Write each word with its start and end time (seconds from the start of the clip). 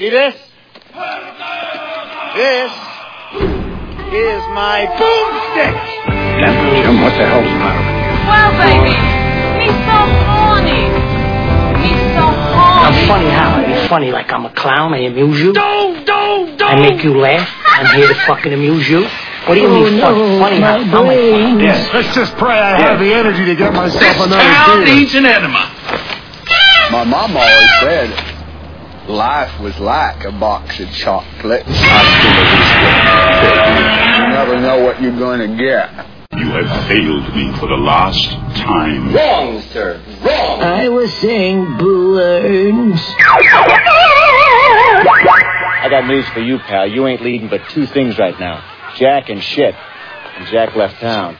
See 0.00 0.08
this? 0.08 0.32
This 2.32 2.72
is 4.16 4.40
my 4.56 4.88
boomstick. 4.96 5.76
Damn, 6.40 6.56
Jim, 6.80 7.02
what 7.04 7.12
the 7.20 7.26
hell's 7.28 7.44
the 7.44 7.52
matter 7.60 7.84
with 7.84 8.00
you? 8.00 8.08
Well, 8.24 8.50
baby, 8.56 8.96
me 9.60 9.68
so 9.84 9.98
horny. 10.24 10.88
Me 11.84 11.92
so 12.16 12.24
horny. 12.32 12.80
I'm 12.80 12.96
funny 13.12 13.28
how? 13.28 13.60
I 13.60 13.66
be 13.66 13.88
funny 13.88 14.10
like 14.10 14.32
I'm 14.32 14.46
a 14.46 14.50
clown. 14.54 14.94
I 14.94 15.00
amuse 15.04 15.38
you. 15.38 15.52
Don't, 15.52 16.06
don't, 16.06 16.56
don't. 16.56 16.70
I 16.70 16.80
make 16.80 17.04
you 17.04 17.20
laugh. 17.20 17.46
I'm 17.66 17.94
here 17.94 18.08
to 18.08 18.14
fucking 18.26 18.54
amuse 18.54 18.88
you. 18.88 19.02
What 19.44 19.54
do 19.56 19.60
you 19.60 19.68
Oh, 19.68 19.84
mean 19.84 19.98
no, 19.98 20.02
fun- 20.16 20.40
funny 20.40 20.60
how? 20.60 20.78
my 20.78 20.84
How 20.84 21.02
am 21.04 21.10
I 21.10 21.16
funny? 21.16 21.56
brains. 21.60 21.92
Let's 21.92 22.14
just 22.14 22.34
pray 22.38 22.58
I 22.58 22.80
have 22.80 22.98
the 23.00 23.12
energy 23.12 23.44
to 23.44 23.54
get 23.54 23.74
myself 23.74 24.00
This 24.00 24.16
another 24.16 24.40
town 24.42 24.84
beer. 24.84 24.94
needs 24.96 25.14
an 25.14 25.26
enema. 25.26 25.70
My 26.90 27.04
mom 27.04 27.36
always 27.36 27.70
said 27.80 28.08
life 29.10 29.60
was 29.60 29.78
like 29.78 30.24
a 30.24 30.32
box 30.32 30.80
of 30.80 30.90
chocolates. 30.92 31.68
You 31.68 31.74
never 34.28 34.60
know 34.60 34.82
what 34.84 35.00
you're 35.02 35.16
going 35.18 35.40
to 35.40 35.56
get. 35.56 35.90
You 36.38 36.46
have 36.52 36.86
failed 36.88 37.34
me 37.34 37.52
for 37.58 37.66
the 37.66 37.76
last 37.76 38.30
time. 38.30 39.12
Wrong, 39.14 39.60
sir. 39.72 40.00
Wrong. 40.24 40.62
I 40.62 40.88
was 40.88 41.12
saying 41.14 41.76
balloons. 41.76 43.00
I 45.82 45.88
got 45.90 46.06
news 46.06 46.26
for 46.28 46.40
you, 46.40 46.58
pal. 46.58 46.86
You 46.88 47.06
ain't 47.06 47.22
leading 47.22 47.48
but 47.48 47.68
two 47.70 47.86
things 47.86 48.18
right 48.18 48.38
now 48.38 48.62
Jack 48.96 49.28
and 49.28 49.42
shit. 49.42 49.74
And 49.74 50.46
Jack 50.48 50.74
left 50.76 51.00
town. 51.00 51.38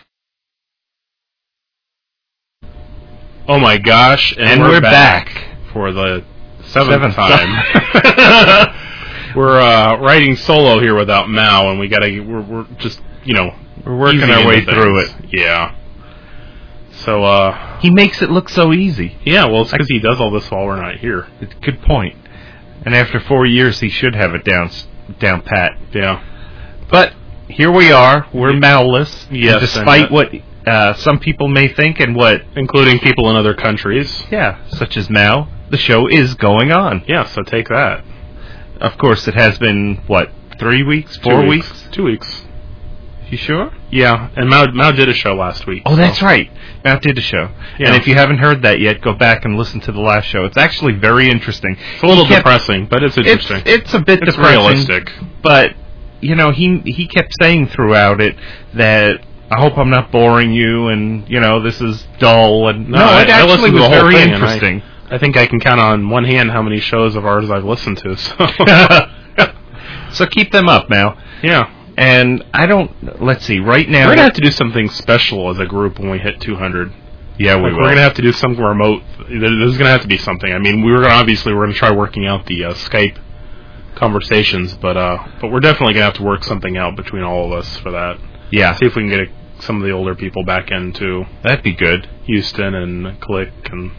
Oh 3.49 3.59
my 3.59 3.79
gosh! 3.79 4.33
And, 4.37 4.47
And 4.49 4.61
we're, 4.63 4.71
we're 4.73 4.81
back, 4.81 5.27
back. 5.27 5.73
for 5.73 5.93
the 5.93 6.25
seventh, 6.73 7.15
Seventh 7.15 7.15
time. 7.15 8.75
we're 9.37 9.61
uh, 9.61 9.99
writing 9.99 10.37
solo 10.37 10.81
here 10.81 10.97
without 10.97 11.29
Mao, 11.29 11.71
and 11.71 11.79
we 11.79 11.89
gotta. 11.89 12.21
We're, 12.21 12.43
we're 12.43 12.67
just 12.79 13.01
you 13.25 13.35
know 13.35 13.55
We're 13.85 13.97
working 13.99 14.23
our 14.23 14.47
way 14.47 14.59
into 14.59 14.73
through 14.73 15.01
it. 15.01 15.15
Yeah. 15.33 15.77
So 17.05 17.25
uh, 17.25 17.81
He 17.81 17.91
makes 17.91 18.21
it 18.21 18.31
look 18.31 18.49
so 18.49 18.73
easy. 18.73 19.17
yeah, 19.25 19.47
well, 19.47 19.63
it's 19.63 19.71
because 19.73 19.89
he 19.89 20.01
does 20.01 20.21
all 20.21 20.31
this 20.31 20.51
while 20.51 20.67
we're 20.67 20.81
not 20.81 20.97
here. 20.99 21.29
It's 21.41 21.55
a 21.55 21.59
good 21.59 21.81
point. 21.83 22.15
And 22.85 22.95
after 22.95 23.21
four 23.21 23.47
years, 23.47 23.81
he 23.81 23.89
should 23.89 24.15
have 24.15 24.35
it 24.35 24.45
down 24.45 24.71
down 25.19 25.43
pat. 25.43 25.79
Yeah. 25.93 26.23
But 26.91 27.15
here 27.49 27.71
we 27.73 27.91
are. 27.93 28.27
We're 28.35 28.53
Malless. 28.53 29.27
Yes, 29.31 29.53
and 29.55 29.61
despite 29.61 30.03
and, 30.07 30.11
what 30.11 30.33
uh, 30.67 30.95
some 30.95 31.19
people 31.19 31.49
may 31.49 31.69
think, 31.73 32.01
and 32.01 32.15
what 32.15 32.43
Including 32.55 32.99
people 33.01 33.31
in 33.31 33.37
other 33.37 33.55
countries. 33.55 34.23
yeah, 34.31 34.63
such 34.69 34.97
as 34.97 35.09
Mal, 35.09 35.49
the 35.71 35.79
show 35.79 36.07
is 36.09 36.35
going 36.35 36.73
on. 36.73 37.05
Yeah. 37.07 37.25
So 37.25 37.43
take 37.43 37.69
that. 37.69 38.05
Of 38.81 38.97
course, 38.99 39.27
it 39.29 39.35
has 39.35 39.59
been 39.59 39.97
what 40.07 40.31
three 40.59 40.83
weeks, 40.83 41.17
four 41.19 41.43
Two 41.43 41.49
weeks. 41.49 41.85
Two 41.93 42.05
weeks. 42.05 42.45
You 43.31 43.37
sure? 43.37 43.71
Yeah, 43.91 44.29
and 44.35 44.49
Mao 44.51 44.67
Mao 44.73 44.91
did 44.91 45.09
a 45.09 45.13
show 45.15 45.35
last 45.35 45.65
week. 45.67 45.83
Oh, 45.87 45.95
that's 45.95 46.21
right. 46.21 46.51
Matt 46.83 47.01
did 47.03 47.17
a 47.17 47.21
show. 47.21 47.51
Yeah. 47.79 47.89
And 47.89 47.97
if 47.97 48.09
you 48.09 48.15
haven't 48.17 48.39
heard 48.39 48.63
that 48.63 48.81
yet, 48.81 49.01
go 49.03 49.13
back 49.15 49.45
and 49.45 49.57
listen 49.57 49.81
to 49.83 49.93
the 49.93 50.01
last 50.01 50.25
show. 50.27 50.45
It's 50.47 50.57
actually 50.57 50.95
very 50.95 51.31
interesting. 51.31 51.77
It's 51.95 52.03
a 52.03 52.07
little 52.07 52.25
kept- 52.27 52.39
depressing, 52.45 52.87
but 52.87 53.05
it's 53.05 53.17
It's 53.17 53.29
interesting. 53.29 53.63
it's 53.67 53.95
a 53.95 54.01
bit 54.01 54.21
It's 54.23 54.35
depressing, 54.35 54.59
realistic. 54.61 55.13
but 55.43 55.75
you 56.21 56.35
know 56.35 56.51
he 56.51 56.79
he 56.85 57.07
kept 57.07 57.33
saying 57.41 57.69
throughout 57.69 58.21
it 58.21 58.35
that 58.75 59.21
I 59.51 59.61
hope 59.61 59.79
I'm 59.79 59.91
not 59.91 60.11
boring 60.11 60.53
you, 60.53 60.89
and 60.89 61.29
you 61.29 61.39
know 61.39 61.63
this 61.63 61.81
is 61.81 62.05
dull, 62.19 62.69
and 62.69 62.89
no, 62.89 62.99
I- 62.99 63.23
it 63.23 63.29
I 63.31 63.43
actually 63.43 63.71
to 63.71 63.77
was 63.79 63.89
very 63.91 64.17
I- 64.17 64.23
interesting. 64.25 64.83
I 65.11 65.19
think 65.19 65.37
I 65.37 65.47
can 65.47 65.59
count 65.61 65.81
on 65.81 66.09
one 66.09 66.25
hand 66.25 66.51
how 66.53 66.63
many 66.63 66.79
shows 66.81 67.17
of 67.17 67.27
ours 67.27 67.51
I've 67.51 67.65
listened 67.65 67.99
to. 67.99 68.17
So 68.17 68.35
so 70.13 70.27
keep 70.27 70.53
them 70.53 70.69
up 70.69 70.89
now. 70.91 71.17
yeah, 71.43 71.71
And 71.97 72.45
I 72.53 72.67
don't. 72.67 73.21
Let's 73.23 73.45
see. 73.45 73.59
Right 73.61 73.89
now, 73.89 74.07
we're 74.07 74.13
gonna 74.15 74.23
have 74.23 74.35
to 74.35 74.41
do 74.41 74.51
something 74.51 74.89
special 74.91 75.51
as 75.51 75.59
a 75.59 75.67
group 75.67 75.99
when 75.99 76.11
we 76.11 76.19
hit 76.19 76.41
200. 76.41 76.93
yeah, 77.39 77.57
we 77.57 77.63
Like, 77.63 77.73
will. 77.73 77.81
we're 77.83 77.89
gonna 77.91 78.01
have 78.03 78.15
to 78.15 78.23
do 78.23 78.33
something 78.33 78.63
remote. 78.63 79.03
There- 79.29 79.41
There's 79.41 79.77
gonna 79.79 79.91
have 79.91 80.03
to 80.03 80.09
be 80.09 80.19
something. 80.19 80.53
I 80.53 80.59
mean, 80.59 80.85
we 80.85 80.93
were 80.93 81.03
gonna, 81.03 81.15
obviously 81.15 81.55
we're 81.55 81.65
gonna 81.67 81.75
try 81.75 81.91
working 81.93 82.27
out 82.27 82.47
the 82.47 82.65
uh, 82.65 82.75
Skype 82.75 83.19
conversations, 83.97 84.75
but 84.77 84.97
uh, 84.97 85.19
but 85.41 85.51
we're 85.51 85.61
definitely 85.61 85.95
gonna 85.95 86.07
have 86.07 86.15
to 86.15 86.23
work 86.23 86.45
something 86.45 86.77
out 86.77 86.97
between 86.97 87.23
all 87.23 87.47
of 87.53 87.59
us 87.59 87.77
for 87.79 87.91
that. 87.93 88.19
yeah, 88.51 88.75
See 88.77 88.87
if 88.87 88.95
we 88.97 89.03
can 89.03 89.11
get 89.11 89.21
a, 89.21 89.63
some 89.63 89.77
of 89.77 89.83
the 89.83 89.91
older 89.91 90.15
people 90.15 90.45
back 90.45 90.71
into 90.71 91.25
that'd 91.43 91.63
be 91.65 91.75
good. 91.75 92.09
Houston 92.27 92.75
and 92.75 93.21
Click 93.21 93.51
and. 93.71 93.91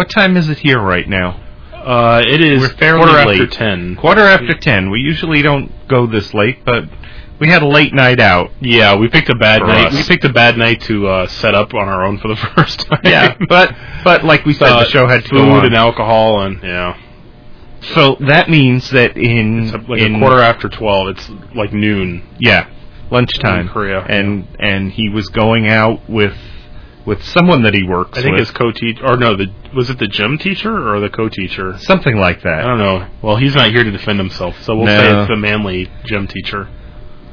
What 0.00 0.08
time 0.08 0.38
is 0.38 0.48
it 0.48 0.60
here 0.60 0.80
right 0.80 1.06
now? 1.06 1.38
Uh, 1.74 2.22
it 2.26 2.40
is 2.40 2.62
We're 2.62 2.68
fairly 2.70 3.02
quarter 3.04 3.18
after 3.18 3.42
late. 3.42 3.52
ten. 3.52 3.96
Quarter 3.96 4.22
after 4.22 4.54
ten. 4.58 4.90
We 4.90 5.00
usually 5.00 5.42
don't 5.42 5.70
go 5.88 6.06
this 6.06 6.32
late, 6.32 6.64
but 6.64 6.84
we 7.38 7.48
had 7.48 7.60
a 7.60 7.66
late 7.68 7.92
night 7.92 8.18
out. 8.18 8.50
Yeah, 8.62 8.96
we 8.96 9.10
picked 9.10 9.28
a 9.28 9.34
bad 9.34 9.60
For 9.60 9.66
night. 9.66 9.88
us. 9.88 9.92
We 9.94 10.02
picked 10.14 10.24
a 10.24 10.32
bad 10.32 10.56
night 10.56 10.80
to 10.88 11.06
uh, 11.06 11.26
set 11.26 11.54
up 11.54 11.74
on 11.74 11.86
our 11.86 12.02
own 12.06 12.16
for 12.16 12.28
the 12.28 12.36
first 12.56 12.80
time. 12.88 13.02
Yeah, 13.04 13.36
but 13.46 13.74
but 14.02 14.24
like 14.24 14.46
we 14.46 14.54
said, 14.54 14.68
Uh, 14.68 14.84
the 14.84 14.88
show 14.88 15.06
had 15.06 15.22
to 15.24 15.28
food 15.28 15.36
go 15.36 15.50
on. 15.52 15.66
and 15.66 15.74
alcohol 15.74 16.40
and 16.44 16.62
yeah. 16.62 16.96
So 17.94 18.16
that 18.20 18.48
means 18.48 18.88
that 18.92 19.18
in 19.18 19.64
It's 19.74 19.86
like 19.86 20.00
in 20.00 20.14
a 20.14 20.18
quarter 20.18 20.40
after 20.40 20.70
twelve. 20.70 21.08
It's 21.08 21.28
like 21.54 21.74
noon. 21.74 22.22
yeah 22.38 22.70
lunchtime 23.10 23.66
In 23.66 23.68
Korea. 23.68 24.00
and 24.00 24.46
and 24.58 24.92
he 24.92 25.10
was 25.10 25.28
going 25.28 25.68
out 25.68 26.08
with 26.08 26.34
with 27.10 27.22
someone 27.24 27.62
that 27.64 27.74
he 27.74 27.82
works 27.82 28.16
I 28.18 28.22
think 28.22 28.32
with 28.36 28.46
his 28.46 28.50
co-teacher, 28.52 29.04
or 29.04 29.16
no, 29.16 29.34
the 29.36 29.46
was 29.74 29.90
it 29.90 29.98
the 29.98 30.06
gym 30.06 30.38
teacher 30.38 30.72
or 30.88 31.00
the 31.00 31.10
co-teacher? 31.10 31.76
something 31.80 32.16
like 32.16 32.42
that. 32.42 32.60
I 32.64 32.66
don't 32.68 32.78
know. 32.78 33.06
Well, 33.20 33.36
he's 33.36 33.54
not 33.56 33.70
here 33.70 33.82
to 33.84 33.90
defend 33.90 34.18
himself, 34.18 34.54
so 34.62 34.76
we'll 34.76 34.86
No. 34.86 34.96
say 34.98 35.10
it's 35.20 35.28
the 35.28 35.36
manly 35.36 35.90
gym 36.04 36.26
teacher. 36.28 36.68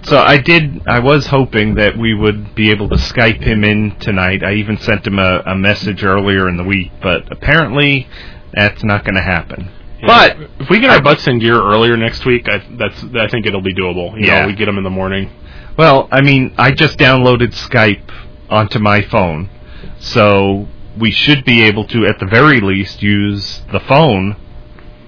So 0.04 0.18
I 0.18 0.38
did. 0.38 0.82
I 0.88 1.00
was 1.00 1.28
hoping 1.28 1.76
that 1.76 1.98
we 1.98 2.14
would 2.14 2.56
be 2.56 2.72
able 2.72 2.88
to 2.90 2.96
Skype 2.96 3.42
him 3.42 3.64
in 3.64 3.96
tonight. 4.00 4.44
I 4.44 4.54
even 4.54 4.78
sent 4.78 5.06
him 5.06 5.20
a, 5.20 5.44
a 5.46 5.56
message 5.56 6.04
earlier 6.04 6.48
in 6.50 6.58
the 6.58 6.64
week, 6.64 6.92
but 7.02 7.32
apparently 7.32 8.08
that's 8.54 8.84
not 8.84 9.04
going 9.04 9.16
to 9.16 9.22
happen. 9.22 9.70
But 10.06 10.38
if 10.60 10.70
we 10.70 10.80
get 10.80 10.92
our 10.92 11.02
butts 11.02 11.28
in 11.28 11.40
gear 11.40 11.56
earlier 11.62 11.98
next 11.98 12.26
week, 12.26 12.48
I, 12.48 12.60
that's 12.78 13.04
I 13.16 13.28
think 13.28 13.46
it'll 13.48 13.62
be 13.62 13.74
doable. 13.74 14.14
You 14.20 14.28
Yeah. 14.28 14.42
know, 14.42 14.48
we 14.48 14.54
get 14.54 14.66
them 14.66 14.78
in 14.78 14.84
the 14.84 14.90
morning. 15.02 15.30
Well, 15.78 16.08
I 16.12 16.22
mean, 16.22 16.54
I 16.58 16.72
just 16.72 16.98
downloaded 16.98 17.54
Skype 17.54 18.10
onto 18.50 18.80
my 18.80 19.02
phone, 19.02 19.50
so 20.07 20.68
we 21.00 21.12
should 21.12 21.45
be 21.45 21.63
able 21.63 21.85
to, 21.88 22.06
at 22.06 22.19
the 22.19 22.25
very 22.25 22.59
least, 22.59 23.01
use 23.03 23.62
the 23.72 23.79
phone 23.79 24.35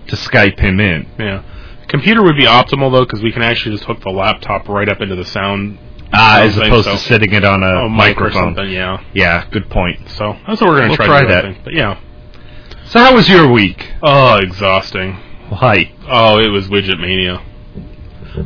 to 0.07 0.15
Skype 0.15 0.59
him 0.59 0.79
in. 0.79 1.07
Yeah. 1.17 1.43
Computer 1.87 2.21
would 2.23 2.37
be 2.37 2.45
optimal 2.45 2.91
though, 2.91 3.05
because 3.05 3.21
we 3.23 3.31
can 3.31 3.41
actually 3.41 3.75
just 3.75 3.85
hook 3.85 4.01
the 4.01 4.09
laptop 4.11 4.67
right 4.67 4.87
up 4.87 5.01
into 5.01 5.15
the 5.15 5.25
sound. 5.25 5.79
Ah, 6.13 6.41
as 6.41 6.57
opposed 6.57 6.85
so- 6.85 6.93
to 6.93 6.97
sitting 6.97 7.33
it 7.33 7.43
on 7.45 7.61
a, 7.63 7.85
a 7.85 7.89
mic 7.89 8.17
or 8.17 8.25
microphone. 8.25 8.55
something. 8.55 8.69
Yeah. 8.71 9.03
Yeah, 9.13 9.45
good 9.51 9.69
point. 9.69 10.09
So 10.09 10.35
that's 10.47 10.61
what 10.61 10.69
we're 10.69 10.77
gonna 10.77 10.89
We'll 10.89 10.97
try, 10.97 11.05
try 11.07 11.21
to 11.21 11.27
do, 11.27 11.53
that. 11.53 11.63
But 11.63 11.73
yeah. 11.73 11.99
So, 12.85 12.99
how 12.99 13.13
was 13.13 13.29
your 13.29 13.51
week? 13.51 13.91
Oh, 14.01 14.37
exhausting. 14.37 15.13
Why? 15.49 15.91
Oh, 16.07 16.39
it 16.39 16.47
was 16.49 16.67
widget 16.67 16.99
mania. 16.99 17.43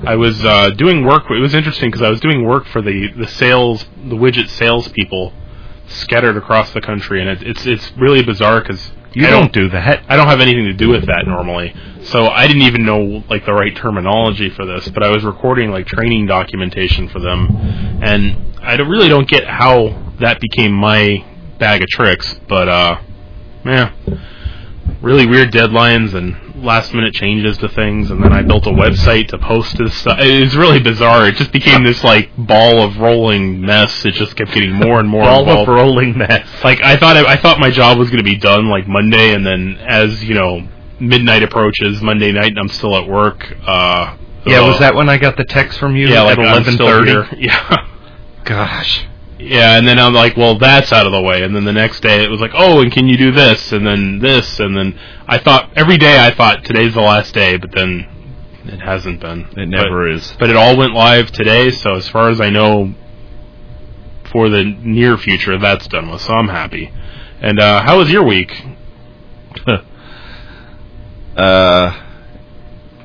I 0.06 0.16
was 0.16 0.44
uh, 0.44 0.72
doing 0.72 1.06
work. 1.06 1.24
It 1.30 1.40
was 1.40 1.54
interesting 1.54 1.90
because 1.90 2.02
I 2.02 2.10
was 2.10 2.20
doing 2.20 2.44
work 2.46 2.66
for 2.66 2.82
the 2.82 3.08
the 3.18 3.28
sales, 3.28 3.86
the 3.96 4.16
widget 4.16 4.50
salespeople 4.50 5.32
scattered 5.88 6.38
across 6.38 6.72
the 6.74 6.82
country, 6.82 7.22
and 7.22 7.30
it, 7.30 7.44
it's 7.48 7.66
it's 7.66 7.92
really 7.98 8.24
bizarre 8.24 8.62
because 8.62 8.92
You 9.14 9.28
I 9.28 9.30
don't 9.30 9.52
do 9.54 9.70
that. 9.70 10.04
I 10.10 10.16
don't 10.16 10.28
have 10.28 10.40
anything 10.42 10.66
to 10.66 10.74
do 10.74 10.90
with 10.90 11.06
that 11.08 11.24
normally. 11.28 11.74
So 12.04 12.28
I 12.28 12.48
didn't 12.48 12.64
even 12.64 12.86
know 12.86 13.24
like 13.30 13.46
the 13.46 13.54
right 13.54 13.76
terminology 13.76 14.50
for 14.50 14.66
this, 14.66 14.88
but 14.90 15.04
I 15.04 15.10
was 15.10 15.24
recording 15.24 15.72
like 15.72 15.86
training 15.88 16.26
documentation 16.28 17.08
for 17.10 17.20
them, 17.20 17.48
and 18.02 18.56
I 18.62 18.76
don't- 18.78 18.90
really 18.90 19.10
don't 19.10 19.28
get 19.28 19.46
how 19.46 20.14
that 20.20 20.40
became 20.40 20.72
my 20.74 21.24
bag 21.60 21.82
of 21.82 21.88
tricks. 21.90 22.36
But 22.48 22.68
uh, 22.70 22.98
yeah, 23.66 23.92
really 25.02 25.26
weird 25.26 25.52
deadlines 25.52 26.14
and 26.14 26.36
last 26.64 26.94
minute 26.94 27.14
changes 27.14 27.58
to 27.60 27.68
things, 27.70 28.10
and 28.10 28.24
then 28.24 28.34
I 28.34 28.42
built 28.42 28.66
a 28.66 28.72
website 28.72 29.28
to 29.30 29.38
post 29.38 29.78
this 29.78 29.94
stuff. 29.96 30.18
It 30.20 30.42
was 30.42 30.56
really 30.56 30.80
bizarre. 30.80 31.28
It 31.28 31.36
just 31.36 31.52
became 31.52 31.84
this 31.84 32.04
like 32.04 32.30
ball 32.38 32.82
of 32.82 32.98
rolling 32.98 33.62
mess. 33.62 34.06
It 34.06 34.12
just 34.14 34.36
kept 34.36 34.54
getting 34.54 34.72
more 34.74 35.00
and 35.00 35.08
more 35.10 35.24
Ball 35.26 35.42
involved. 35.42 35.70
of 35.70 35.76
rolling 35.76 36.18
mess. 36.18 36.48
Like 36.64 36.82
I 36.82 36.98
thought, 36.98 37.18
I, 37.18 37.34
I 37.34 37.38
thought 37.38 37.60
my 37.60 37.70
job 37.70 37.98
was 37.98 38.10
going 38.10 38.24
to 38.24 38.30
be 38.30 38.38
done 38.38 38.70
like 38.70 38.88
Monday, 38.88 39.34
and 39.34 39.46
then 39.46 39.78
as 39.82 40.24
you 40.24 40.34
know, 40.36 40.68
midnight 41.00 41.44
approaches 41.44 42.02
Monday 42.02 42.32
night, 42.32 42.48
and 42.48 42.60
I'm 42.60 42.70
still 42.70 42.96
at 42.96 43.08
work. 43.08 43.46
Uh, 43.68 44.16
Yeah, 44.46 44.62
uh, 44.62 44.68
was 44.68 44.80
that 44.80 44.96
when 44.96 45.10
I 45.10 45.18
got 45.18 45.38
the 45.38 45.46
text 45.46 45.78
from 45.80 45.96
you 45.96 46.08
yeah, 46.08 46.22
like 46.24 46.38
eleven 46.38 46.78
thirty? 46.78 47.14
Yeah, 47.40 47.88
Gosh. 48.46 49.06
Yeah, 49.44 49.78
and 49.78 49.88
then 49.88 50.00
I'm 50.00 50.14
like, 50.14 50.38
well, 50.38 50.58
that's 50.58 50.92
out 50.92 51.06
of 51.06 51.12
the 51.12 51.22
way, 51.22 51.44
and 51.44 51.56
then 51.56 51.66
the 51.66 51.74
next 51.74 52.02
day 52.02 52.24
it 52.24 52.30
was 52.30 52.40
like, 52.40 52.52
oh, 52.54 52.82
and 52.82 52.92
can 52.92 53.08
you 53.08 53.18
do 53.18 53.32
this, 53.32 53.72
and 53.72 53.86
then 53.86 54.20
this, 54.20 54.60
and 54.60 54.76
then 54.76 55.00
I 55.28 55.38
thought 55.38 55.72
every 55.76 55.98
day 55.98 56.26
I 56.26 56.34
thought 56.34 56.64
today's 56.64 56.94
the 56.94 57.02
last 57.02 57.34
day, 57.34 57.58
but 57.58 57.72
then 57.72 58.08
it 58.66 58.80
hasn't 58.80 59.20
been. 59.20 59.48
It 59.58 59.68
never 59.68 60.10
is. 60.10 60.36
But 60.40 60.50
it 60.50 60.56
all 60.56 60.78
went 60.78 60.94
live 60.94 61.32
today, 61.32 61.72
so 61.72 61.96
as 61.96 62.08
far 62.08 62.30
as 62.30 62.40
I 62.40 62.50
know, 62.50 62.94
for 64.32 64.50
the 64.50 64.64
near 64.64 65.18
future, 65.18 65.58
that's 65.60 65.88
done 65.88 66.10
with. 66.10 66.22
So 66.22 66.34
I'm 66.34 66.48
happy. 66.48 66.92
And 67.42 67.60
uh, 67.60 67.84
how 67.84 67.98
was 67.98 68.10
your 68.10 68.24
week? 68.24 68.64
uh, 71.36 72.02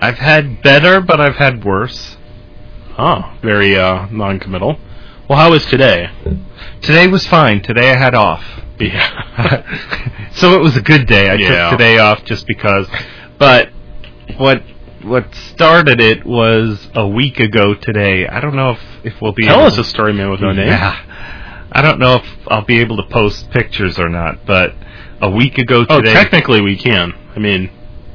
I've 0.00 0.19
had 0.19 0.62
better, 0.62 1.00
but 1.00 1.20
I've 1.20 1.37
had 1.37 1.64
worse. 1.64 2.17
Oh, 2.96 3.35
very 3.43 3.76
uh, 3.76 4.06
non-committal. 4.11 4.79
Well, 5.28 5.38
how 5.38 5.50
was 5.50 5.66
today? 5.66 6.10
Today 6.80 7.06
was 7.06 7.26
fine. 7.26 7.62
Today 7.62 7.90
I 7.90 7.96
had 7.96 8.14
off. 8.14 8.42
Yeah. 8.80 10.30
so 10.32 10.54
it 10.54 10.62
was 10.62 10.75
a 10.76 10.80
good 10.80 11.06
day. 11.06 11.28
I 11.28 11.34
Yeah. 11.34 11.70
took 11.70 11.78
today 11.78 11.98
off 11.98 12.25
just 12.25 12.46
because. 12.46 12.88
But 13.38 13.69
what 14.38 14.62
what 15.02 15.34
started 15.34 16.00
it 16.00 16.25
was 16.25 16.88
a 16.94 17.06
week 17.06 17.40
ago 17.40 17.75
today. 17.75 18.26
I 18.26 18.40
don't 18.40 18.56
know 18.56 18.70
if 18.70 18.80
if 19.04 19.20
we'll 19.20 19.32
be 19.32 19.44
Tell 19.44 19.58
able 19.58 19.66
us 19.66 19.76
a 19.76 19.84
story, 19.84 20.14
man, 20.14 20.30
with 20.30 20.40
no 20.40 20.52
name. 20.52 20.69
Yeah. 20.69 20.96
I 21.72 21.82
don't 21.82 21.98
know 21.98 22.14
if 22.16 22.25
I'll 22.48 22.64
be 22.64 22.80
able 22.80 22.96
to 22.96 23.04
post 23.10 23.50
pictures 23.50 23.98
or 23.98 24.08
not, 24.08 24.46
but 24.46 24.75
a 25.20 25.28
week 25.30 25.58
ago 25.58 25.84
oh, 25.88 25.98
today. 25.98 26.10
Oh, 26.10 26.14
technically 26.14 26.62
we 26.62 26.76
can. 26.76 27.12
I 27.36 27.38
mean, 27.38 27.70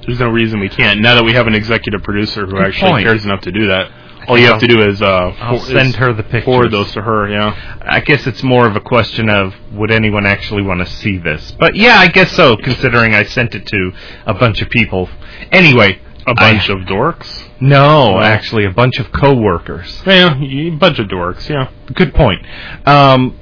there's 0.06 0.20
no 0.20 0.30
reason 0.30 0.60
we 0.60 0.70
can't. 0.70 1.00
Now 1.00 1.14
that 1.14 1.24
we 1.24 1.34
have 1.34 1.46
an 1.46 1.54
executive 1.54 2.02
producer 2.02 2.48
who 2.48 2.60
actually 2.60 2.92
point. 2.92 3.06
cares 3.06 3.24
enough 3.24 3.42
to 3.42 3.52
do 3.52 3.68
that, 3.68 3.92
all 4.28 4.38
you 4.38 4.46
have 4.48 4.60
to 4.60 4.68
do 4.68 4.82
is 4.82 5.02
uh, 5.02 5.06
I'll 5.40 5.60
for- 5.60 5.66
send 5.66 5.90
is 5.90 5.96
her 5.96 6.14
the 6.14 6.24
pictures. 6.24 6.46
forward 6.46 6.72
those 6.72 6.92
to 6.94 7.02
her. 7.02 7.30
Yeah. 7.30 7.80
I 7.82 8.00
guess 8.00 8.26
it's 8.28 8.44
more 8.44 8.66
of 8.68 8.76
a 8.76 8.82
question 8.82 9.30
of 9.30 9.54
would 9.74 9.92
anyone 9.92 10.26
actually 10.26 10.62
want 10.64 10.80
to 10.80 10.86
see 10.86 11.18
this? 11.18 11.52
But 11.60 11.76
yeah, 11.76 11.96
I 12.00 12.08
guess 12.08 12.32
so, 12.32 12.56
considering 12.58 13.14
I 13.14 13.24
sent 13.24 13.56
it 13.56 13.66
to 13.68 13.92
a 14.26 14.34
bunch 14.34 14.62
of 14.62 14.70
people. 14.70 15.10
Anyway, 15.52 16.00
A 16.26 16.34
bunch 16.36 16.70
of 16.70 16.80
dorks. 16.80 17.44
no, 17.60 18.20
actually, 18.22 18.66
a 18.66 18.72
bunch 18.72 18.98
of 19.00 19.12
coworkers. 19.12 20.02
Yeah, 20.06 20.36
a 20.42 20.70
bunch 20.72 21.00
of 21.00 21.08
dorks. 21.08 21.50
Yeah. 21.50 21.70
Good 21.94 22.14
point. 22.14 22.46
Um, 22.86 23.38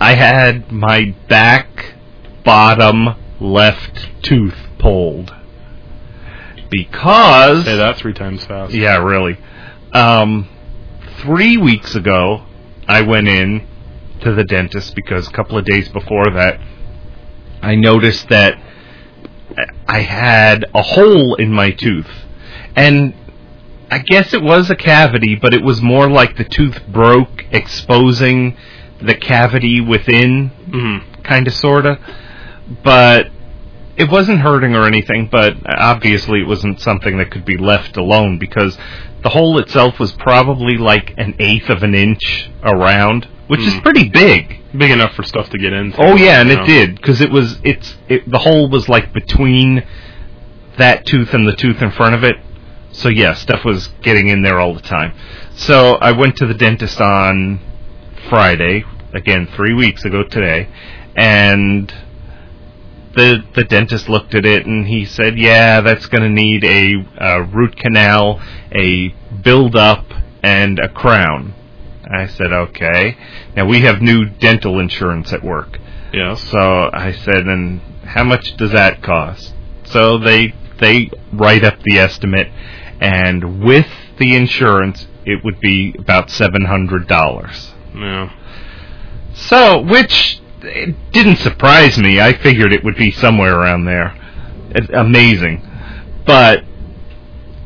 I 0.00 0.14
had 0.16 0.72
my 0.72 1.14
back 1.28 1.94
bottom 2.44 3.14
left 3.40 4.08
tooth 4.22 4.56
pulled 4.78 5.32
because 6.70 7.64
Say 7.64 7.76
that 7.76 7.96
three 7.96 8.12
times 8.12 8.44
fast. 8.44 8.72
yeah, 8.74 8.96
really. 8.98 9.38
Um, 9.94 10.48
three 11.18 11.56
weeks 11.56 11.94
ago, 11.94 12.44
I 12.88 13.02
went 13.02 13.28
in 13.28 13.66
to 14.20 14.34
the 14.34 14.44
dentist 14.44 14.94
because 14.94 15.28
a 15.28 15.30
couple 15.30 15.56
of 15.56 15.64
days 15.64 15.88
before 15.88 16.30
that, 16.32 16.60
I 17.62 17.76
noticed 17.76 18.28
that 18.28 18.60
I 19.86 20.00
had 20.00 20.64
a 20.74 20.82
hole 20.82 21.36
in 21.36 21.52
my 21.52 21.70
tooth. 21.70 22.10
And 22.74 23.14
I 23.90 23.98
guess 23.98 24.34
it 24.34 24.42
was 24.42 24.68
a 24.68 24.74
cavity, 24.74 25.36
but 25.36 25.54
it 25.54 25.62
was 25.62 25.80
more 25.80 26.10
like 26.10 26.36
the 26.36 26.44
tooth 26.44 26.84
broke, 26.88 27.44
exposing 27.52 28.56
the 29.00 29.14
cavity 29.14 29.80
within, 29.80 30.48
hmm 30.48 31.22
kind 31.22 31.46
of, 31.46 31.54
sort 31.54 31.86
of. 31.86 31.98
But 32.82 33.28
it 33.96 34.10
wasn't 34.10 34.40
hurting 34.40 34.74
or 34.74 34.86
anything, 34.86 35.28
but 35.30 35.54
obviously 35.66 36.40
it 36.40 36.46
wasn't 36.48 36.80
something 36.80 37.18
that 37.18 37.30
could 37.30 37.44
be 37.44 37.56
left 37.56 37.96
alone 37.96 38.38
because 38.38 38.76
the 39.22 39.28
hole 39.30 39.58
itself 39.58 39.98
was 39.98 40.12
probably 40.12 40.76
like 40.76 41.14
an 41.16 41.34
eighth 41.38 41.70
of 41.70 41.82
an 41.82 41.94
inch 41.94 42.50
around, 42.62 43.28
which 43.46 43.60
is 43.60 43.72
Hmm. 43.74 43.80
pretty 43.80 44.08
big. 44.08 44.60
Big 44.76 44.90
enough 44.90 45.14
for 45.14 45.22
stuff 45.22 45.48
to 45.50 45.58
get 45.58 45.72
into. 45.72 45.96
Oh 46.02 46.16
yeah, 46.16 46.40
and 46.40 46.48
you 46.50 46.56
it 46.56 46.58
know. 46.58 46.66
did 46.66 46.96
because 46.96 47.20
it 47.20 47.30
was 47.30 47.60
it's 47.62 47.94
it, 48.08 48.28
the 48.28 48.38
hole 48.40 48.68
was 48.68 48.88
like 48.88 49.12
between 49.12 49.84
that 50.78 51.06
tooth 51.06 51.32
and 51.32 51.46
the 51.46 51.54
tooth 51.54 51.80
in 51.80 51.90
front 51.92 52.14
of 52.16 52.24
it. 52.24 52.34
So 52.90 53.08
yeah, 53.08 53.34
stuff 53.34 53.64
was 53.64 53.88
getting 54.02 54.28
in 54.28 54.42
there 54.42 54.58
all 54.58 54.74
the 54.74 54.80
time. 54.80 55.14
So 55.54 55.94
I 55.94 56.10
went 56.12 56.36
to 56.38 56.46
the 56.46 56.54
dentist 56.54 57.00
on 57.00 57.60
Friday, 58.28 58.84
again 59.12 59.46
3 59.54 59.74
weeks 59.74 60.04
ago 60.04 60.24
today, 60.24 60.68
and 61.16 61.92
the 63.14 63.44
the 63.54 63.64
dentist 63.64 64.08
looked 64.08 64.34
at 64.34 64.44
it 64.44 64.66
and 64.66 64.86
he 64.86 65.04
said, 65.04 65.38
"Yeah, 65.38 65.80
that's 65.80 66.06
going 66.06 66.22
to 66.22 66.28
need 66.28 66.64
a, 66.64 67.06
a 67.18 67.42
root 67.42 67.76
canal, 67.76 68.40
a 68.72 69.08
build 69.42 69.76
up 69.76 70.06
and 70.42 70.78
a 70.78 70.88
crown." 70.88 71.54
I 72.10 72.26
said, 72.26 72.52
"Okay." 72.52 73.16
Now 73.56 73.66
we 73.66 73.80
have 73.80 74.02
new 74.02 74.26
dental 74.26 74.78
insurance 74.78 75.32
at 75.32 75.42
work. 75.42 75.78
Yeah. 76.12 76.34
So 76.34 76.90
I 76.92 77.12
said, 77.12 77.46
and 77.46 77.80
how 78.04 78.24
much 78.24 78.56
does 78.56 78.72
that 78.72 79.02
cost? 79.02 79.52
So 79.84 80.18
they 80.18 80.54
they 80.78 81.10
write 81.32 81.64
up 81.64 81.82
the 81.82 81.98
estimate, 81.98 82.48
and 83.00 83.62
with 83.62 83.88
the 84.18 84.34
insurance, 84.36 85.06
it 85.24 85.44
would 85.44 85.60
be 85.60 85.94
about 85.98 86.30
seven 86.30 86.66
hundred 86.66 87.08
dollars. 87.08 87.72
Yeah. 87.94 88.30
So, 89.34 89.80
which 89.82 90.40
it 90.66 91.12
didn't 91.12 91.36
surprise 91.36 91.98
me. 91.98 92.20
I 92.20 92.32
figured 92.32 92.72
it 92.72 92.84
would 92.84 92.96
be 92.96 93.10
somewhere 93.10 93.54
around 93.58 93.84
there. 93.84 94.16
Amazing, 94.92 95.62
but 96.26 96.64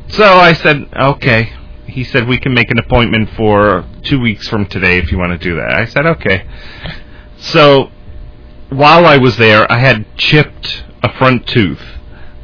so 0.09 0.25
I 0.25 0.53
said, 0.53 0.87
okay. 0.95 1.53
He 1.85 2.03
said 2.03 2.27
we 2.27 2.39
can 2.39 2.53
make 2.53 2.69
an 2.69 2.77
appointment 2.77 3.31
for 3.31 3.83
two 4.03 4.19
weeks 4.19 4.47
from 4.47 4.67
today 4.67 4.99
if 4.99 5.11
you 5.11 5.17
want 5.17 5.31
to 5.31 5.37
do 5.37 5.55
that. 5.55 5.73
I 5.73 5.85
said 5.85 6.05
okay. 6.05 6.45
So 7.37 7.89
while 8.69 9.05
I 9.05 9.17
was 9.17 9.37
there, 9.37 9.69
I 9.71 9.79
had 9.79 10.05
chipped 10.17 10.83
a 11.01 11.11
front 11.17 11.47
tooth, 11.47 11.81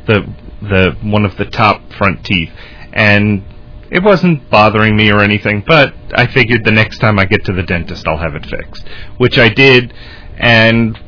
the 0.07 0.27
the 0.61 0.97
one 1.03 1.25
of 1.25 1.37
the 1.37 1.45
top 1.45 1.93
front 1.93 2.25
teeth, 2.25 2.49
and 2.93 3.43
it 3.91 4.01
wasn't 4.03 4.49
bothering 4.49 4.95
me 4.95 5.11
or 5.11 5.21
anything. 5.21 5.63
But 5.65 5.93
I 6.15 6.25
figured 6.27 6.65
the 6.65 6.71
next 6.71 6.97
time 6.97 7.19
I 7.19 7.25
get 7.25 7.45
to 7.45 7.53
the 7.53 7.63
dentist, 7.63 8.07
I'll 8.07 8.17
have 8.17 8.35
it 8.35 8.45
fixed, 8.45 8.83
which 9.17 9.37
I 9.37 9.49
did, 9.49 9.93
and 10.37 10.99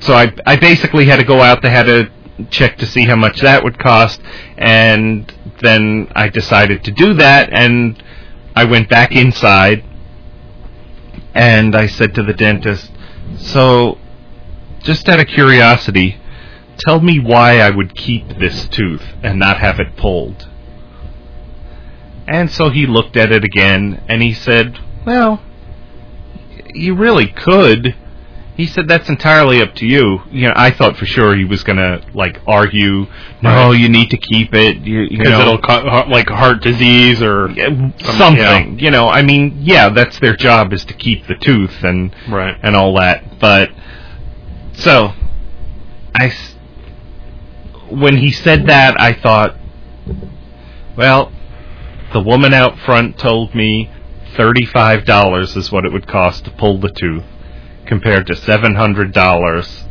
so 0.00 0.14
I 0.14 0.32
I 0.46 0.56
basically 0.56 1.06
had 1.06 1.16
to 1.16 1.24
go 1.24 1.40
out. 1.40 1.62
They 1.62 1.70
had 1.70 1.86
to 1.86 2.10
check 2.50 2.78
to 2.78 2.86
see 2.86 3.04
how 3.04 3.16
much 3.16 3.40
that 3.40 3.62
would 3.62 3.78
cost, 3.78 4.20
and 4.56 5.32
then 5.60 6.10
I 6.14 6.28
decided 6.28 6.84
to 6.84 6.90
do 6.90 7.14
that, 7.14 7.52
and 7.52 8.02
I 8.54 8.64
went 8.64 8.88
back 8.88 9.12
inside, 9.12 9.84
and 11.34 11.74
I 11.74 11.86
said 11.86 12.14
to 12.14 12.22
the 12.22 12.32
dentist, 12.32 12.90
"So, 13.36 13.98
just 14.82 15.08
out 15.08 15.20
of 15.20 15.26
curiosity, 15.28 16.18
tell 16.78 17.00
me 17.00 17.18
why 17.18 17.60
I 17.60 17.70
would 17.70 17.94
keep 17.94 18.38
this 18.38 18.66
tooth 18.68 19.04
and 19.22 19.38
not 19.38 19.58
have 19.58 19.78
it 19.78 19.96
pulled." 19.96 20.48
And 22.26 22.50
so 22.50 22.70
he 22.70 22.86
looked 22.86 23.16
at 23.16 23.32
it 23.32 23.44
again, 23.44 24.00
and 24.08 24.22
he 24.22 24.32
said, 24.32 24.78
"Well, 25.04 25.42
you 26.74 26.94
really 26.94 27.26
could." 27.26 27.94
He 28.56 28.66
said 28.66 28.86
that's 28.86 29.08
entirely 29.08 29.62
up 29.62 29.74
to 29.76 29.86
you. 29.86 30.20
You 30.30 30.48
know, 30.48 30.52
I 30.54 30.70
thought 30.70 30.96
for 30.98 31.06
sure 31.06 31.34
he 31.34 31.44
was 31.44 31.64
gonna 31.64 32.02
like 32.12 32.38
argue, 32.46 33.06
no, 33.40 33.70
Right. 33.70 33.80
you 33.80 33.88
need 33.88 34.10
to 34.10 34.18
keep 34.18 34.52
it. 34.54 34.76
You, 34.78 35.00
you 35.02 35.08
Because 35.18 35.30
know, 35.30 35.40
it'll 35.40 35.58
co- 35.58 36.04
like 36.08 36.28
heart 36.28 36.62
disease 36.62 37.22
or 37.22 37.48
something. 38.00 38.78
You 38.78 38.90
know, 38.90 39.08
I 39.08 39.22
mean, 39.22 39.56
yeah, 39.60 39.88
that's 39.88 40.18
their 40.20 40.36
job 40.36 40.72
is 40.74 40.84
to 40.84 40.92
keep 40.94 41.26
the 41.26 41.34
tooth 41.34 41.82
and 41.82 42.14
right. 42.28 42.56
and 42.62 42.76
all 42.76 42.94
that. 42.98 43.38
But 43.40 43.70
so, 44.74 45.12
I 46.14 46.30
when 47.90 48.18
he 48.18 48.30
said 48.32 48.66
that, 48.66 49.00
I 49.00 49.12
thought, 49.14 49.56
well, 50.96 51.32
the 52.12 52.20
woman 52.20 52.52
out 52.52 52.78
front 52.78 53.18
told 53.18 53.54
me 53.54 53.90
thirty-five 54.36 55.04
dollars 55.06 55.56
is 55.56 55.72
what 55.72 55.84
it 55.86 55.92
would 55.92 56.06
cost 56.06 56.44
to 56.44 56.50
pull 56.50 56.78
the 56.80 56.90
tooth, 56.90 57.24
compared 57.92 58.26
to 58.26 58.34
seven 58.34 58.74
hundred 58.74 59.12
dollars 59.12 59.84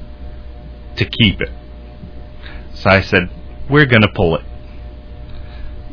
to 0.95 1.05
keep 1.05 1.39
it. 1.39 1.51
So 2.73 2.89
I 2.89 3.01
said, 3.01 3.29
we're 3.69 3.85
gonna 3.85 4.11
pull 4.11 4.35
it. 4.37 4.41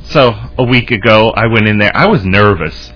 So 0.04 0.32
a 0.56 0.64
week 0.64 0.90
ago, 0.90 1.30
I 1.36 1.48
went 1.48 1.68
in 1.68 1.76
there. 1.78 1.94
I 1.94 2.06
was 2.06 2.24
nervous. 2.24 2.94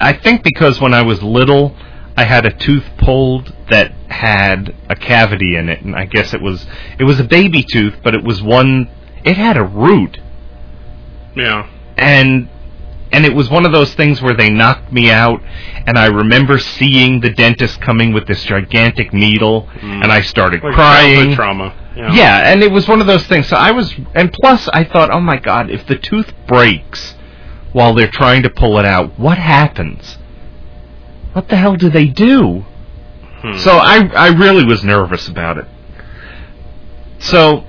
I 0.00 0.12
think 0.12 0.44
because 0.44 0.80
when 0.80 0.94
I 0.94 1.02
was 1.02 1.20
little, 1.24 1.74
I 2.16 2.22
had 2.22 2.46
a 2.46 2.52
tooth 2.52 2.84
pulled 2.98 3.52
that 3.68 3.90
had 4.08 4.72
a 4.88 4.94
cavity 4.94 5.56
in 5.56 5.68
it, 5.68 5.82
and 5.82 5.96
I 5.96 6.04
guess 6.04 6.32
it 6.32 6.40
was 6.40 6.66
it 7.00 7.04
was 7.04 7.18
a 7.18 7.24
baby 7.24 7.64
tooth, 7.64 7.94
but 8.04 8.14
it 8.14 8.22
was 8.22 8.40
one. 8.40 8.88
It 9.24 9.36
had 9.36 9.56
a 9.56 9.64
root, 9.64 10.20
Yeah. 11.34 11.68
and 11.96 12.48
and 13.12 13.24
it 13.24 13.34
was 13.34 13.48
one 13.48 13.64
of 13.66 13.72
those 13.72 13.94
things 13.94 14.20
where 14.20 14.34
they 14.34 14.50
knocked 14.50 14.92
me 14.92 15.10
out, 15.10 15.40
and 15.86 15.96
I 15.98 16.06
remember 16.06 16.58
seeing 16.58 17.20
the 17.20 17.30
dentist 17.30 17.80
coming 17.80 18.12
with 18.12 18.26
this 18.26 18.42
gigantic 18.44 19.12
needle, 19.12 19.68
Mm. 19.80 20.02
and 20.02 20.12
I 20.12 20.20
started 20.22 20.62
Like 20.62 20.74
crying. 20.74 21.34
trauma. 21.34 21.72
Yeah. 21.96 22.12
Yeah, 22.12 22.52
and 22.52 22.62
it 22.62 22.70
was 22.70 22.86
one 22.88 23.00
of 23.00 23.06
those 23.06 23.26
things. 23.26 23.46
So 23.48 23.56
I 23.56 23.70
was, 23.70 23.94
and 24.14 24.30
plus 24.32 24.68
I 24.72 24.84
thought, 24.84 25.10
oh 25.10 25.20
my 25.20 25.36
god, 25.38 25.70
if 25.70 25.86
the 25.86 25.96
tooth 25.96 26.30
breaks 26.46 27.14
while 27.72 27.94
they're 27.94 28.10
trying 28.10 28.42
to 28.42 28.50
pull 28.50 28.78
it 28.78 28.84
out, 28.84 29.18
what 29.18 29.38
happens? 29.38 30.18
What 31.32 31.48
the 31.48 31.56
hell 31.56 31.74
do 31.76 31.88
they 31.88 32.06
do? 32.06 32.64
Hmm. 33.40 33.56
So 33.58 33.78
I, 33.78 34.06
I 34.14 34.28
really 34.28 34.64
was 34.64 34.82
nervous 34.84 35.26
about 35.28 35.56
it. 35.58 35.66
So 37.18 37.64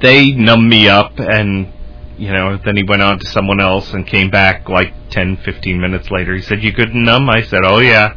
they 0.00 0.32
numb 0.32 0.68
me 0.68 0.88
up, 0.88 1.18
and 1.18 1.72
you 2.18 2.32
know, 2.32 2.56
then 2.64 2.76
he 2.76 2.82
went 2.82 3.02
on 3.02 3.18
to 3.18 3.26
someone 3.26 3.60
else 3.60 3.92
and 3.92 4.06
came 4.06 4.30
back 4.30 4.68
like 4.68 4.92
10, 5.10 5.38
15 5.38 5.80
minutes 5.80 6.10
later. 6.10 6.34
He 6.34 6.42
said, 6.42 6.62
"You 6.62 6.72
good 6.72 6.90
and 6.90 7.04
numb?" 7.04 7.28
I 7.28 7.42
said, 7.42 7.60
"Oh 7.64 7.78
yeah." 7.78 8.14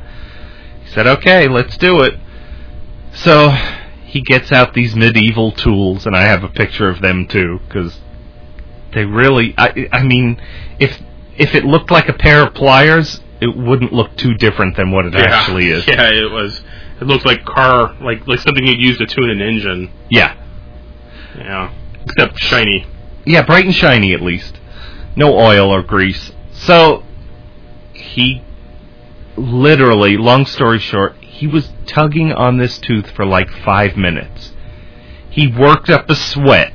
He 0.84 0.90
said, 0.92 1.08
"Okay, 1.08 1.48
let's 1.48 1.78
do 1.78 2.02
it." 2.02 2.14
So 3.14 3.50
he 4.06 4.22
gets 4.22 4.52
out 4.52 4.74
these 4.74 4.96
medieval 4.96 5.52
tools, 5.52 6.06
and 6.06 6.16
I 6.16 6.24
have 6.24 6.44
a 6.44 6.50
picture 6.50 6.88
of 6.90 7.02
them 7.02 7.28
too, 7.28 7.60
because 7.68 8.00
They 8.94 9.04
really. 9.06 9.54
I, 9.58 9.88
I 9.92 10.04
mean, 10.04 10.42
if 10.80 11.02
if 11.38 11.54
it 11.56 11.66
looked 11.66 11.92
like 11.92 12.08
a 12.10 12.14
pair 12.14 12.46
of 12.48 12.54
pliers, 12.54 13.22
it 13.42 13.56
wouldn't 13.56 13.94
look 13.94 14.16
too 14.16 14.34
different 14.36 14.76
than 14.78 14.92
what 14.92 15.06
it 15.06 15.14
Yeah. 15.14 15.26
actually 15.26 15.70
is. 15.70 15.86
Yeah, 15.88 16.10
it 16.10 16.32
was. 16.32 16.62
It 17.02 17.06
looked 17.06 17.26
like 17.26 17.46
car, 17.46 17.96
like 18.02 18.26
like 18.28 18.40
something 18.40 18.66
you'd 18.66 18.80
use 18.80 18.98
to 19.00 19.06
tune 19.06 19.30
an 19.30 19.42
engine. 19.42 19.92
Yeah. 20.10 20.36
Yeah, 21.38 21.72
except 22.06 22.40
shiny. 22.40 22.86
Yeah, 23.28 23.44
bright 23.44 23.66
and 23.66 23.76
shiny 23.76 24.14
at 24.14 24.22
least. 24.22 24.58
No 25.18 25.38
oil 25.38 25.70
or 25.70 25.84
grease. 25.84 26.32
So 26.54 27.04
he 27.92 28.42
literally, 29.36 30.16
long 30.16 30.46
story 30.46 30.80
short, 30.80 31.16
he 31.22 31.46
was 31.46 31.70
tugging 31.86 32.32
on 32.32 32.58
this 32.58 32.78
tooth 32.80 33.12
for 33.12 33.26
like 33.26 33.50
five 33.50 33.98
minutes. 33.98 34.54
He 35.30 35.48
worked 35.48 35.90
up 35.90 36.10
a 36.10 36.16
sweat. 36.16 36.74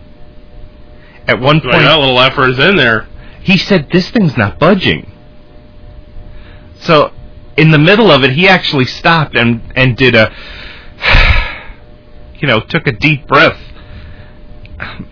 At 1.27 1.41
one 1.41 1.61
point, 1.61 1.73
that 1.73 1.99
little 1.99 2.21
effort 2.21 2.51
is 2.51 2.59
in 2.59 2.77
there. 2.77 3.09
he 3.43 3.57
said, 3.57 3.89
This 3.91 4.11
thing's 4.11 4.37
not 4.37 4.59
budging. 4.59 5.11
So, 6.81 7.13
in 7.57 7.71
the 7.71 7.79
middle 7.79 8.11
of 8.11 8.25
it, 8.25 8.33
he 8.33 8.47
actually 8.47 8.85
stopped 8.87 9.37
and, 9.37 9.73
and 9.75 9.97
did 9.97 10.15
a, 10.15 10.33
you 12.41 12.47
know, 12.47 12.61
took 12.61 12.87
a 12.87 12.93
deep 12.93 13.27
breath. 13.27 13.59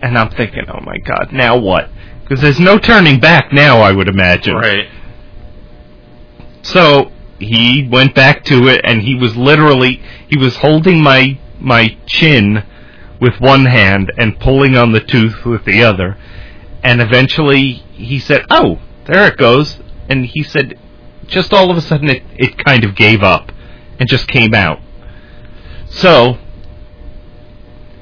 And 0.01 0.17
I'm 0.17 0.29
thinking, 0.31 0.63
oh 0.67 0.81
my 0.81 0.97
god, 0.97 1.29
now 1.31 1.57
what? 1.57 1.89
Because 2.21 2.41
there's 2.41 2.59
no 2.59 2.77
turning 2.77 3.19
back 3.19 3.51
now, 3.51 3.79
I 3.79 3.91
would 3.91 4.07
imagine. 4.07 4.55
Right. 4.55 4.89
So, 6.63 7.11
he 7.39 7.87
went 7.91 8.13
back 8.13 8.43
to 8.45 8.67
it 8.67 8.81
and 8.83 9.01
he 9.01 9.15
was 9.15 9.35
literally, 9.35 10.01
he 10.27 10.37
was 10.37 10.57
holding 10.57 11.01
my, 11.01 11.39
my 11.59 11.97
chin 12.05 12.63
with 13.19 13.39
one 13.39 13.65
hand 13.65 14.11
and 14.17 14.39
pulling 14.39 14.75
on 14.75 14.91
the 14.91 14.99
tooth 14.99 15.45
with 15.45 15.65
the 15.65 15.83
other. 15.83 16.17
And 16.83 17.01
eventually 17.01 17.73
he 17.93 18.19
said, 18.19 18.43
"Oh, 18.49 18.79
there 19.05 19.27
it 19.27 19.37
goes." 19.37 19.79
And 20.09 20.25
he 20.25 20.41
said, 20.41 20.79
just 21.27 21.53
all 21.53 21.71
of 21.71 21.77
a 21.77 21.81
sudden 21.81 22.09
it 22.09 22.23
it 22.35 22.57
kind 22.57 22.83
of 22.83 22.95
gave 22.95 23.23
up 23.23 23.51
and 23.99 24.09
just 24.09 24.27
came 24.27 24.53
out. 24.53 24.79
So 25.89 26.37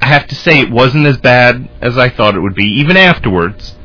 I 0.02 0.08
have 0.08 0.28
to 0.28 0.36
say 0.36 0.60
it 0.60 0.72
wasn't 0.72 1.06
as 1.06 1.18
bad 1.18 1.70
as 1.82 1.98
I 1.98 2.10
thought 2.10 2.36
it 2.36 2.40
would 2.40 2.56
be. 2.56 2.66
Even 2.66 2.98
afterwards, 2.98 3.76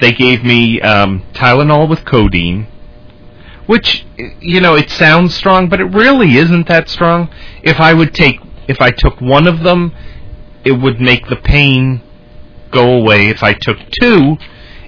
they 0.00 0.12
gave 0.12 0.42
me 0.42 0.80
um, 0.80 1.24
Tylenol 1.32 1.88
with 1.88 2.04
codeine, 2.04 2.66
which 3.66 4.06
you 4.40 4.60
know 4.60 4.74
it 4.74 4.90
sounds 4.90 5.34
strong, 5.34 5.68
but 5.68 5.80
it 5.80 5.84
really 5.84 6.36
isn't 6.36 6.68
that 6.68 6.88
strong. 6.88 7.28
If 7.62 7.80
I 7.80 7.94
would 7.94 8.14
take, 8.14 8.40
if 8.68 8.80
I 8.80 8.90
took 8.90 9.20
one 9.20 9.46
of 9.46 9.62
them, 9.62 9.94
it 10.64 10.72
would 10.72 11.00
make 11.00 11.28
the 11.28 11.36
pain 11.36 12.02
go 12.70 12.94
away. 12.94 13.28
If 13.28 13.42
I 13.42 13.52
took 13.52 13.78
two, 14.00 14.36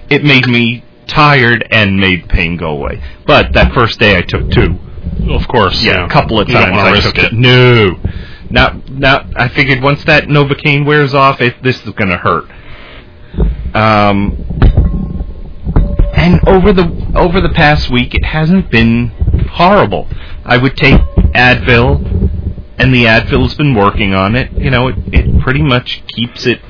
it 0.09 0.23
made 0.23 0.47
me 0.47 0.83
tired 1.07 1.67
and 1.71 1.97
made 1.99 2.23
the 2.23 2.27
pain 2.27 2.57
go 2.57 2.69
away. 2.69 3.01
But 3.25 3.53
that 3.53 3.73
first 3.73 3.99
day 3.99 4.17
I 4.17 4.21
took 4.21 4.49
two. 4.51 4.79
Of 5.29 5.47
course. 5.47 5.83
Yeah, 5.83 6.05
a 6.05 6.09
couple 6.09 6.39
of 6.39 6.47
times 6.47 6.77
I 6.77 6.91
risk 6.91 7.15
took 7.15 7.25
it. 7.25 7.33
No. 7.33 7.99
Now, 8.51 8.81
now 8.89 9.29
I 9.35 9.47
figured 9.47 9.81
once 9.81 10.03
that 10.05 10.25
Novocaine 10.25 10.85
wears 10.85 11.13
off, 11.13 11.39
it, 11.41 11.61
this 11.63 11.77
is 11.85 11.93
going 11.93 12.09
to 12.09 12.17
hurt. 12.17 12.45
Um, 13.73 14.45
and 16.13 16.45
over 16.47 16.73
the 16.73 17.11
over 17.15 17.39
the 17.39 17.49
past 17.49 17.89
week, 17.89 18.13
it 18.13 18.25
hasn't 18.25 18.69
been 18.69 19.07
horrible. 19.51 20.07
I 20.43 20.57
would 20.57 20.75
take 20.75 20.99
Advil, 21.33 21.95
and 22.77 22.93
the 22.93 23.05
Advil's 23.05 23.55
been 23.55 23.73
working 23.73 24.13
on 24.13 24.35
it. 24.35 24.51
You 24.51 24.69
know, 24.69 24.89
it, 24.89 24.95
it 25.13 25.41
pretty 25.41 25.63
much 25.63 26.03
keeps 26.07 26.45
it 26.45 26.61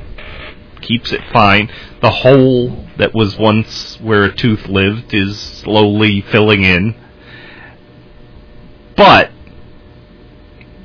keeps 0.82 1.12
it 1.12 1.22
fine. 1.34 1.72
The 2.02 2.12
hole 2.12 2.86
that 2.98 3.14
was 3.14 3.38
once 3.38 4.00
where 4.00 4.24
a 4.24 4.36
tooth 4.36 4.68
lived 4.68 5.14
is 5.14 5.40
slowly 5.40 6.22
filling 6.22 6.64
in. 6.64 6.96
But 8.96 9.32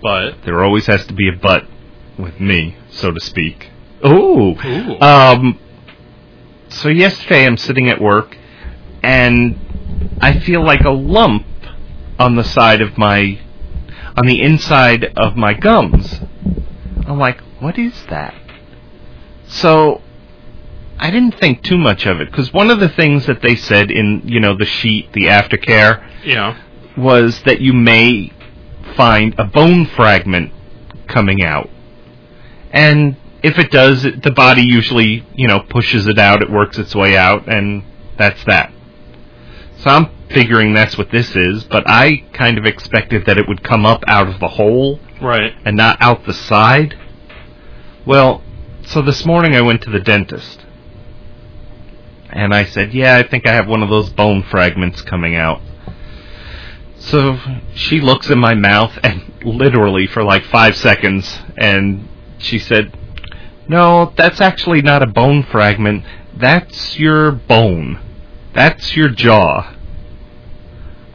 But 0.07 0.45
there 0.45 0.63
always 0.63 0.87
has 0.87 1.05
to 1.09 1.15
be 1.15 1.29
a 1.29 1.33
but 1.33 1.65
with 2.17 2.39
me, 2.39 2.77
so 2.91 3.11
to 3.11 3.19
speak. 3.19 3.71
Ooh. 4.07 4.55
Ooh. 4.65 5.01
Um 5.01 5.59
so 6.69 6.89
yesterday 6.89 7.45
I'm 7.45 7.57
sitting 7.57 7.89
at 7.89 8.01
work 8.01 8.37
and 9.03 9.59
I 10.21 10.39
feel 10.39 10.65
like 10.65 10.83
a 10.83 10.91
lump 10.91 11.45
on 12.21 12.37
the 12.37 12.45
side 12.45 12.83
of 12.83 12.97
my 12.97 13.41
on 14.17 14.27
the 14.27 14.41
inside 14.43 15.07
of 15.17 15.37
my 15.37 15.55
gums. 15.55 16.21
I'm 17.05 17.19
like, 17.19 17.41
what 17.59 17.77
is 17.77 17.95
that? 18.09 18.35
So 19.49 20.03
I 21.01 21.11
didn't 21.11 21.41
think 21.41 21.65
too 21.65 21.79
much 21.79 22.07
of 22.07 22.21
it 22.21 22.31
because 22.31 22.53
one 22.53 22.71
of 22.71 22.79
the 22.79 22.89
things 22.89 23.27
that 23.27 23.43
they 23.43 23.57
said 23.57 23.91
in 23.91 24.23
you 24.25 24.39
know 24.39 24.57
the 24.57 24.67
sheet, 24.67 25.13
the 25.15 25.25
aftercare, 25.25 26.09
yeah, 26.25 26.57
was 26.97 27.43
that 27.43 27.61
you 27.61 27.73
may 27.73 28.33
find 28.97 29.35
a 29.39 29.45
bone 29.45 29.87
fragment 29.87 30.53
coming 31.09 31.43
out. 31.43 31.69
And 32.73 33.17
if 33.43 33.59
it 33.59 33.71
does, 33.71 34.05
it, 34.05 34.23
the 34.23 34.33
body 34.33 34.63
usually, 34.63 35.25
you 35.35 35.47
know, 35.47 35.61
pushes 35.61 36.07
it 36.07 36.19
out, 36.19 36.43
it 36.43 36.51
works 36.51 36.79
its 36.79 36.95
way 36.95 37.17
out, 37.17 37.49
and 37.49 37.85
that's 38.19 38.43
that. 38.45 38.73
So 39.79 39.91
I'm 39.91 40.11
figuring 40.29 40.75
that's 40.75 40.99
what 40.99 41.11
this 41.11 41.37
is, 41.37 41.65
but 41.65 41.85
I 41.87 42.25
kind 42.33 42.59
of 42.59 42.65
expected 42.65 43.27
that 43.27 43.39
it 43.39 43.47
would 43.47 43.63
come 43.63 43.87
up 43.87 44.03
out 44.09 44.29
of 44.29 44.41
the 44.41 44.49
hole 44.49 44.99
right. 45.21 45.53
and 45.65 45.77
not 45.77 45.99
out 46.01 46.25
the 46.25 46.35
side. 46.35 46.99
Well, 48.07 48.43
so 48.87 49.03
this 49.03 49.25
morning 49.25 49.55
I 49.55 49.61
went 49.61 49.83
to 49.83 49.91
the 49.91 50.01
dentist. 50.01 50.65
And 52.31 52.55
I 52.55 52.65
said, 52.65 52.93
Yeah, 52.93 53.17
I 53.17 53.27
think 53.27 53.47
I 53.47 53.55
have 53.55 53.69
one 53.69 53.83
of 53.83 53.89
those 53.89 54.11
bone 54.11 54.43
fragments 54.43 55.01
coming 55.03 55.37
out. 55.37 55.61
So 56.99 57.39
she 57.75 58.01
looks 58.01 58.31
in 58.31 58.39
my 58.39 58.55
mouth 58.55 58.99
and 59.03 59.33
literally 59.45 60.07
for 60.07 60.23
like 60.23 60.45
five 60.45 60.77
seconds 60.77 61.39
and 61.57 62.09
she 62.39 62.59
said, 62.59 62.97
No, 63.69 64.13
that's 64.17 64.41
actually 64.41 64.83
not 64.83 65.03
a 65.03 65.07
bone 65.07 65.43
fragment. 65.45 66.05
That's 66.37 66.99
your 66.99 67.33
bone. 67.33 68.01
That's 68.55 68.97
your 68.97 69.09
jaw. 69.09 69.75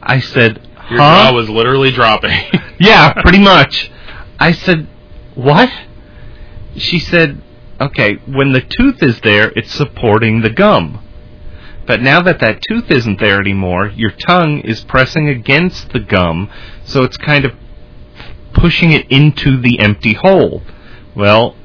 I 0.00 0.20
said, 0.20 0.58
Your 0.90 1.00
huh? 1.00 1.30
jaw 1.30 1.32
was 1.34 1.48
literally 1.48 1.90
dropping. 1.90 2.36
Yeah, 2.80 3.12
pretty 3.12 3.38
much. 3.38 3.92
I 4.40 4.50
said, 4.50 4.88
What? 5.36 5.70
She 6.76 6.98
said, 6.98 7.40
Okay, 7.80 8.14
when 8.26 8.52
the 8.52 8.60
tooth 8.60 9.02
is 9.02 9.20
there, 9.20 9.52
it's 9.54 9.72
supporting 9.72 10.40
the 10.40 10.50
gum. 10.50 11.00
But 11.86 12.00
now 12.00 12.22
that 12.22 12.40
that 12.40 12.60
tooth 12.68 12.90
isn't 12.90 13.18
there 13.18 13.40
anymore, 13.40 13.88
your 13.88 14.10
tongue 14.12 14.60
is 14.60 14.84
pressing 14.84 15.28
against 15.28 15.92
the 15.92 16.00
gum, 16.00 16.50
so 16.84 17.02
it's 17.02 17.16
kind 17.16 17.44
of 17.44 17.52
pushing 18.54 18.92
it 18.92 19.10
into 19.10 19.60
the 19.60 19.80
empty 19.80 20.14
hole. 20.14 20.62
Well, 21.16 21.56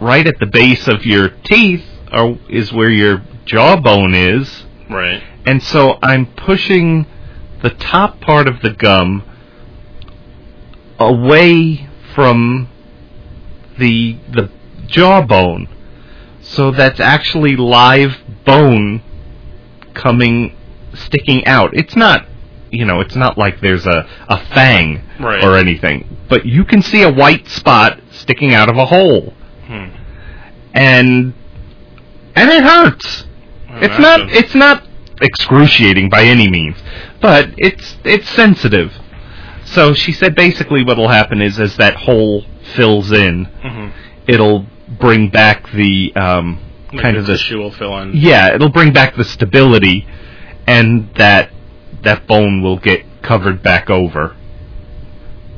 right 0.00 0.26
at 0.26 0.38
the 0.40 0.46
base 0.46 0.88
of 0.88 1.04
your 1.04 1.28
teeth 1.28 1.84
are, 2.10 2.38
is 2.48 2.72
where 2.72 2.90
your 2.90 3.22
jawbone 3.44 4.14
is, 4.14 4.64
right. 4.88 5.22
and 5.44 5.62
so 5.62 5.98
I'm 6.02 6.26
pushing 6.26 7.06
the 7.62 7.70
top 7.70 8.20
part 8.20 8.48
of 8.48 8.62
the 8.62 8.70
gum 8.70 9.22
away 10.98 11.88
from 12.14 12.68
the 13.78 14.18
the 14.30 14.50
jawbone. 14.86 15.68
So 16.40 16.70
that's 16.70 17.00
actually 17.00 17.56
live 17.56 18.16
bone 18.44 19.02
coming 20.00 20.56
sticking 20.94 21.44
out. 21.46 21.70
It's 21.74 21.96
not 21.96 22.26
you 22.72 22.84
know, 22.84 23.00
it's 23.00 23.16
not 23.16 23.36
like 23.36 23.60
there's 23.60 23.84
a, 23.86 24.08
a 24.28 24.38
fang 24.54 25.02
Right. 25.18 25.42
or 25.42 25.56
anything. 25.56 26.16
But 26.28 26.46
you 26.46 26.64
can 26.64 26.82
see 26.82 27.02
a 27.02 27.10
white 27.12 27.48
spot 27.48 27.98
sticking 28.12 28.54
out 28.54 28.68
of 28.68 28.76
a 28.76 28.86
hole. 28.86 29.34
Hmm. 29.66 29.86
And 30.72 31.34
and 32.36 32.50
it 32.50 32.62
hurts. 32.62 33.26
It's 33.82 33.98
not 33.98 34.20
it's 34.32 34.54
not 34.54 34.86
excruciating 35.20 36.08
by 36.10 36.22
any 36.24 36.48
means, 36.48 36.76
but 37.20 37.50
it's 37.58 37.96
it's 38.04 38.28
sensitive. 38.30 38.92
So 39.64 39.92
she 39.94 40.12
said 40.12 40.34
basically 40.34 40.84
what'll 40.84 41.08
happen 41.08 41.40
is 41.42 41.58
as 41.60 41.76
that 41.76 41.94
hole 41.96 42.44
fills 42.76 43.10
in, 43.12 43.46
Mhm. 43.64 43.92
it'll 44.26 44.66
bring 44.88 45.28
back 45.28 45.70
the 45.72 46.12
um 46.16 46.60
Like 46.92 47.02
kind 47.02 47.16
the 47.16 47.20
of 47.20 47.26
the 47.26 47.32
tissue 47.34 47.58
will 47.58 47.70
fill 47.72 47.96
in. 47.98 48.12
yeah, 48.14 48.54
it'll 48.54 48.68
bring 48.70 48.92
back 48.92 49.16
the 49.16 49.24
stability 49.24 50.06
and 50.66 51.10
that 51.16 51.50
that 52.02 52.26
bone 52.26 52.62
will 52.62 52.78
get 52.78 53.04
covered 53.22 53.62
back 53.62 53.90
over. 53.90 54.36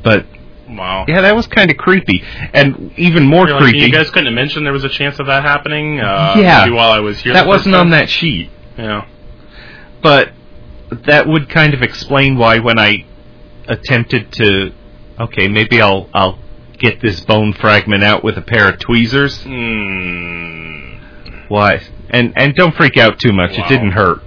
But 0.03 0.25
Wow. 0.67 1.05
yeah, 1.07 1.21
that 1.21 1.35
was 1.35 1.45
kind 1.47 1.69
of 1.71 1.77
creepy 1.77 2.23
and 2.53 2.91
even 2.97 3.25
more 3.27 3.47
You're 3.47 3.55
like, 3.59 3.71
creepy. 3.71 3.79
you 3.85 3.91
guys 3.91 4.09
couldn't 4.09 4.25
have 4.25 4.33
mentioned 4.33 4.65
there 4.65 4.73
was 4.73 4.83
a 4.83 4.89
chance 4.89 5.19
of 5.19 5.27
that 5.27 5.43
happening. 5.43 5.99
Uh, 5.99 6.35
Yeah. 6.37 6.61
maybe 6.65 6.75
while 6.75 6.91
I 6.91 6.99
was 6.99 7.19
here. 7.19 7.33
that 7.33 7.47
wasn't 7.47 7.75
on 7.75 7.91
that 7.91 8.09
sheet. 8.09 8.49
Yeah. 8.77 9.05
but 10.01 10.31
that 11.07 11.27
would 11.27 11.49
kind 11.49 11.73
of 11.73 11.81
explain 11.81 12.37
why 12.37 12.59
when 12.59 12.77
I 12.79 13.05
attempted 13.67 14.31
to 14.33 14.71
okay, 15.19 15.47
maybe 15.47 15.81
I'll 15.81 16.09
I'll 16.13 16.37
get 16.77 16.99
this 17.01 17.21
bone 17.21 17.53
fragment 17.53 18.03
out 18.03 18.23
with 18.23 18.37
a 18.37 18.41
pair 18.41 18.67
of 18.69 18.79
tweezers. 18.79 19.41
Hmm. 19.43 20.82
Why? 21.53 21.81
And 22.09 22.33
and 22.35 22.55
don't 22.55 22.75
freak 22.75 22.97
out 22.97 23.19
too 23.19 23.31
much. 23.31 23.51
Wow. 23.57 23.65
It 23.65 23.69
didn't 23.69 23.91
hurt, 23.91 24.21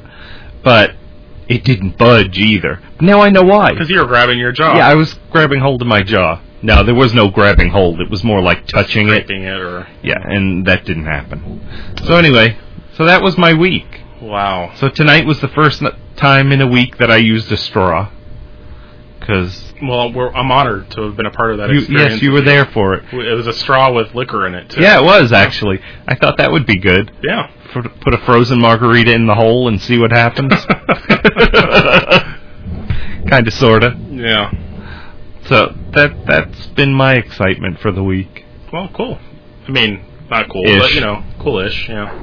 but 0.62 0.92
it 1.49 1.64
didn't 1.64 1.99
budge 1.99 2.38
either. 2.38 2.80
Now 3.00 3.21
I 3.21 3.30
know 3.30 3.42
why. 3.42 3.73
Because 3.73 3.90
you 3.90 3.99
were 3.99 4.06
grabbing 4.06 4.38
your 4.38 4.52
jaw. 4.52 4.76
Yeah, 4.76 4.87
I 4.87 4.95
was 4.95 5.14
grabbing 5.33 5.61
hold 5.61 5.83
of 5.83 5.88
my 5.88 6.02
jaw. 6.02 6.40
No, 6.62 6.85
there 6.85 6.95
was 6.95 7.14
no 7.14 7.28
grabbing 7.28 7.71
hold. 7.71 8.00
It 8.00 8.09
was 8.11 8.23
more 8.23 8.40
like 8.40 8.68
touching 8.68 9.09
it. 9.09 9.28
It 9.28 9.45
or 9.45 9.88
Yeah, 10.04 10.23
and 10.23 10.64
that 10.66 10.85
didn't 10.85 11.06
happen. 11.06 11.66
So 12.04 12.16
anyway, 12.16 12.56
so 12.95 13.04
that 13.04 13.23
was 13.23 13.37
my 13.37 13.54
week. 13.54 14.02
wow. 14.23 14.73
So 14.76 14.88
tonight 14.88 15.26
was 15.26 15.40
the 15.40 15.49
first 15.49 15.83
time 16.14 16.52
in 16.52 16.61
a 16.61 16.66
week 16.66 16.99
that 16.99 17.11
I 17.11 17.16
used 17.16 17.50
a 17.50 17.56
straw. 17.56 18.09
Cause 19.26 19.73
Well, 19.83 20.12
we're, 20.12 20.33
I'm 20.33 20.52
honored 20.52 20.88
to 20.92 21.02
have 21.02 21.16
been 21.16 21.26
a 21.26 21.33
part 21.33 21.50
of 21.50 21.59
that 21.59 21.71
you, 21.71 21.78
experience. 21.80 22.12
yes, 22.14 22.23
you 22.23 22.30
were 22.30 22.42
there 22.42 22.64
for 22.66 22.95
it. 22.95 23.12
It 23.12 23.35
was 23.35 23.49
a 23.49 23.52
straw 23.52 23.92
with 23.92 24.14
liquor 24.14 24.47
in 24.47 24.54
it 24.54 24.71
too. 24.71 24.80
Yeah, 24.80 25.00
it 25.00 25.04
was 25.04 25.33
actually. 25.33 25.80
I 26.06 26.14
thought 26.14 26.38
that 26.38 26.52
would 26.52 26.64
be 26.66 26.78
good. 26.78 27.11
Yeah. 27.23 27.50
For, 27.73 27.83
put 27.83 28.14
a 28.14 28.18
frozen 28.18 28.61
margarita 28.61 29.12
in 29.12 29.26
the 29.26 29.35
hole 29.35 29.66
and 29.68 29.83
see 29.83 29.99
what 29.99 30.12
happens. 30.12 30.52
kind 33.28 33.47
of, 33.49 33.52
sorta. 33.52 33.99
Yeah. 34.11 34.52
So 35.47 35.75
that 35.92 36.25
that's 36.26 36.66
been 36.68 36.92
my 36.95 37.14
excitement 37.14 37.80
for 37.80 37.90
the 37.92 38.02
week. 38.04 38.45
Well, 38.73 38.88
cool. 38.95 39.18
I 39.66 39.71
mean, 39.71 40.04
not 40.30 40.49
cool, 40.50 40.64
Ish. 40.64 40.80
but 40.80 40.95
you 40.95 41.00
know, 41.00 41.25
coolish. 41.40 41.88
Yeah. 41.88 42.23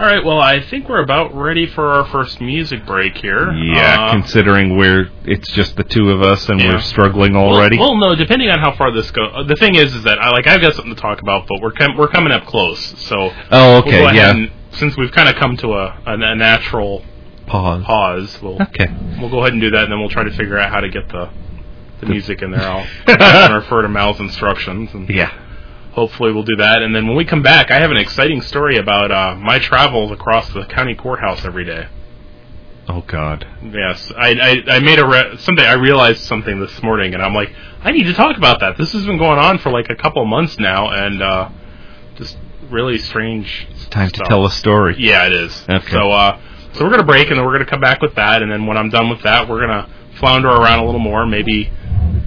All 0.00 0.06
right. 0.06 0.24
Well, 0.24 0.40
I 0.40 0.62
think 0.62 0.88
we're 0.88 1.02
about 1.02 1.34
ready 1.34 1.66
for 1.66 1.86
our 1.92 2.06
first 2.06 2.40
music 2.40 2.86
break 2.86 3.18
here. 3.18 3.52
Yeah, 3.52 4.06
Uh, 4.06 4.12
considering 4.12 4.78
we're 4.78 5.10
it's 5.26 5.52
just 5.52 5.76
the 5.76 5.84
two 5.84 6.08
of 6.10 6.22
us 6.22 6.48
and 6.48 6.58
Yeah. 6.58 6.72
we're 6.72 6.80
struggling 6.80 7.36
already. 7.36 7.78
Well, 7.78 7.96
no. 7.98 8.14
Depending 8.14 8.48
on 8.48 8.60
how 8.60 8.72
far 8.72 8.92
this 8.92 9.10
goes, 9.10 9.46
the 9.46 9.56
thing 9.56 9.74
is, 9.74 9.94
is 9.94 10.04
that 10.04 10.18
I 10.18 10.30
like 10.30 10.46
I've 10.46 10.62
got 10.62 10.72
something 10.72 10.94
to 10.94 11.00
talk 11.00 11.20
about, 11.20 11.46
but 11.46 11.60
we're 11.60 11.72
com- 11.72 11.98
we're 11.98 12.08
coming 12.08 12.32
up 12.32 12.46
close. 12.46 12.80
So 12.98 13.30
oh, 13.50 13.82
we'll 13.84 13.88
okay, 13.88 14.14
yeah. 14.16 14.30
and- 14.30 14.50
since 14.70 14.96
we've 14.96 15.12
kind 15.12 15.28
of 15.28 15.34
come 15.34 15.56
to 15.58 15.74
a, 15.74 15.98
a, 16.06 16.12
a 16.14 16.34
natural 16.34 17.04
Pause. 17.46 17.84
pause, 17.84 18.38
we'll 18.40 18.62
Okay. 18.62 18.86
we'll 19.20 19.28
go 19.28 19.40
ahead 19.40 19.52
and 19.52 19.60
do 19.60 19.70
that, 19.72 19.82
and 19.82 19.92
then 19.92 19.98
we'll 20.00 20.08
try 20.08 20.24
to 20.24 20.30
figure 20.30 20.56
out 20.56 20.70
how 20.70 20.80
to 20.80 20.88
get 20.88 21.10
the 21.10 21.28
the 22.00 22.06
music 22.06 22.40
in 22.40 22.52
there. 22.52 22.62
I'll, 22.62 22.86
I'll 23.06 23.54
refer 23.56 23.82
to 23.82 23.88
Mal's 23.90 24.18
instructions, 24.18 24.94
and 24.94 25.10
Yeah. 25.10 25.30
Hopefully 25.92 26.32
we'll 26.32 26.44
do 26.44 26.56
that. 26.56 26.82
And 26.82 26.94
then 26.94 27.06
when 27.06 27.16
we 27.16 27.24
come 27.24 27.42
back, 27.42 27.70
I 27.70 27.80
have 27.80 27.90
an 27.90 27.96
exciting 27.96 28.40
story 28.42 28.76
about 28.76 29.10
uh, 29.10 29.34
my 29.36 29.58
travels 29.58 30.10
across 30.10 30.52
the 30.52 30.64
county 30.66 30.94
courthouse 30.94 31.44
every 31.44 31.64
day. 31.64 31.88
Oh 32.88 33.02
God. 33.06 33.46
Yes, 33.62 34.10
I 34.16 34.30
I, 34.68 34.76
I 34.76 34.80
made 34.80 34.98
a 34.98 35.06
re- 35.06 35.36
something. 35.38 35.64
I 35.64 35.74
realized 35.74 36.22
something 36.22 36.58
this 36.58 36.82
morning, 36.82 37.14
and 37.14 37.22
I'm 37.22 37.34
like, 37.34 37.54
I 37.82 37.92
need 37.92 38.04
to 38.04 38.14
talk 38.14 38.36
about 38.36 38.60
that. 38.60 38.76
This 38.76 38.92
has 38.92 39.06
been 39.06 39.18
going 39.18 39.38
on 39.38 39.58
for 39.58 39.70
like 39.70 39.90
a 39.90 39.94
couple 39.94 40.22
of 40.22 40.28
months 40.28 40.58
now, 40.58 40.90
and 40.90 41.22
uh, 41.22 41.50
just 42.16 42.36
really 42.68 42.98
strange. 42.98 43.68
It's 43.70 43.86
time 43.86 44.10
to 44.10 44.24
tell 44.24 44.44
a 44.44 44.50
story. 44.50 44.96
Yeah, 44.98 45.26
it 45.26 45.32
is. 45.32 45.64
Okay. 45.68 45.90
So, 45.90 46.10
uh, 46.10 46.40
so 46.72 46.84
we're 46.84 46.90
gonna 46.90 47.04
break, 47.04 47.28
and 47.28 47.38
then 47.38 47.46
we're 47.46 47.52
gonna 47.52 47.70
come 47.70 47.80
back 47.80 48.02
with 48.02 48.16
that, 48.16 48.42
and 48.42 48.50
then 48.50 48.66
when 48.66 48.76
I'm 48.76 48.90
done 48.90 49.08
with 49.08 49.22
that, 49.22 49.48
we're 49.48 49.60
gonna 49.60 49.88
flounder 50.18 50.48
around 50.48 50.80
a 50.80 50.84
little 50.84 51.00
more, 51.00 51.26
maybe 51.26 51.70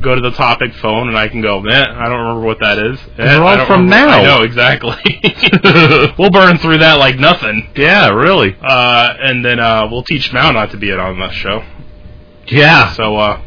go 0.02 0.16
to 0.16 0.22
the 0.22 0.32
topic 0.32 0.74
phone, 0.76 1.08
and 1.08 1.18
I 1.18 1.28
can 1.30 1.42
go, 1.42 1.66
eh, 1.66 1.82
I 1.82 2.10
don't 2.10 2.20
remember 2.20 2.46
what 2.46 2.60
that 2.60 2.78
is. 2.78 3.00
Eh, 3.18 3.36
all 3.36 3.66
from 3.66 3.84
remember- 3.84 4.12
now. 4.12 4.20
I 4.20 4.24
know 4.24 4.44
exactly. 4.44 4.96
we'll 6.20 6.30
burn 6.32 6.58
through 6.58 6.80
that 6.80 6.96
like 7.00 7.18
nothing, 7.18 7.72
Yeah, 7.76 8.10
really. 8.10 8.56
uh, 8.62 9.14
and 9.20 9.44
then 9.44 9.60
uh, 9.60 9.88
we'll 9.90 10.04
teach 10.04 10.32
Mao 10.34 10.52
not 10.52 10.72
to 10.72 10.78
be 10.78 10.90
it 10.90 11.00
on 11.00 11.20
the 11.20 11.32
show. 11.32 11.64
Yeah. 12.48 12.94
So, 12.94 13.16
uh, 13.16 13.42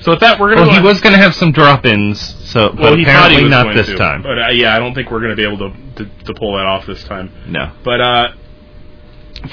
so 0.00 0.10
with 0.12 0.20
that, 0.20 0.40
we're 0.40 0.50
gonna. 0.54 0.62
Well, 0.62 0.70
go 0.70 0.80
he 0.80 0.84
was 0.84 1.00
going 1.00 1.14
to 1.14 1.22
have 1.22 1.34
some 1.34 1.52
drop-ins, 1.52 2.20
so 2.50 2.72
Well, 2.74 2.90
but 2.90 2.98
he 2.98 3.04
thought 3.04 3.30
apparently 3.30 3.42
he 3.44 3.48
not 3.48 3.72
this 3.74 3.86
to, 3.86 3.96
time. 3.96 4.22
But 4.22 4.38
uh, 4.38 4.48
yeah, 4.48 4.74
I 4.74 4.80
don't 4.80 4.94
think 4.94 5.12
we're 5.12 5.20
going 5.20 5.30
to 5.30 5.36
be 5.36 5.44
able 5.44 5.70
to, 5.70 5.76
to 6.04 6.24
to 6.24 6.34
pull 6.34 6.56
that 6.56 6.66
off 6.66 6.84
this 6.86 7.04
time. 7.04 7.30
No. 7.46 7.70
But 7.84 8.00
uh, 8.00 8.28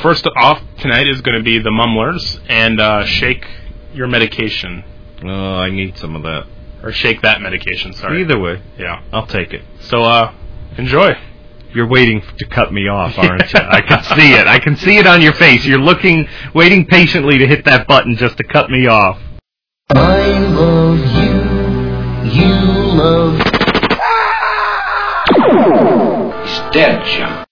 first 0.02 0.28
off 0.38 0.62
tonight 0.80 1.08
is 1.08 1.22
going 1.22 1.38
to 1.38 1.44
be 1.44 1.60
the 1.60 1.70
Mumblers 1.70 2.40
and 2.50 2.80
uh, 2.82 3.06
shake 3.06 3.46
your 3.94 4.08
medication 4.08 4.84
Oh, 5.24 5.58
I 5.60 5.70
need 5.70 5.98
some 5.98 6.16
of 6.16 6.24
that. 6.24 6.46
or 6.84 6.92
shake 6.92 7.22
that 7.24 7.42
medication. 7.42 7.94
Sorry. 7.94 8.22
Either 8.22 8.40
way, 8.40 8.62
Yeah. 8.78 9.02
I'll 9.12 9.28
take 9.28 9.54
it. 9.54 9.64
So 9.82 10.02
uh, 10.04 10.34
enjoy. 10.78 11.14
You're 11.74 11.88
waiting 11.88 12.22
to 12.38 12.46
cut 12.48 12.72
me 12.74 12.88
off, 12.88 13.16
aren't 13.18 13.54
you? 13.54 13.60
I 13.60 13.82
can 13.82 14.04
see 14.04 14.34
it. 14.34 14.48
I 14.48 14.60
can 14.60 14.76
see 14.76 14.98
it 14.98 15.06
on 15.06 15.22
your 15.22 15.34
face. 15.34 15.66
You're 15.66 15.78
looking, 15.80 16.28
waiting 16.56 16.86
patiently 16.86 17.38
to 17.38 17.46
hit 17.48 17.66
that 17.66 17.88
button 17.88 18.16
just 18.16 18.38
to 18.38 18.44
cut 18.44 18.70
me 18.72 18.88
off. 18.88 19.20
I 19.92 20.40
love 20.40 20.98
you. 20.98 22.42
You 22.42 22.54
love. 22.96 23.36
He's 26.46 26.60
dead, 26.74 27.04
Jim. 27.06 27.46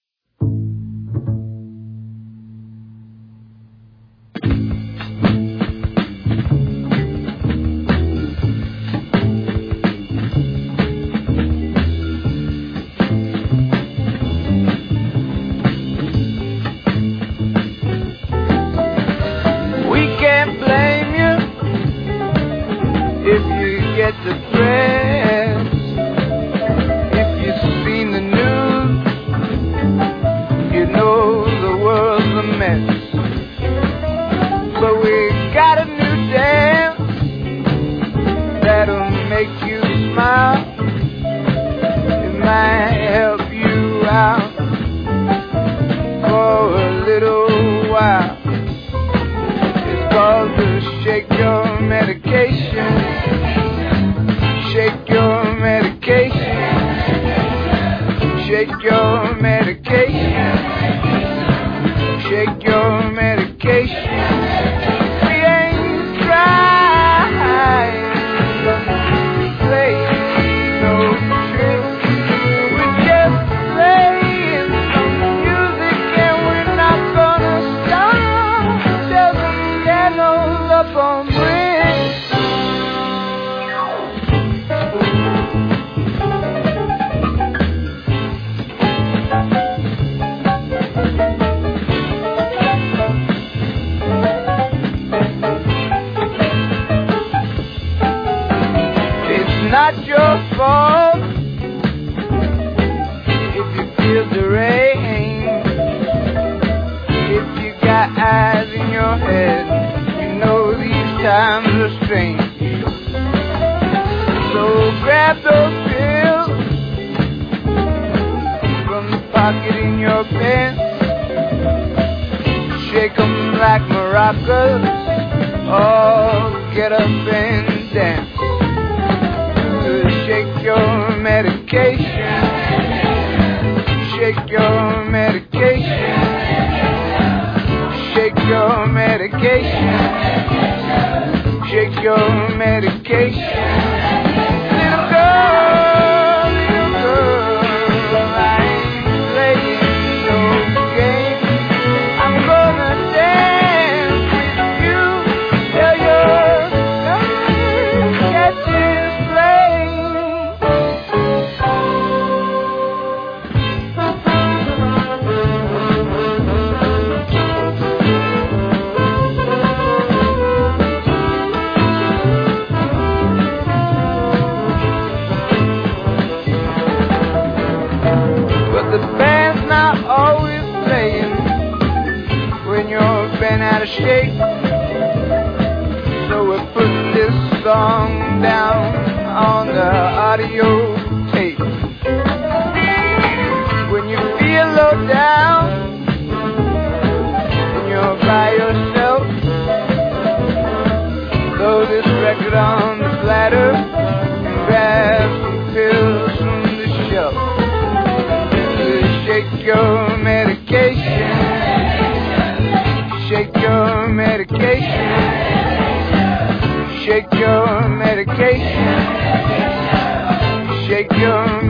Shake 221.10 221.20
your 221.20 221.62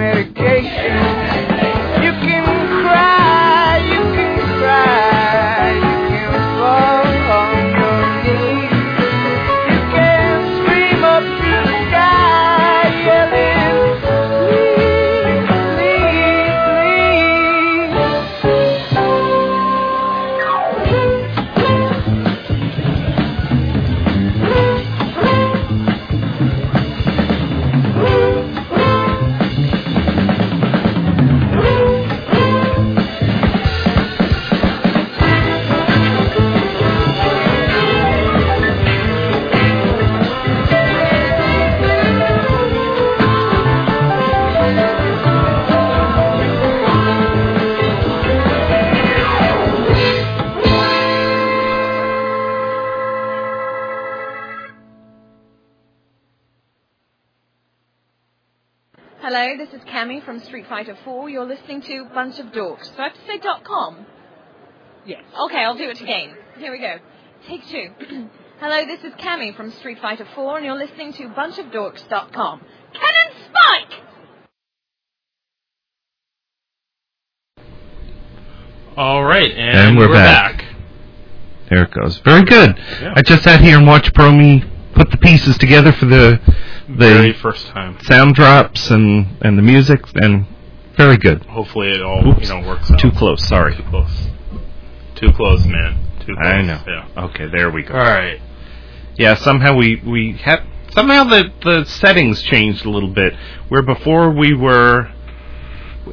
from 60.89 60.97
Street 60.97 61.05
4. 61.05 61.29
You're 61.31 61.45
listening 61.47 61.83
to 61.83 62.05
Bunch 62.15 62.39
of 62.39 62.47
Dorks. 62.47 62.95
Do 62.97 63.03
I 63.03 63.09
have 63.09 63.15
to 63.15 63.21
say 63.27 63.39
dot 63.39 63.63
.com? 63.65 64.07
Yes. 65.05 65.23
Okay, 65.47 65.59
I'll 65.59 65.77
do 65.77 65.89
it 65.91 66.01
again. 66.01 66.35
Here 66.59 66.73
we 66.73 66.79
go. 66.79 66.97
Take 67.47 67.67
two. 67.69 67.91
Hello, 68.61 68.87
this 68.87 69.05
is 69.05 69.13
Cammy 69.15 69.55
from 69.57 69.71
Street 69.73 69.99
Fighter 70.01 70.27
4, 70.35 70.57
and 70.57 70.67
you're 70.67 70.75
listening 70.77 71.13
to 71.15 71.29
Bunch 71.29 71.59
of 71.59 71.67
Dorks 71.67 72.09
dot 72.09 72.33
bunchofdorks.com. 72.33 72.61
Cannon 72.93 73.45
Spike! 73.45 74.01
All 78.97 79.23
right, 79.25 79.51
and, 79.53 79.79
And 79.91 79.99
we're 79.99 80.13
back. 80.13 80.65
There 81.71 81.85
it 81.85 81.91
goes. 81.93 82.19
Very 82.21 82.45
good. 82.45 82.77
Yeah. 82.79 83.13
I 83.15 83.23
just 83.23 83.45
sat 83.45 83.61
here 83.61 83.77
and 83.79 83.87
watched 83.87 84.15
Promi 84.15 84.69
put 84.95 85.11
the 85.11 85.19
pieces 85.19 85.57
together 85.59 85.93
for 85.93 86.07
the 86.07 86.41
the 86.89 86.95
Very 86.97 87.33
first 87.35 87.67
time. 87.69 87.99
sound 88.01 88.35
drops 88.35 88.91
and 88.91 89.37
and 89.43 89.57
the 89.59 89.63
music 89.63 90.01
and 90.15 90.47
very 90.99 91.17
good. 91.17 91.45
Hopefully 91.47 91.91
it 91.93 92.03
all 92.03 92.27
Oops. 92.29 92.43
you 92.43 92.49
know 92.61 92.69
works 92.69 92.91
out. 92.91 92.99
Too 92.99 93.11
close. 93.13 93.43
Sorry. 93.47 93.75
Too 93.75 93.83
close. 93.85 94.27
Too 95.15 95.33
close, 95.33 95.65
man. 95.67 95.99
Too 96.21 96.35
close. 96.35 96.47
I 96.47 96.61
know. 96.63 96.83
Yeah. 96.87 97.25
Okay, 97.25 97.47
there 97.49 97.71
we 97.71 97.83
go. 97.85 97.95
All 97.95 98.01
right. 98.01 98.41
Yeah, 99.17 99.35
somehow 99.35 99.75
we 99.77 99.97
we 100.05 100.33
had 100.35 100.63
somehow 100.91 101.25
the 101.25 101.51
the 101.65 101.85
settings 101.87 102.43
changed 102.43 102.85
a 102.85 102.91
little 102.91 103.09
bit. 103.13 103.33
Where 103.69 103.83
before 103.83 104.31
we 104.31 104.53
were 104.55 105.11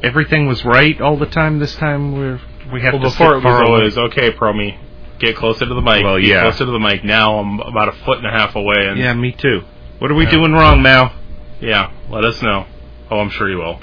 everything 0.02 0.46
was 0.46 0.64
right 0.64 1.00
all 1.00 1.16
the 1.18 1.26
time. 1.26 1.58
This 1.58 1.74
time 1.76 2.12
we're 2.16 2.40
we 2.72 2.80
have 2.82 2.94
Well, 2.94 3.02
to 3.02 3.08
before 3.10 3.34
it 3.34 3.44
was 3.44 3.60
away. 3.60 3.70
always 3.70 3.98
okay, 3.98 4.30
Promi. 4.32 4.78
Get 5.18 5.36
closer 5.36 5.64
to 5.66 5.72
the 5.74 5.80
mic. 5.80 6.02
Well, 6.04 6.18
Get 6.20 6.28
yeah. 6.28 6.42
closer 6.42 6.64
to 6.66 6.70
the 6.70 6.78
mic. 6.80 7.02
Now 7.04 7.38
I'm 7.38 7.60
about 7.60 7.88
a 7.88 7.92
foot 8.04 8.18
and 8.18 8.26
a 8.26 8.30
half 8.30 8.54
away, 8.56 8.86
and 8.88 8.98
Yeah, 8.98 9.14
me 9.14 9.32
too. 9.32 9.62
What 9.98 10.10
are 10.10 10.14
we 10.14 10.24
Yeah. 10.24 10.30
doing 10.32 10.52
wrong, 10.52 10.82
Mal? 10.82 11.12
yeah, 11.60 11.90
let 12.10 12.24
us 12.24 12.42
know. 12.42 12.66
Oh, 13.10 13.20
I'm 13.20 13.30
sure 13.30 13.48
you 13.48 13.58
will. 13.58 13.80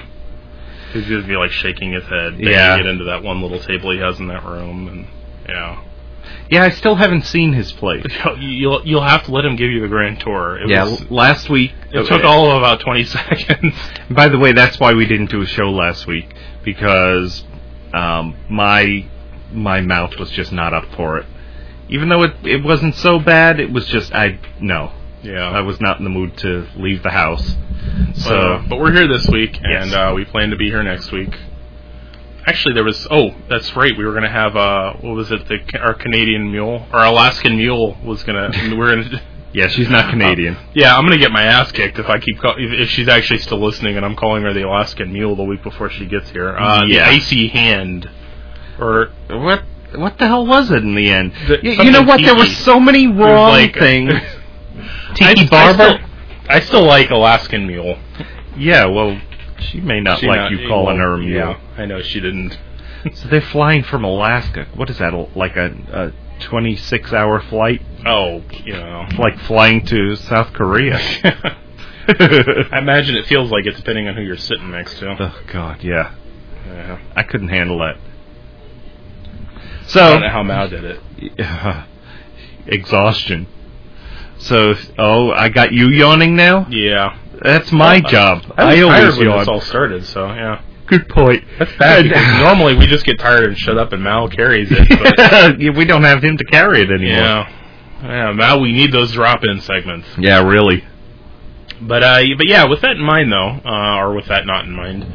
He's 0.94 1.10
gonna 1.10 1.28
be 1.28 1.36
like 1.36 1.52
shaking 1.52 1.94
his 1.94 2.04
head. 2.06 2.40
Yeah. 2.40 2.78
Get 2.78 2.86
into 2.86 3.06
that 3.06 3.24
one 3.24 3.42
little 3.42 3.60
table 3.60 3.92
he 3.92 4.00
has 4.00 4.20
in 4.20 4.28
that 4.28 4.46
room, 4.46 4.88
and 4.88 5.08
yeah. 5.48 5.84
Yeah, 6.50 6.64
I 6.64 6.70
still 6.70 6.96
haven't 6.96 7.26
seen 7.26 7.54
his 7.54 7.72
place. 7.72 8.06
You'll 8.40 8.86
you'll 8.86 9.04
have 9.04 9.24
to 9.26 9.32
let 9.32 9.44
him 9.44 9.56
give 9.56 9.72
you 9.72 9.82
the 9.82 9.88
grand 9.88 10.20
tour. 10.20 10.58
It 10.58 10.70
yeah, 10.70 10.84
was, 10.84 11.12
last 11.12 11.50
week 11.50 11.72
it 11.92 12.06
took 12.06 12.24
all 12.24 12.52
of 12.52 12.58
about 12.58 12.80
20 12.80 13.04
seconds. 13.06 13.74
By 14.10 14.30
the 14.30 14.38
way, 14.38 14.54
that's 14.54 14.80
why 14.80 14.94
we 14.94 15.06
didn't 15.06 15.32
do 15.32 15.42
a 15.42 15.46
show 15.46 15.70
last 15.70 16.08
week 16.08 16.34
because 16.64 17.44
um, 17.94 18.36
my 18.50 19.06
my 19.52 19.82
mouth 19.82 20.18
was 20.18 20.30
just 20.32 20.52
not 20.52 20.74
up 20.74 20.86
for 20.96 21.18
it. 21.18 21.26
Even 21.90 22.10
though 22.10 22.24
it 22.24 22.34
it 22.44 22.64
wasn't 22.64 22.96
so 22.96 23.20
bad, 23.20 23.60
it 23.60 23.72
was 23.72 23.88
just 23.88 24.14
I 24.14 24.40
no. 24.60 24.92
Yeah. 25.22 25.50
I 25.50 25.62
was 25.62 25.80
not 25.80 25.98
in 26.00 26.04
the 26.04 26.10
mood 26.10 26.38
to 26.40 26.68
leave 26.76 27.02
the 27.02 27.12
house. 27.12 27.56
So, 28.16 28.30
So 28.30 28.62
but 28.70 28.80
we're 28.80 28.92
here 28.94 29.08
this 29.08 29.28
week, 29.28 29.60
Yes. 29.64 29.86
and 29.86 29.94
uh, 29.94 30.12
we 30.16 30.26
plan 30.26 30.50
to 30.52 30.56
be 30.56 30.70
here 30.70 30.84
next 30.84 31.12
week. 31.12 31.34
Actually, 32.46 32.74
there 32.76 32.84
was. 32.84 33.08
Oh, 33.10 33.32
that's 33.50 33.74
right. 33.76 33.98
We 33.98 34.04
were 34.06 34.14
gonna 34.14 34.30
have. 34.30 34.56
Uh, 34.56 34.94
what 35.02 35.16
was 35.16 35.32
it? 35.32 35.48
The 35.48 35.60
our 35.80 35.94
Canadian 35.94 36.52
mule, 36.52 36.86
our 36.92 37.06
Alaskan 37.06 37.56
mule 37.58 37.98
was 38.04 38.24
gonna. 38.24 38.52
we're 38.78 38.96
gonna. 38.96 39.22
yeah, 39.54 39.68
she's 39.68 39.90
not 39.90 40.10
Canadian. 40.10 40.58
Yeah, 40.74 40.96
I'm 40.98 41.06
gonna 41.06 41.18
get 41.18 41.32
my 41.32 41.44
ass 41.44 41.72
kicked 41.72 42.00
if 42.00 42.08
I 42.10 42.20
keep 42.20 42.40
call- 42.40 42.56
if, 42.58 42.72
if 42.82 42.90
she's 42.90 43.08
actually 43.08 43.40
still 43.40 43.64
listening, 43.64 43.96
and 43.96 44.06
I'm 44.06 44.16
calling 44.18 44.44
her 44.44 44.54
the 44.54 44.68
Alaskan 44.68 45.14
mule 45.14 45.36
the 45.38 45.44
week 45.44 45.64
before 45.64 45.90
she 45.90 46.06
gets 46.06 46.30
here. 46.32 46.50
Uh, 46.50 46.84
Yeah. 46.86 47.06
the 47.06 47.16
icy 47.16 47.48
hand, 47.48 48.10
or 48.78 49.12
what 49.30 49.64
what 49.96 50.18
the 50.18 50.28
hell 50.28 50.46
was 50.46 50.70
it 50.70 50.84
in 50.84 50.96
the 50.96 51.10
end? 51.10 51.32
The- 51.48 51.60
you 51.64 51.92
know 51.92 52.02
what? 52.04 52.20
There 52.22 52.36
were 52.36 52.46
so 52.46 52.78
many 52.78 53.08
wrong 53.08 53.52
like- 53.52 53.76
things. 53.78 54.12
Tiki 55.16 55.42
I 55.42 55.48
Barber. 55.50 55.98
still, 55.98 56.10
I 56.56 56.60
still 56.62 56.86
like 56.86 57.10
Alaskan 57.10 57.68
mule. 57.68 57.98
yeah, 58.58 58.86
well, 58.86 59.20
she 59.60 59.82
may 59.82 60.00
not 60.00 60.20
She 60.20 60.28
like 60.28 60.38
not- 60.38 60.52
you 60.52 60.68
calling 60.68 60.98
well, 60.98 61.08
her 61.08 61.14
a 61.16 61.18
mule. 61.18 61.30
Yeah, 61.38 61.60
I 61.78 61.86
know 61.86 62.02
she 62.02 62.20
didn't. 62.20 62.58
So 63.16 63.28
they're 63.28 63.42
flying 63.42 63.84
from 63.84 64.06
Alaska. 64.06 64.66
What 64.76 64.90
is 64.90 65.00
that? 65.00 65.14
Like 65.36 65.58
a, 65.58 65.76
a 65.92 66.14
26 66.46 67.12
hour 67.12 67.42
flight? 67.42 67.82
Oh, 68.06 68.42
you 68.64 68.72
know. 68.74 69.06
Like 69.20 69.38
flying 69.40 69.86
to 69.88 70.16
South 70.16 70.54
Korea. 70.54 70.98
I 72.08 72.78
imagine 72.78 73.16
it 73.18 73.26
feels 73.26 73.52
like 73.52 73.66
it 73.66 73.76
depending 73.76 74.08
on 74.08 74.16
who 74.16 74.22
you're 74.22 74.38
sitting 74.38 74.72
next 74.72 75.00
to. 75.00 75.18
oh 75.20 75.42
God, 75.52 75.84
yeah. 75.84 76.16
Yeah. 76.66 77.00
I 77.14 77.24
couldn't 77.24 77.50
handle 77.50 77.80
that. 77.80 77.98
So 79.88 80.00
I 80.00 80.04
So 80.08 80.14
don't 80.14 80.22
know 80.22 80.30
how 80.30 80.44
Mao 80.44 80.68
did 80.68 80.86
it. 80.86 81.00
exhaustion. 82.68 83.48
So 84.44 84.74
oh, 84.98 85.32
I 85.32 85.50
got 85.50 85.72
you 85.72 85.88
yawning 85.90 86.36
now. 86.36 86.68
Yeah. 86.70 87.18
That's 87.42 87.72
my 87.72 88.00
Well, 88.04 88.12
job. 88.12 88.54
I 88.58 88.66
was 88.66 88.76
I 88.76 88.82
always 88.82 89.00
tired 89.00 89.18
when 89.18 89.28
yawn. 89.28 89.40
this 89.40 89.48
all 89.48 89.62
started, 89.62 90.06
so 90.06 90.28
yeah. 90.28 90.62
Good 90.86 91.08
point. 91.08 91.44
That's 91.58 91.72
bad 91.78 92.06
normally 92.42 92.76
we 92.76 92.86
just 92.88 93.06
get 93.06 93.20
tired 93.20 93.46
and 93.46 93.58
shut 93.58 93.78
up, 93.78 93.94
and 93.94 94.04
Mal 94.04 94.28
carries 94.30 94.68
it. 94.70 95.58
Yeah, 95.60 95.72
we 95.78 95.86
don't 95.86 96.04
have 96.04 96.22
him 96.24 96.38
to 96.38 96.44
carry 96.44 96.82
it 96.82 96.92
anymore. 96.92 97.18
yeah, 97.20 97.50
yeah, 98.04 98.32
Mal, 98.34 98.60
we 98.60 98.74
need 98.74 98.92
those 98.92 99.14
drop-in 99.14 99.62
segments. 99.62 100.08
Yeah, 100.18 100.44
really. 100.46 100.84
But 101.82 102.04
uh, 102.04 102.22
but 102.38 102.48
yeah, 102.48 102.66
with 102.66 102.82
that 102.82 102.92
in 102.98 103.02
mind 103.02 103.32
though, 103.32 103.60
uh, 103.66 103.98
or 104.00 104.14
with 104.14 104.28
that 104.28 104.46
not 104.46 104.66
in 104.66 104.76
mind, 104.76 105.06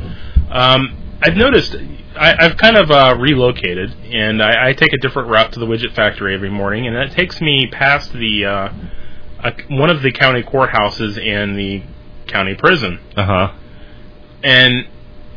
um, 0.50 0.96
I've 1.22 1.36
noticed 1.36 1.76
I, 2.16 2.34
I've 2.38 2.56
kind 2.56 2.76
of 2.76 2.90
uh, 2.90 3.14
relocated, 3.18 3.94
and 4.12 4.42
I, 4.42 4.68
I 4.68 4.72
take 4.72 4.92
a 4.92 4.98
different 4.98 5.28
route 5.28 5.52
to 5.52 5.60
the 5.60 5.66
widget 5.66 5.94
factory 5.94 6.34
every 6.34 6.50
morning, 6.50 6.86
and 6.86 6.96
that 6.96 7.12
takes 7.12 7.40
me 7.40 7.68
past 7.70 8.12
the 8.12 8.44
uh, 9.42 9.50
one 9.68 9.90
of 9.90 10.02
the 10.02 10.12
county 10.12 10.42
courthouses 10.42 11.18
and 11.24 11.56
the 11.58 11.82
county 12.26 12.54
prison, 12.54 13.00
Uh 13.16 13.24
huh. 13.24 13.52
and 14.42 14.86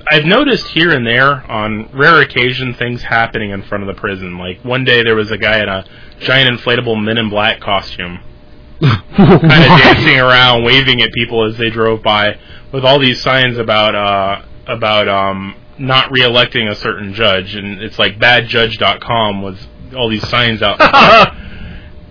I've 0.10 0.26
noticed 0.26 0.68
here 0.70 0.90
and 0.92 1.06
there 1.06 1.50
on 1.50 1.90
rare 1.94 2.22
occasion 2.22 2.74
things 2.74 3.04
happening 3.04 3.52
in 3.52 3.62
front 3.64 3.88
of 3.88 3.96
the 3.96 4.00
prison. 4.00 4.38
Like 4.38 4.64
one 4.66 4.84
day 4.84 5.04
there 5.04 5.16
was 5.16 5.32
a 5.32 5.38
guy 5.38 5.62
in 5.62 5.70
a 5.70 5.86
giant 6.20 6.50
inflatable 6.60 7.02
Men 7.02 7.18
in 7.18 7.30
Black 7.30 7.60
costume 7.62 8.20
kind 8.82 9.32
of 9.32 9.42
dancing 9.42 10.18
around, 10.20 10.64
waving 10.64 11.02
at 11.02 11.12
people 11.14 11.46
as 11.46 11.56
they 11.58 11.70
drove 11.70 12.02
by, 12.02 12.38
with 12.74 12.84
all 12.84 13.00
these 13.00 13.22
signs 13.22 13.58
about 13.60 13.94
uh, 13.96 14.42
about 14.66 15.08
um, 15.08 15.56
not 15.78 16.10
reelecting 16.12 16.70
a 16.70 16.76
certain 16.76 17.14
judge, 17.14 17.56
and 17.56 17.80
it's 17.82 18.00
like 18.00 18.18
badjudge.com 18.20 19.42
was 19.44 19.68
all 19.96 20.10
these 20.10 20.28
signs 20.28 20.62
out. 20.64 20.80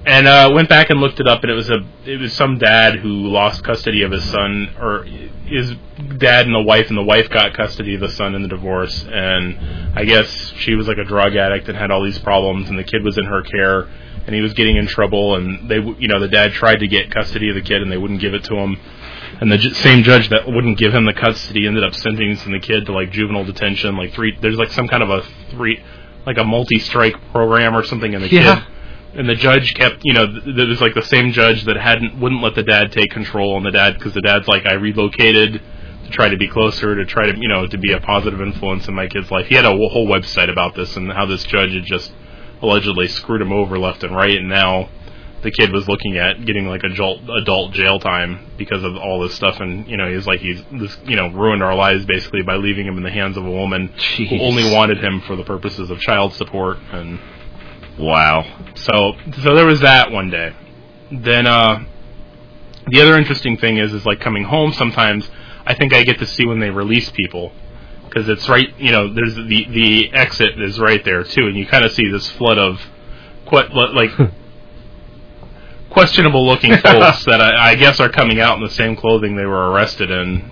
and 0.07 0.27
uh, 0.27 0.51
went 0.55 0.69
back 0.69 0.91
and 0.91 1.01
looked 1.01 1.21
it 1.21 1.29
up, 1.29 1.43
and 1.43 1.51
it 1.51 1.55
was 1.55 1.69
a 1.71 1.85
it 2.07 2.19
was 2.19 2.33
some 2.33 2.59
dad 2.59 2.97
who 2.97 3.09
lost 3.29 3.63
custody 3.65 4.03
of 4.03 4.11
his 4.13 4.25
son, 4.25 4.75
or 4.81 5.05
his 5.05 5.75
dad 6.19 6.47
and 6.47 6.55
the 6.55 6.63
wife, 6.63 6.89
and 6.89 6.97
the 6.97 7.03
wife 7.03 7.29
got 7.29 7.55
custody 7.55 7.95
of 7.95 8.01
the 8.01 8.09
son 8.11 8.35
in 8.35 8.43
the 8.43 8.49
divorce. 8.49 9.05
And 9.11 9.59
I 9.99 10.05
guess 10.05 10.29
she 10.57 10.75
was 10.75 10.89
like 10.89 10.99
a 10.99 11.05
drug 11.05 11.37
addict 11.37 11.69
and 11.69 11.77
had 11.77 11.91
all 11.91 12.03
these 12.05 12.19
problems, 12.19 12.69
and 12.71 12.79
the 12.79 12.85
kid 12.85 13.05
was 13.05 13.19
in 13.19 13.25
her 13.25 13.43
care, 13.43 13.83
and 14.27 14.35
he 14.35 14.41
was 14.41 14.55
getting 14.55 14.77
in 14.77 14.87
trouble, 14.87 15.35
and 15.37 15.69
they 15.69 15.77
w- 15.77 15.97
you 15.99 16.09
know 16.09 16.19
the 16.19 16.29
dad 16.29 16.53
tried 16.53 16.77
to 16.81 16.89
get 16.89 17.11
custody 17.11 17.49
of 17.51 17.55
the 17.55 17.63
kid, 17.63 17.83
and 17.83 17.93
they 17.93 17.99
wouldn't 17.99 18.21
give 18.21 18.33
it 18.35 18.45
to 18.45 18.55
him. 18.57 18.77
And 19.41 19.51
the 19.53 19.59
ju- 19.59 19.75
same 19.75 20.03
judge 20.03 20.29
that 20.31 20.47
wouldn't 20.47 20.77
give 20.79 20.95
him 20.95 21.05
the 21.07 21.15
custody 21.15 21.67
ended 21.67 21.85
up 21.85 21.95
sentencing 21.95 22.53
the 22.53 22.59
kid 22.61 22.87
to 22.87 22.93
like 22.93 23.11
juvenile 23.11 23.45
detention, 23.45 23.97
like 23.97 24.13
three. 24.13 24.37
There's 24.41 24.57
like 24.57 24.71
some 24.71 24.89
kind 24.89 25.03
of 25.03 25.11
a 25.11 25.23
three, 25.51 25.83
like 26.27 26.37
a 26.39 26.45
multi-strike 26.45 27.33
program 27.33 27.75
or 27.77 27.83
something, 27.85 28.13
in 28.15 28.23
the 28.23 28.29
Yeah. 28.31 28.55
kid 28.57 28.65
and 29.15 29.29
the 29.29 29.35
judge 29.35 29.75
kept 29.75 30.01
you 30.05 30.13
know 30.13 30.27
th- 30.27 30.45
it 30.47 30.69
was 30.69 30.81
like 30.81 30.95
the 30.95 31.03
same 31.03 31.33
judge 31.33 31.65
that 31.65 31.77
hadn't 31.77 32.21
wouldn't 32.21 32.43
let 32.43 32.55
the 32.55 32.63
dad 32.63 32.93
take 32.93 33.11
control 33.11 33.55
on 33.55 33.63
the 33.63 33.71
dad 33.71 33.95
because 33.95 34.15
the 34.15 34.21
dad's 34.21 34.47
like 34.49 34.67
I 34.67 34.75
relocated 34.75 35.61
to 36.05 36.11
try 36.11 36.29
to 36.29 36.37
be 36.37 36.49
closer 36.49 36.95
to 36.95 37.05
try 37.05 37.31
to 37.31 37.39
you 37.39 37.49
know 37.49 37.67
to 37.67 37.79
be 37.79 37.93
a 37.93 38.01
positive 38.01 38.41
influence 38.41 38.89
in 38.89 38.95
my 38.95 39.07
kid's 39.09 39.31
life. 39.31 39.47
He 39.47 39.55
had 39.55 39.65
a 39.65 39.71
whole 39.71 40.07
website 40.07 40.51
about 40.51 40.75
this 40.75 40.97
and 40.97 41.11
how 41.13 41.27
this 41.27 41.45
judge 41.45 41.73
had 41.73 41.85
just 41.85 42.13
allegedly 42.63 43.09
screwed 43.09 43.41
him 43.41 43.53
over 43.53 43.79
left 43.79 44.05
and 44.05 44.15
right, 44.15 44.37
and 44.37 44.49
now 44.49 44.89
the 45.43 45.51
kid 45.51 45.73
was 45.73 45.89
looking 45.89 46.19
at 46.19 46.45
getting 46.45 46.67
like 46.67 46.83
adult 46.85 47.21
adult 47.31 47.73
jail 47.73 47.99
time 47.99 48.47
because 48.59 48.85
of 48.85 48.97
all 48.97 49.21
this 49.21 49.35
stuff 49.35 49.59
and 49.61 49.89
you 49.89 49.97
know 49.97 50.13
he's 50.13 50.27
like 50.27 50.41
he's 50.41 50.63
this 50.73 50.97
you 51.05 51.17
know 51.17 51.29
ruined 51.29 51.63
our 51.63 51.75
lives 51.75 52.05
basically 52.05 52.43
by 52.43 52.57
leaving 52.57 52.87
him 52.87 52.99
in 52.99 53.03
the 53.03 53.11
hands 53.11 53.37
of 53.39 53.47
a 53.47 53.51
woman 53.51 53.89
who 54.19 54.39
only 54.41 54.71
wanted 54.71 55.03
him 55.03 55.21
for 55.23 55.37
the 55.37 55.45
purposes 55.45 55.91
of 55.91 55.99
child 56.01 56.35
support 56.35 56.77
and 56.93 57.19
Wow. 58.01 58.45
so 58.75 59.13
so 59.43 59.55
there 59.55 59.67
was 59.67 59.81
that 59.81 60.11
one 60.11 60.31
day. 60.31 60.55
Then 61.13 61.47
uh 61.47 61.85
the 62.89 63.01
other 63.03 63.17
interesting 63.17 63.57
thing 63.57 63.77
is 63.77 63.93
is 63.93 64.05
like 64.07 64.21
coming 64.21 64.45
home 64.45 64.73
sometimes 64.73 65.29
I 65.67 65.75
think 65.75 65.93
I 65.93 66.03
get 66.03 66.19
to 66.19 66.27
see 66.27 66.47
when 66.47 66.59
they 66.61 66.71
release 66.71 67.11
people 67.11 67.53
because 68.09 68.29
it's 68.29 68.49
right, 68.49 68.69
you 68.79 68.91
know, 68.91 69.13
there's 69.13 69.35
the 69.37 69.67
the 69.71 70.13
exit 70.13 70.61
is 70.61 70.81
right 70.81 71.05
there 71.05 71.23
too 71.25 71.47
and 71.47 71.57
you 71.57 71.67
kind 71.67 71.85
of 71.85 71.93
see 71.93 72.09
this 72.11 72.29
flood 72.29 72.59
of 72.59 72.81
quite 73.47 73.73
like 73.73 74.11
questionable 75.91 76.47
looking 76.47 76.77
folks 76.79 77.25
that 77.27 77.41
I, 77.41 77.71
I 77.71 77.75
guess 77.75 78.01
are 78.01 78.09
coming 78.09 78.41
out 78.41 78.57
in 78.57 78.63
the 78.65 78.71
same 78.71 78.97
clothing 78.97 79.37
they 79.37 79.47
were 79.47 79.71
arrested 79.71 80.11
in 80.11 80.51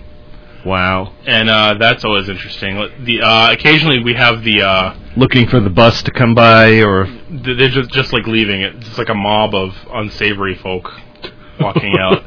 Wow. 0.65 1.13
and 1.25 1.49
uh 1.49 1.75
that's 1.79 2.03
always 2.03 2.27
interesting. 2.27 2.75
The 3.05 3.21
uh 3.21 3.51
occasionally 3.53 4.03
we 4.03 4.13
have 4.15 4.43
the 4.43 4.61
uh 4.61 4.95
Looking 5.15 5.47
for 5.47 5.59
the 5.61 5.69
bus 5.69 6.03
to 6.03 6.11
come 6.11 6.35
by, 6.35 6.81
or 6.81 7.05
they're 7.29 7.69
just 7.69 7.89
just 7.91 8.13
like 8.13 8.25
leaving 8.27 8.61
it. 8.61 8.75
It's 8.75 8.97
like 8.97 9.09
a 9.09 9.13
mob 9.15 9.53
of 9.55 9.73
unsavory 9.91 10.55
folk 10.55 10.89
walking 11.59 11.95
out. 11.99 12.23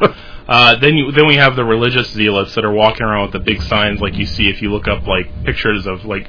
Uh, 0.48 0.78
then 0.80 0.96
you 0.96 1.12
then 1.12 1.26
we 1.26 1.36
have 1.36 1.56
the 1.56 1.64
religious 1.64 2.10
zealots 2.10 2.54
that 2.54 2.64
are 2.64 2.72
walking 2.72 3.02
around 3.02 3.22
with 3.22 3.32
the 3.32 3.38
big 3.40 3.62
signs, 3.62 4.00
like 4.00 4.14
you 4.16 4.26
see 4.26 4.48
if 4.48 4.60
you 4.62 4.70
look 4.70 4.88
up 4.88 5.06
like 5.06 5.26
pictures 5.44 5.86
of 5.86 6.04
like, 6.04 6.28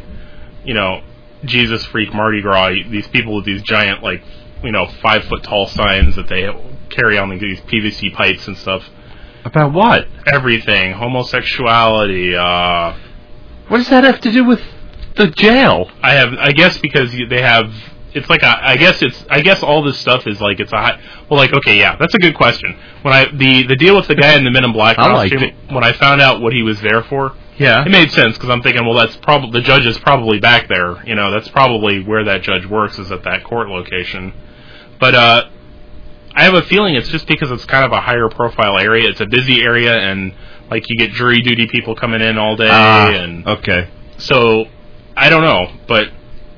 you 0.64 0.74
know, 0.74 1.02
Jesus 1.46 1.86
freak 1.86 2.14
Mardi 2.14 2.42
Gras. 2.42 2.70
These 2.90 3.08
people 3.10 3.36
with 3.36 3.46
these 3.46 3.62
giant 3.64 4.04
like, 4.04 4.24
you 4.64 4.72
know, 4.72 4.88
five 5.02 5.24
foot 5.26 5.44
tall 5.44 5.68
signs 5.68 6.16
that 6.16 6.28
they 6.28 6.48
carry 6.90 7.18
on 7.18 7.30
like, 7.30 7.40
these 7.40 7.60
PVC 7.62 8.14
pipes 8.14 8.48
and 8.48 8.58
stuff. 8.58 8.84
about 9.46 9.74
what? 9.74 10.08
Everything, 10.32 10.94
homosexuality. 10.94 12.36
uh 12.36 12.96
What 13.68 13.78
does 13.80 13.90
that 13.90 14.04
have 14.04 14.22
to 14.22 14.32
do 14.32 14.46
with 14.46 14.62
the 15.16 15.28
jail? 15.28 15.90
I 16.02 16.14
have, 16.14 16.34
I 16.40 16.52
guess, 16.54 16.78
because 16.78 17.12
they 17.30 17.42
have. 17.42 17.72
It's 18.16 18.30
like 18.30 18.44
a, 18.44 18.58
I 18.62 18.78
guess 18.78 19.02
it's, 19.02 19.26
I 19.30 19.42
guess 19.42 19.64
all 19.64 19.84
this 19.84 19.98
stuff 19.98 20.28
is 20.28 20.40
like 20.40 20.60
it's 20.60 20.72
a 20.72 20.78
high. 20.78 21.02
Well, 21.30 21.40
like 21.40 21.54
okay, 21.54 21.78
yeah, 21.78 21.96
that's 21.98 22.14
a 22.14 22.20
good 22.20 22.36
question. 22.36 22.78
When 23.02 23.14
I 23.14 23.26
the 23.32 23.66
the 23.68 23.76
deal 23.76 23.96
with 23.96 24.08
the 24.08 24.16
guy 24.16 24.36
in 24.38 24.44
the 24.44 24.52
Men 24.52 24.64
in 24.66 24.72
Black 24.74 24.98
I 25.00 25.12
liked 25.12 25.34
costume, 25.34 25.56
when 25.74 25.84
I 25.84 25.94
found 25.94 26.22
out 26.22 26.42
what 26.42 26.54
he 26.54 26.62
was 26.64 26.80
there 26.82 27.04
for, 27.04 27.36
Yeah. 27.58 27.84
it 27.84 27.90
made 27.90 28.12
sense 28.12 28.36
because 28.38 28.50
I'm 28.50 28.62
thinking, 28.62 28.86
well, 28.86 28.98
that's 28.98 29.16
probably 29.18 29.52
the 29.60 29.62
judge 29.66 29.86
is 29.86 29.98
probably 30.00 30.40
back 30.40 30.68
there. 30.68 31.04
You 31.08 31.16
know, 31.16 31.32
that's 31.32 31.48
probably 31.50 32.04
where 32.04 32.24
that 32.26 32.42
judge 32.44 32.66
works 32.68 33.00
is 33.00 33.12
at 33.12 33.24
that 33.24 33.44
court 33.44 33.68
location. 33.70 34.34
But 35.00 35.16
uh, 35.16 35.50
I 36.36 36.44
have 36.44 36.54
a 36.54 36.62
feeling 36.64 36.96
it's 36.96 37.10
just 37.10 37.28
because 37.28 37.52
it's 37.52 37.66
kind 37.66 37.86
of 37.86 37.92
a 37.92 38.00
higher 38.02 38.30
profile 38.30 38.78
area. 38.80 39.10
It's 39.10 39.22
a 39.22 39.26
busy 39.28 39.62
area, 39.62 39.94
and 39.98 40.34
like 40.70 40.90
you 40.90 40.96
get 40.98 41.12
jury 41.12 41.42
duty 41.42 41.68
people 41.68 41.96
coming 41.96 42.22
in 42.22 42.38
all 42.38 42.56
day, 42.56 42.70
Ah, 42.70 43.10
and 43.10 43.48
okay. 43.48 43.90
so 44.18 44.66
I 45.16 45.30
don't 45.30 45.44
know, 45.44 45.72
but 45.88 46.08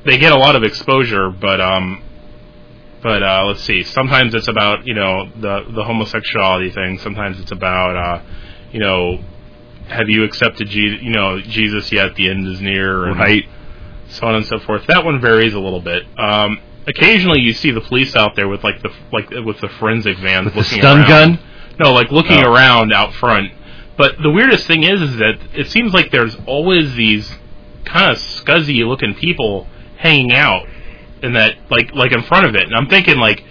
they 0.05 0.17
get 0.17 0.31
a 0.31 0.37
lot 0.37 0.55
of 0.55 0.63
exposure. 0.63 1.29
But 1.29 1.59
um, 1.61 2.01
but 3.01 3.21
uh, 3.23 3.45
let's 3.47 3.61
see. 3.63 3.83
Sometimes 3.83 4.33
it's 4.33 4.47
about 4.47 4.85
you 4.87 4.93
know 4.93 5.29
the 5.35 5.65
the 5.73 5.83
homosexuality 5.83 6.71
thing. 6.71 6.99
Sometimes 6.99 7.39
it's 7.39 7.51
about 7.51 7.95
uh, 7.95 8.23
you 8.71 8.79
know, 8.79 9.19
have 9.87 10.09
you 10.09 10.23
accepted 10.23 10.67
Jesus? 10.69 11.01
You 11.03 11.11
know, 11.11 11.39
Jesus 11.41 11.91
yet? 11.91 12.15
The 12.15 12.29
end 12.29 12.47
is 12.47 12.61
near, 12.61 13.05
and 13.05 13.17
Right. 13.19 13.43
so 14.09 14.27
on 14.27 14.35
and 14.35 14.45
so 14.45 14.59
forth. 14.59 14.85
That 14.87 15.03
one 15.05 15.19
varies 15.21 15.53
a 15.53 15.59
little 15.59 15.81
bit. 15.81 16.03
Um, 16.17 16.59
occasionally, 16.87 17.41
you 17.41 17.53
see 17.53 17.71
the 17.71 17.81
police 17.81 18.15
out 18.15 18.35
there 18.35 18.47
with 18.47 18.63
like 18.63 18.81
the 18.81 18.91
like 19.11 19.29
with 19.29 19.59
the 19.61 19.69
forensic 19.79 20.17
vans 20.19 20.45
With 20.45 20.53
the 20.55 20.63
stun 20.63 20.99
around. 20.99 21.07
gun? 21.07 21.39
No, 21.79 21.91
like 21.93 22.11
looking 22.11 22.43
Oh. 22.43 22.53
around 22.53 22.93
out 22.93 23.13
front. 23.13 23.51
But 23.97 24.15
the 24.21 24.29
weirdest 24.29 24.67
thing 24.67 24.83
is, 24.83 25.01
is 25.01 25.17
that 25.17 25.35
it 25.53 25.67
seems 25.67 25.93
like 25.93 26.11
there's 26.11 26.35
always 26.47 26.95
these 26.95 27.33
kind 27.85 28.11
of 28.11 28.17
scuzzy 28.17 28.85
looking 28.85 29.13
people 29.13 29.67
hanging 30.05 30.33
out 30.33 30.67
in 31.23 31.33
that, 31.33 31.55
like, 31.69 31.93
like 31.93 32.11
in 32.11 32.21
front 32.23 32.45
of 32.45 32.55
it. 32.55 32.63
And 32.63 32.75
I'm 32.75 32.87
thinking, 32.87 33.17
like, 33.17 33.43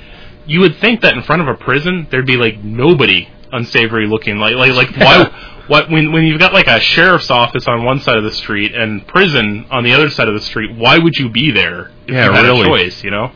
you 0.46 0.60
would 0.60 0.76
think 0.78 1.00
that 1.02 1.14
in 1.14 1.22
front 1.22 1.42
of 1.42 1.48
a 1.48 1.54
prison 1.54 2.06
there'd 2.10 2.26
be 2.26 2.36
like 2.36 2.62
nobody 2.62 3.28
unsavory 3.52 4.06
looking, 4.06 4.38
like, 4.38 4.54
like, 4.54 4.72
like 4.72 4.96
why? 4.96 5.50
What 5.66 5.90
when 5.90 6.12
when 6.12 6.24
you've 6.24 6.38
got 6.38 6.52
like 6.52 6.66
a 6.66 6.78
sheriff's 6.78 7.30
office 7.30 7.66
on 7.66 7.84
one 7.86 7.98
side 7.98 8.18
of 8.18 8.22
the 8.24 8.32
street 8.32 8.74
and 8.74 9.06
prison 9.06 9.64
on 9.70 9.82
the 9.82 9.94
other 9.94 10.10
side 10.10 10.28
of 10.28 10.34
the 10.34 10.42
street, 10.42 10.76
why 10.76 10.98
would 10.98 11.16
you 11.16 11.30
be 11.30 11.52
there 11.52 11.90
if 12.06 12.12
Yeah, 12.14 12.26
you 12.26 12.32
had 12.32 12.42
really. 12.44 12.60
a 12.60 12.64
choice? 12.66 13.02
You 13.02 13.10
know. 13.10 13.32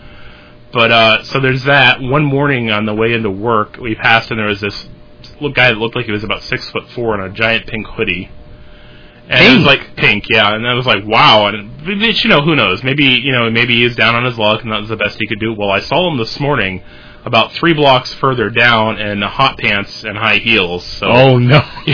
But 0.71 0.91
uh, 0.93 1.23
so 1.25 1.41
there's 1.41 1.65
that. 1.65 2.03
One 2.03 2.25
morning 2.27 2.71
on 2.71 2.85
the 2.85 2.93
way 2.93 3.15
into 3.15 3.31
work, 3.31 3.79
we 3.81 3.95
passed 3.95 4.31
and 4.31 4.39
there 4.39 4.47
was 4.49 4.61
this 4.61 4.87
little 5.41 5.53
guy 5.55 5.69
that 5.69 5.79
looked 5.79 5.97
like 5.97 6.05
he 6.05 6.13
was 6.13 6.23
about 6.23 6.43
six 6.43 6.69
foot 6.69 6.87
four 6.91 7.15
in 7.15 7.23
a 7.23 7.33
giant 7.33 7.67
pink 7.67 7.87
hoodie. 7.87 8.31
And 9.29 9.47
it 9.47 9.57
was 9.59 9.67
like 9.67 9.97
pink, 9.97 10.25
yeah. 10.31 10.55
And 10.55 10.67
I 10.67 10.75
was 10.75 10.87
like, 10.87 11.05
wow. 11.07 11.49
And 11.49 11.77
but, 11.85 12.25
you 12.25 12.31
know, 12.31 12.41
who 12.41 12.57
knows? 12.57 12.83
Maybe 12.83 13.05
you 13.05 13.33
know, 13.33 13.51
maybe 13.51 13.75
he 13.77 13.85
is 13.85 13.95
down 13.95 14.15
on 14.15 14.25
his 14.25 14.39
luck, 14.39 14.63
and 14.63 14.73
that 14.73 14.81
was 14.81 14.89
the 14.89 14.97
best 14.97 15.19
he 15.21 15.27
could 15.27 15.41
do. 15.41 15.53
Well, 15.53 15.71
I 15.71 15.81
saw 15.81 16.11
him 16.11 16.17
this 16.17 16.41
morning, 16.41 16.83
about 17.25 17.53
three 17.53 17.75
blocks 17.75 18.13
further 18.15 18.49
down, 18.49 18.99
in 18.99 19.21
hot 19.23 19.59
pants 19.59 20.05
and 20.05 20.17
high 20.17 20.39
heels. 20.39 20.85
So 20.85 21.07
Oh 21.07 21.39
no. 21.39 21.61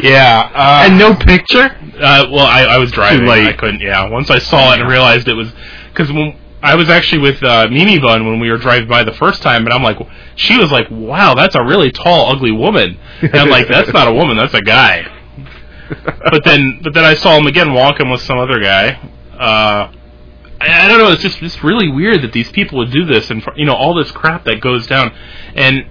yeah. 0.00 0.50
Uh, 0.54 0.84
and 0.86 0.98
no 0.98 1.14
picture? 1.14 1.70
uh, 1.98 2.26
well, 2.30 2.46
I, 2.46 2.64
I 2.64 2.78
was 2.78 2.92
driving. 2.92 3.28
I 3.28 3.52
couldn't. 3.52 3.80
Yeah. 3.80 4.08
Once 4.08 4.30
I 4.30 4.38
saw 4.38 4.72
it 4.74 4.80
and 4.80 4.88
realized 4.88 5.28
it 5.28 5.34
was 5.34 5.52
because 5.92 6.12
when 6.12 6.38
I 6.62 6.74
was 6.74 6.88
actually 6.88 7.22
with 7.22 7.42
uh, 7.42 7.68
Mimi 7.70 7.98
Bun 7.98 8.26
when 8.26 8.40
we 8.40 8.50
were 8.50 8.58
driving 8.58 8.88
by 8.88 9.04
the 9.04 9.12
first 9.12 9.42
time, 9.42 9.64
and 9.64 9.72
I'm 9.72 9.82
like, 9.82 9.98
she 10.34 10.58
was 10.58 10.72
like, 10.72 10.86
"Wow, 10.90 11.34
that's 11.34 11.54
a 11.54 11.62
really 11.62 11.92
tall, 11.92 12.32
ugly 12.32 12.52
woman." 12.52 12.98
And 13.20 13.34
I'm 13.34 13.50
like, 13.50 13.68
"That's 13.68 13.92
not 13.92 14.08
a 14.08 14.12
woman. 14.12 14.36
That's 14.36 14.54
a 14.54 14.62
guy." 14.62 15.06
But 16.30 16.42
then, 16.44 16.80
but 16.82 16.94
then 16.94 17.04
I 17.04 17.14
saw 17.14 17.36
him 17.36 17.46
again 17.46 17.72
walking 17.74 18.10
with 18.10 18.20
some 18.22 18.38
other 18.38 18.58
guy. 18.60 18.94
Uh, 19.38 19.92
I, 20.60 20.84
I 20.84 20.88
don't 20.88 20.98
know. 20.98 21.12
It's 21.12 21.22
just 21.22 21.42
it's 21.42 21.62
really 21.62 21.88
weird 21.90 22.22
that 22.22 22.32
these 22.32 22.50
people 22.50 22.78
would 22.78 22.90
do 22.90 23.04
this, 23.04 23.30
and 23.30 23.42
fr- 23.42 23.50
you 23.56 23.66
know 23.66 23.74
all 23.74 23.94
this 23.94 24.10
crap 24.10 24.44
that 24.44 24.60
goes 24.60 24.86
down, 24.86 25.12
and 25.54 25.84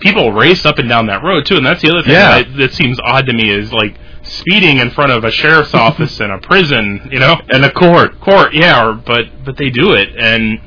people 0.00 0.32
race 0.32 0.66
up 0.66 0.78
and 0.78 0.88
down 0.88 1.06
that 1.06 1.22
road 1.22 1.46
too. 1.46 1.56
And 1.56 1.64
that's 1.64 1.80
the 1.82 1.90
other 1.90 2.02
thing 2.02 2.12
Yeah. 2.12 2.42
that, 2.42 2.56
that 2.58 2.72
seems 2.74 2.98
odd 3.02 3.26
to 3.26 3.32
me 3.32 3.48
is 3.50 3.72
like 3.72 3.96
speeding 4.22 4.78
in 4.78 4.90
front 4.90 5.12
of 5.12 5.24
a 5.24 5.30
sheriff's 5.30 5.72
office 5.86 6.20
and 6.20 6.32
a 6.32 6.38
prison, 6.38 7.08
you 7.10 7.18
know, 7.20 7.36
And 7.48 7.64
a 7.64 7.70
court. 7.72 8.20
court. 8.20 8.52
Yeah, 8.52 8.84
or, 8.88 8.92
but 8.94 9.44
but 9.44 9.56
they 9.56 9.70
do 9.70 9.92
it, 9.92 10.08
and 10.18 10.58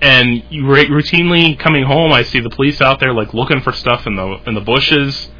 and 0.00 0.42
you 0.50 0.66
ra- 0.66 0.84
routinely 0.84 1.58
coming 1.58 1.84
home, 1.84 2.12
I 2.12 2.22
see 2.22 2.40
the 2.40 2.50
police 2.50 2.80
out 2.80 2.98
there 3.00 3.12
like 3.12 3.32
looking 3.34 3.60
for 3.60 3.72
stuff 3.72 4.06
in 4.06 4.16
the 4.16 4.38
in 4.46 4.54
the 4.54 4.60
bushes. 4.62 5.30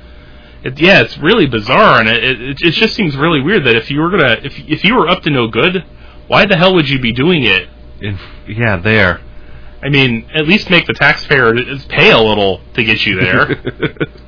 It, 0.65 0.81
yeah, 0.81 1.03
it's 1.03 1.19
really 1.19 1.47
bizarre, 1.47 2.01
and 2.01 2.09
it, 2.09 2.25
it 2.25 2.59
it 2.61 2.71
just 2.71 2.95
seems 2.95 3.17
really 3.17 3.41
weird 3.41 3.65
that 3.65 3.77
if 3.77 3.91
you 3.91 4.01
were 4.01 4.11
gonna 4.11 4.41
if 4.43 4.59
if 4.59 4.83
you 4.85 4.95
were 4.97 5.09
up 5.09 5.23
to 5.23 5.31
no 5.31 5.47
good, 5.47 5.85
why 6.27 6.47
the 6.47 6.57
hell 6.57 6.75
would 6.75 6.89
you 6.89 6.99
be 6.99 7.13
doing 7.13 7.45
it? 7.45 7.69
In, 8.01 8.19
yeah, 8.49 8.77
there. 8.77 9.21
I 9.83 9.91
mean, 9.91 10.31
at 10.35 10.49
least 10.49 10.71
make 10.71 10.87
the 10.87 10.95
taxpayer 10.95 11.53
pay 11.89 12.11
a 12.11 12.19
little 12.19 12.63
to 12.73 12.83
get 12.83 13.05
you 13.05 13.21
there. 13.21 13.63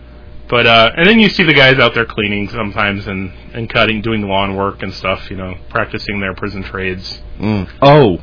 But 0.49 0.67
uh, 0.67 0.93
and 0.97 1.09
then 1.09 1.19
you 1.19 1.29
see 1.29 1.43
the 1.43 1.55
guys 1.55 1.79
out 1.79 1.95
there 1.95 2.05
cleaning 2.05 2.49
sometimes 2.49 3.07
and 3.07 3.33
and 3.53 3.69
cutting, 3.69 4.01
doing 4.01 4.23
lawn 4.23 4.55
work 4.55 4.83
and 4.83 4.95
stuff. 4.95 5.29
You 5.31 5.37
know, 5.37 5.55
practicing 5.71 6.21
their 6.21 6.35
prison 6.35 6.63
trades. 6.63 7.21
Mm. 7.39 7.69
Oh. 7.83 8.19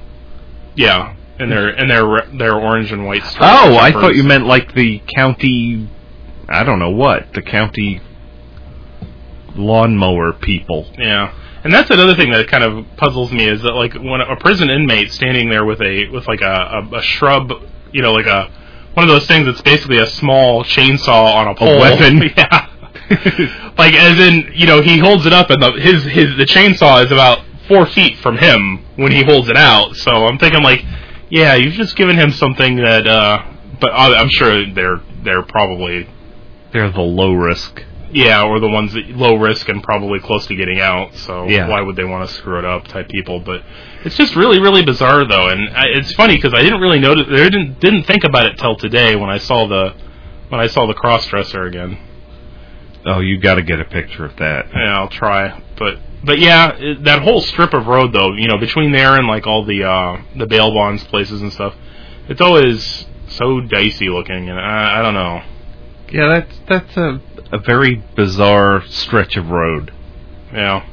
Yeah, 0.75 1.15
and 1.37 1.51
their 1.51 1.67
and 1.69 1.91
their 1.91 2.21
their 2.37 2.55
orange 2.55 2.91
and 2.91 3.05
white. 3.05 3.23
striped 3.23 3.67
Oh, 3.67 3.77
I 3.77 3.91
thought 3.91 4.15
you 4.15 4.23
meant 4.23 4.45
like 4.45 4.73
the 4.73 5.01
county. 5.15 5.89
I 6.49 6.63
don't 6.63 6.79
know 6.79 6.89
what 6.91 7.33
the 7.33 7.41
county 7.41 8.01
lawnmower 9.55 10.33
people. 10.33 10.85
Yeah, 10.97 11.33
And 11.63 11.73
that's 11.73 11.89
another 11.89 12.15
thing 12.15 12.31
that 12.31 12.47
kind 12.47 12.63
of 12.63 12.85
puzzles 12.97 13.31
me 13.31 13.45
is 13.47 13.61
that 13.61 13.73
like 13.73 13.93
when 13.93 14.21
a 14.21 14.35
prison 14.37 14.69
inmate 14.69 15.11
standing 15.11 15.49
there 15.49 15.65
with 15.65 15.81
a 15.81 16.07
with 16.09 16.27
like 16.27 16.41
a, 16.41 16.87
a, 16.91 16.97
a 16.97 17.01
shrub, 17.01 17.51
you 17.91 18.01
know, 18.01 18.13
like 18.13 18.25
a 18.25 18.49
one 18.93 19.03
of 19.03 19.09
those 19.09 19.27
things 19.27 19.45
that's 19.45 19.61
basically 19.61 19.97
a 19.99 20.07
small 20.07 20.63
chainsaw 20.63 21.33
on 21.35 21.47
a 21.47 21.55
pole. 21.55 21.79
weapon. 21.79 22.21
yeah. 22.37 22.69
like 23.77 23.93
as 23.95 24.19
in, 24.19 24.51
you 24.55 24.65
know, 24.65 24.81
he 24.81 24.97
holds 24.97 25.25
it 25.25 25.33
up 25.33 25.49
and 25.49 25.61
the 25.61 25.71
his 25.73 26.03
his 26.03 26.35
the 26.37 26.45
chainsaw 26.45 27.03
is 27.03 27.11
about 27.11 27.39
four 27.67 27.85
feet 27.85 28.17
from 28.17 28.37
him 28.37 28.83
when 28.95 29.11
he 29.11 29.23
holds 29.23 29.49
it 29.49 29.57
out. 29.57 29.95
So 29.95 30.11
I'm 30.11 30.37
thinking 30.39 30.63
like, 30.63 30.83
yeah, 31.29 31.55
you've 31.55 31.73
just 31.73 31.95
given 31.95 32.17
him 32.17 32.31
something 32.31 32.77
that. 32.77 33.05
uh 33.07 33.43
But 33.79 33.91
I- 33.93 34.15
I'm 34.15 34.29
sure 34.29 34.65
they're 34.73 35.01
they're 35.23 35.43
probably 35.43 36.07
They're 36.73 36.91
the 36.91 37.01
low 37.01 37.33
risk. 37.33 37.81
yeah, 38.11 38.43
or 38.43 38.59
the 38.59 38.69
ones 38.69 38.93
that 38.93 39.09
low 39.09 39.35
risk 39.37 39.67
and 39.69 39.81
probably 39.81 40.19
close 40.19 40.45
to 40.47 40.55
getting 40.55 40.79
out. 40.79 41.15
So 41.15 41.47
Yeah. 41.47 41.67
why 41.67 41.81
would 41.81 41.95
they 41.95 42.03
want 42.03 42.27
to 42.29 42.35
screw 42.35 42.59
it 42.59 42.65
up? 42.65 42.87
Type 42.87 43.09
people, 43.09 43.39
but 43.39 43.63
it's 44.03 44.15
just 44.15 44.35
really, 44.35 44.59
really 44.59 44.83
bizarre 44.83 45.25
though, 45.25 45.47
and 45.47 45.69
I, 45.75 45.85
it's 45.95 46.13
funny 46.13 46.35
because 46.35 46.53
I 46.53 46.61
didn't 46.61 46.79
really 46.81 46.99
notice, 46.99 47.25
I 47.27 47.49
didn't 47.49 47.79
didn't 47.79 48.03
think 48.03 48.23
about 48.23 48.45
it 48.45 48.57
till 48.59 48.75
today 48.75 49.15
when 49.15 49.31
I 49.31 49.37
saw 49.39 49.65
the 49.67 49.93
when 50.49 50.61
I 50.61 50.67
saw 50.67 50.85
the 50.85 50.93
cross 50.93 51.25
dresser 51.25 51.63
again. 51.63 51.97
Oh, 53.05 53.19
you 53.19 53.39
got 53.39 53.55
to 53.55 53.63
get 53.63 53.79
a 53.79 53.85
picture 53.85 54.25
of 54.25 54.35
that. 54.37 54.67
Yeah, 54.73 54.97
I'll 54.99 55.09
try, 55.09 55.59
but 55.79 55.97
but 56.23 56.37
yeah, 56.39 56.71
it, 56.77 57.03
that 57.05 57.21
whole 57.23 57.41
strip 57.41 57.73
of 57.73 57.87
road 57.87 58.13
though, 58.13 58.33
you 58.33 58.47
know, 58.47 58.57
between 58.59 58.91
there 58.91 59.15
and 59.17 59.27
like 59.27 59.47
all 59.47 59.65
the 59.65 59.83
uh 59.85 60.21
the 60.37 60.45
bail 60.45 60.71
bonds 60.71 61.03
places 61.05 61.41
and 61.41 61.51
stuff, 61.51 61.73
it's 62.29 62.41
always 62.41 63.05
so 63.27 63.59
dicey 63.61 64.09
looking, 64.09 64.49
and 64.49 64.59
I, 64.59 64.99
I 64.99 65.01
don't 65.01 65.15
know. 65.15 65.41
Yeah, 66.13 66.27
that's 66.27 66.59
that's 66.69 66.95
a 66.97 67.21
a 67.51 67.57
very 67.59 68.03
bizarre 68.15 68.83
stretch 68.87 69.35
of 69.35 69.49
road. 69.49 69.91
Yeah. 70.53 70.85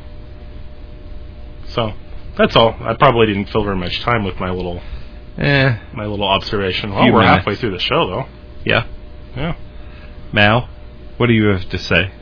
So 1.69 1.93
that's 2.37 2.57
all. 2.57 2.75
I 2.81 2.95
probably 2.95 3.27
didn't 3.27 3.47
fill 3.51 3.65
very 3.65 3.77
much 3.77 4.01
time 4.01 4.25
with 4.25 4.41
my 4.41 4.51
little 4.51 4.81
Eh, 5.39 5.79
my 5.95 6.07
little 6.07 6.27
observation. 6.27 6.91
Well, 6.93 7.05
we're 7.13 7.21
minutes. 7.21 7.39
halfway 7.39 7.55
through 7.57 7.71
the 7.73 7.79
show 7.79 8.07
though. 8.09 8.27
yeah. 8.65 8.87
Yeah. 9.37 9.57
Mal, 10.33 10.69
what 11.19 11.27
do 11.29 11.33
you 11.35 11.47
have 11.47 11.69
to 11.71 11.79
say? 11.79 12.13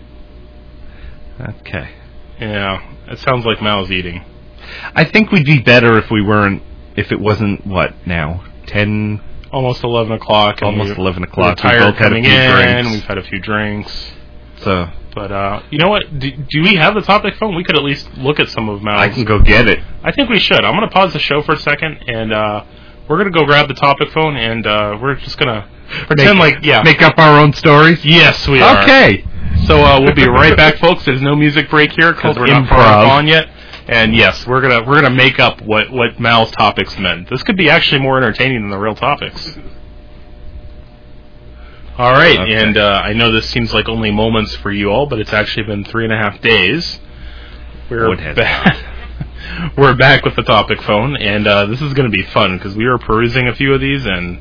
Okay. 1.40 1.90
Yeah. 2.40 2.82
It 3.06 3.18
sounds 3.20 3.46
like 3.46 3.62
Mal's 3.62 3.90
eating. 3.90 4.24
I 4.94 5.04
think 5.04 5.30
we'd 5.32 5.46
be 5.46 5.60
better 5.60 5.96
if 5.98 6.10
we 6.10 6.22
weren't 6.22 6.62
if 6.96 7.10
it 7.12 7.20
wasn't 7.20 7.66
what 7.66 7.94
now 8.06 8.44
ten 8.66 9.20
Almost 9.52 9.82
eleven 9.84 10.12
o'clock. 10.12 10.62
almost 10.62 10.98
eleven 10.98 11.22
We're 11.22 11.28
o'clock. 11.28 11.56
We 11.56 11.62
tired 11.62 11.78
both 11.80 11.96
had 11.96 12.06
a 12.06 12.08
coming 12.08 12.24
few 12.24 12.32
in. 12.32 12.50
drinks. 12.50 12.90
We've 12.92 13.04
had 13.04 13.18
a 13.18 13.22
few 13.22 13.40
drinks. 13.40 14.12
So 14.58 14.88
But 15.14 15.32
uh, 15.32 15.62
you 15.70 15.78
know 15.78 15.88
what? 15.88 16.18
Do, 16.18 16.30
do 16.30 16.62
we 16.62 16.74
have 16.76 16.94
the 16.94 17.00
topic 17.00 17.34
phone? 17.36 17.54
We 17.54 17.64
could 17.64 17.76
at 17.76 17.82
least 17.82 18.08
look 18.18 18.40
at 18.40 18.48
some 18.48 18.68
of 18.68 18.82
Mal's. 18.82 19.00
I 19.00 19.08
can 19.08 19.24
go 19.24 19.40
get 19.40 19.68
it. 19.68 19.78
I 20.02 20.12
think 20.12 20.28
we 20.28 20.38
should. 20.38 20.64
I'm 20.64 20.74
going 20.74 20.88
to 20.88 20.92
pause 20.92 21.12
the 21.12 21.18
show 21.18 21.42
for 21.42 21.52
a 21.52 21.58
second, 21.58 22.04
and 22.08 22.32
uh, 22.32 22.64
we're 23.08 23.16
going 23.16 23.32
to 23.32 23.38
go 23.38 23.44
grab 23.46 23.68
the 23.68 23.74
topic 23.74 24.10
phone, 24.10 24.36
and 24.36 24.66
uh, 24.66 24.98
we're 25.00 25.14
just 25.14 25.38
going 25.38 25.48
to 25.48 25.68
pretend 26.06 26.38
like 26.38 26.56
yeah. 26.62 26.82
Make 26.82 27.00
up 27.02 27.14
our 27.18 27.40
own 27.40 27.52
stories. 27.52 28.04
yes, 28.04 28.46
we 28.48 28.60
are. 28.60 28.82
Okay. 28.82 29.24
So 29.64 29.78
uh, 29.82 29.98
we'll 30.00 30.14
be 30.14 30.28
right 30.28 30.56
back, 30.56 30.76
folks. 30.78 31.04
There's 31.04 31.22
no 31.22 31.34
music 31.34 31.70
break 31.70 31.90
here 31.98 32.12
because 32.12 32.36
we're 32.36 32.46
not 32.46 32.64
improv. 32.64 32.68
far 32.68 33.06
on 33.18 33.26
yet. 33.26 33.48
And 33.88 34.14
yes, 34.14 34.46
we're 34.46 34.60
gonna 34.60 34.86
we're 34.86 35.00
gonna 35.00 35.14
make 35.14 35.40
up 35.40 35.62
what 35.62 35.90
what 35.90 36.20
Mal's 36.20 36.50
topics 36.50 36.98
meant. 36.98 37.28
This 37.30 37.42
could 37.42 37.56
be 37.56 37.70
actually 37.70 38.00
more 38.02 38.18
entertaining 38.18 38.60
than 38.60 38.70
the 38.70 38.78
real 38.78 38.94
topics. 38.94 39.56
All 41.96 42.12
right, 42.12 42.38
Okay. 42.38 42.54
and 42.54 42.76
uh, 42.76 43.00
I 43.04 43.12
know 43.12 43.32
this 43.32 43.50
seems 43.50 43.74
like 43.74 43.88
only 43.88 44.12
moments 44.12 44.54
for 44.56 44.70
you 44.70 44.90
all, 44.90 45.06
but 45.06 45.18
it's 45.18 45.32
actually 45.32 45.64
been 45.64 45.84
three 45.84 46.04
and 46.04 46.12
a 46.12 46.16
half 46.16 46.40
days. 46.40 47.00
We're 47.90 48.14
back. 48.34 48.76
we're 49.76 49.96
back 49.96 50.24
with 50.24 50.36
the 50.36 50.44
topic 50.44 50.80
phone, 50.82 51.16
and 51.16 51.46
uh, 51.48 51.66
this 51.66 51.82
is 51.82 51.94
going 51.94 52.08
to 52.08 52.16
be 52.16 52.22
fun 52.22 52.56
because 52.56 52.76
we 52.76 52.86
were 52.86 52.98
perusing 52.98 53.48
a 53.48 53.54
few 53.54 53.74
of 53.74 53.80
these, 53.80 54.06
and 54.06 54.40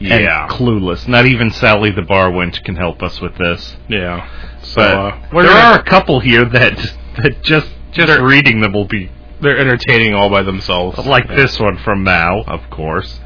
yeah, 0.00 0.42
And 0.44 0.50
clueless. 0.52 1.08
Not 1.08 1.24
even 1.24 1.50
Sally 1.50 1.92
the 1.92 2.02
bar 2.02 2.30
wench 2.30 2.62
can 2.62 2.76
help 2.76 3.02
us 3.02 3.20
with 3.22 3.38
this. 3.38 3.74
yeah. 3.88 4.28
So 4.62 4.82
uh, 4.82 5.20
there 5.32 5.44
gonna- 5.44 5.50
are 5.60 5.78
a 5.78 5.84
couple 5.84 6.20
here 6.20 6.44
that 6.44 6.76
that 7.22 7.42
just 7.42 7.68
just 7.92 8.08
They're- 8.08 8.22
reading 8.24 8.60
them 8.60 8.72
will 8.72 8.86
be 8.86 9.10
they're 9.40 9.58
entertaining 9.58 10.14
all 10.14 10.30
by 10.30 10.42
themselves, 10.42 10.98
like 11.04 11.26
Yeah. 11.28 11.34
this 11.36 11.58
one 11.58 11.76
from 11.78 12.04
Mal, 12.04 12.44
of 12.46 12.70
course. 12.70 13.20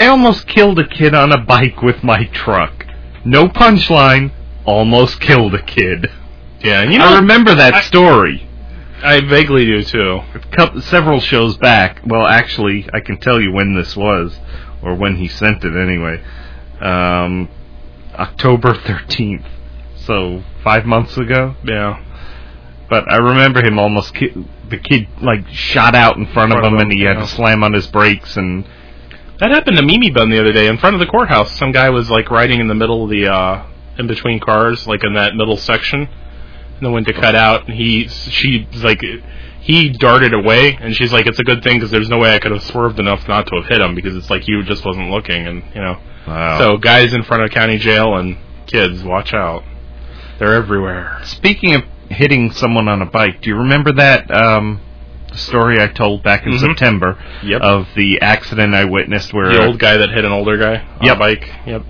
I 0.00 0.06
almost 0.06 0.46
killed 0.48 0.78
a 0.80 0.86
kid 0.86 1.14
on 1.14 1.30
a 1.32 1.38
bike 1.38 1.80
with 1.82 2.02
my 2.02 2.24
truck. 2.24 2.84
No 3.24 3.46
punchline. 3.48 4.32
Almost 4.64 5.20
killed 5.20 5.54
a 5.54 5.62
kid. 5.62 6.10
Yeah, 6.60 6.82
and 6.82 6.92
you 6.92 6.98
know, 6.98 7.06
I 7.06 7.16
remember 7.20 7.54
that 7.54 7.74
I- 7.74 7.80
story. 7.82 8.42
I 9.02 9.20
vaguely 9.20 9.64
do 9.64 9.82
too. 9.84 10.20
Couple, 10.50 10.80
several 10.82 11.20
shows 11.20 11.56
back. 11.56 12.00
Well, 12.04 12.26
actually, 12.26 12.86
I 12.92 12.98
can 13.00 13.16
tell 13.18 13.40
you 13.40 13.52
when 13.52 13.74
this 13.74 13.96
was, 13.96 14.36
or 14.82 14.94
when 14.94 15.16
he 15.16 15.28
sent 15.28 15.64
it 15.64 15.72
anyway. 15.76 16.20
Um, 16.80 17.48
October 18.18 18.74
13th. 18.74 19.44
So, 19.96 20.42
five 20.64 20.84
months 20.84 21.16
ago. 21.16 21.54
Yeah, 21.64 21.98
But 22.88 23.10
I 23.10 23.16
remember 23.16 23.64
him 23.64 23.78
almost, 23.78 24.14
ki- 24.14 24.46
the 24.70 24.78
kid, 24.78 25.08
like, 25.20 25.46
shot 25.48 25.94
out 25.94 26.16
in 26.16 26.24
front, 26.26 26.52
Front 26.52 26.66
of 26.66 26.72
of 26.72 26.72
him, 26.72 26.78
and 26.78 26.92
he 26.92 27.02
had 27.02 27.16
yeah. 27.16 27.22
to 27.22 27.26
slam 27.26 27.62
on 27.62 27.72
his 27.74 27.86
brakes, 27.86 28.36
and 28.36 28.64
that 29.40 29.50
happened 29.50 29.76
to 29.76 29.82
Mimi 29.82 30.10
Bun 30.10 30.30
the 30.30 30.40
other 30.40 30.52
day 30.52 30.66
in 30.68 30.78
front 30.78 30.94
of 30.94 31.00
the 31.00 31.06
courthouse. 31.06 31.56
Some 31.58 31.72
guy 31.72 31.90
was 31.90 32.10
like 32.10 32.30
riding 32.30 32.60
in 32.60 32.68
the 32.68 32.74
middle 32.74 33.04
of 33.04 33.10
the 33.10 33.28
uh 33.28 33.66
in 33.98 34.06
between 34.06 34.40
cars, 34.40 34.86
like 34.86 35.04
in 35.04 35.14
that 35.14 35.34
middle 35.34 35.56
section, 35.56 36.00
and 36.00 36.80
then 36.80 36.92
went 36.92 37.06
to 37.08 37.12
cut 37.12 37.34
out. 37.34 37.68
And 37.68 37.76
he, 37.76 38.08
she's 38.08 38.82
like, 38.82 39.02
he 39.60 39.90
darted 39.90 40.32
away, 40.32 40.78
and 40.80 40.94
she's 40.94 41.12
like, 41.12 41.26
"It's 41.26 41.38
a 41.38 41.44
good 41.44 41.62
thing 41.62 41.76
because 41.76 41.90
there's 41.90 42.08
no 42.08 42.18
way 42.18 42.34
I 42.34 42.38
could 42.38 42.52
have 42.52 42.62
swerved 42.62 42.98
enough 42.98 43.28
not 43.28 43.46
to 43.48 43.56
have 43.56 43.66
hit 43.66 43.80
him 43.80 43.94
because 43.94 44.16
it's 44.16 44.30
like 44.30 44.42
he 44.42 44.60
just 44.62 44.84
wasn't 44.84 45.10
looking." 45.10 45.46
And 45.46 45.62
you 45.74 45.80
know, 45.80 46.00
wow. 46.26 46.58
so 46.58 46.76
guys 46.78 47.12
in 47.12 47.22
front 47.24 47.42
of 47.42 47.50
county 47.50 47.78
jail 47.78 48.16
and 48.16 48.38
kids, 48.66 49.02
watch 49.02 49.34
out. 49.34 49.64
They're 50.38 50.54
everywhere. 50.54 51.20
Speaking 51.24 51.74
of 51.74 51.82
hitting 52.08 52.50
someone 52.52 52.88
on 52.88 53.02
a 53.02 53.06
bike, 53.06 53.40
do 53.42 53.50
you 53.50 53.56
remember 53.56 53.92
that 53.92 54.30
um, 54.30 54.80
story 55.34 55.80
I 55.80 55.88
told 55.88 56.22
back 56.22 56.46
in 56.46 56.52
Mhm. 56.52 56.58
September 56.60 57.18
Yep. 57.44 57.60
of 57.60 57.88
the 57.94 58.20
accident 58.22 58.74
I 58.74 58.84
witnessed 58.84 59.32
where 59.34 59.50
the 59.52 59.64
old 59.66 59.78
guy 59.78 59.96
that 59.98 60.10
hit 60.10 60.24
an 60.24 60.32
older 60.32 60.56
guy 60.56 60.76
on 61.00 61.06
Yep. 61.06 61.16
a 61.16 61.18
bike. 61.18 61.50
Yep. 61.66 61.82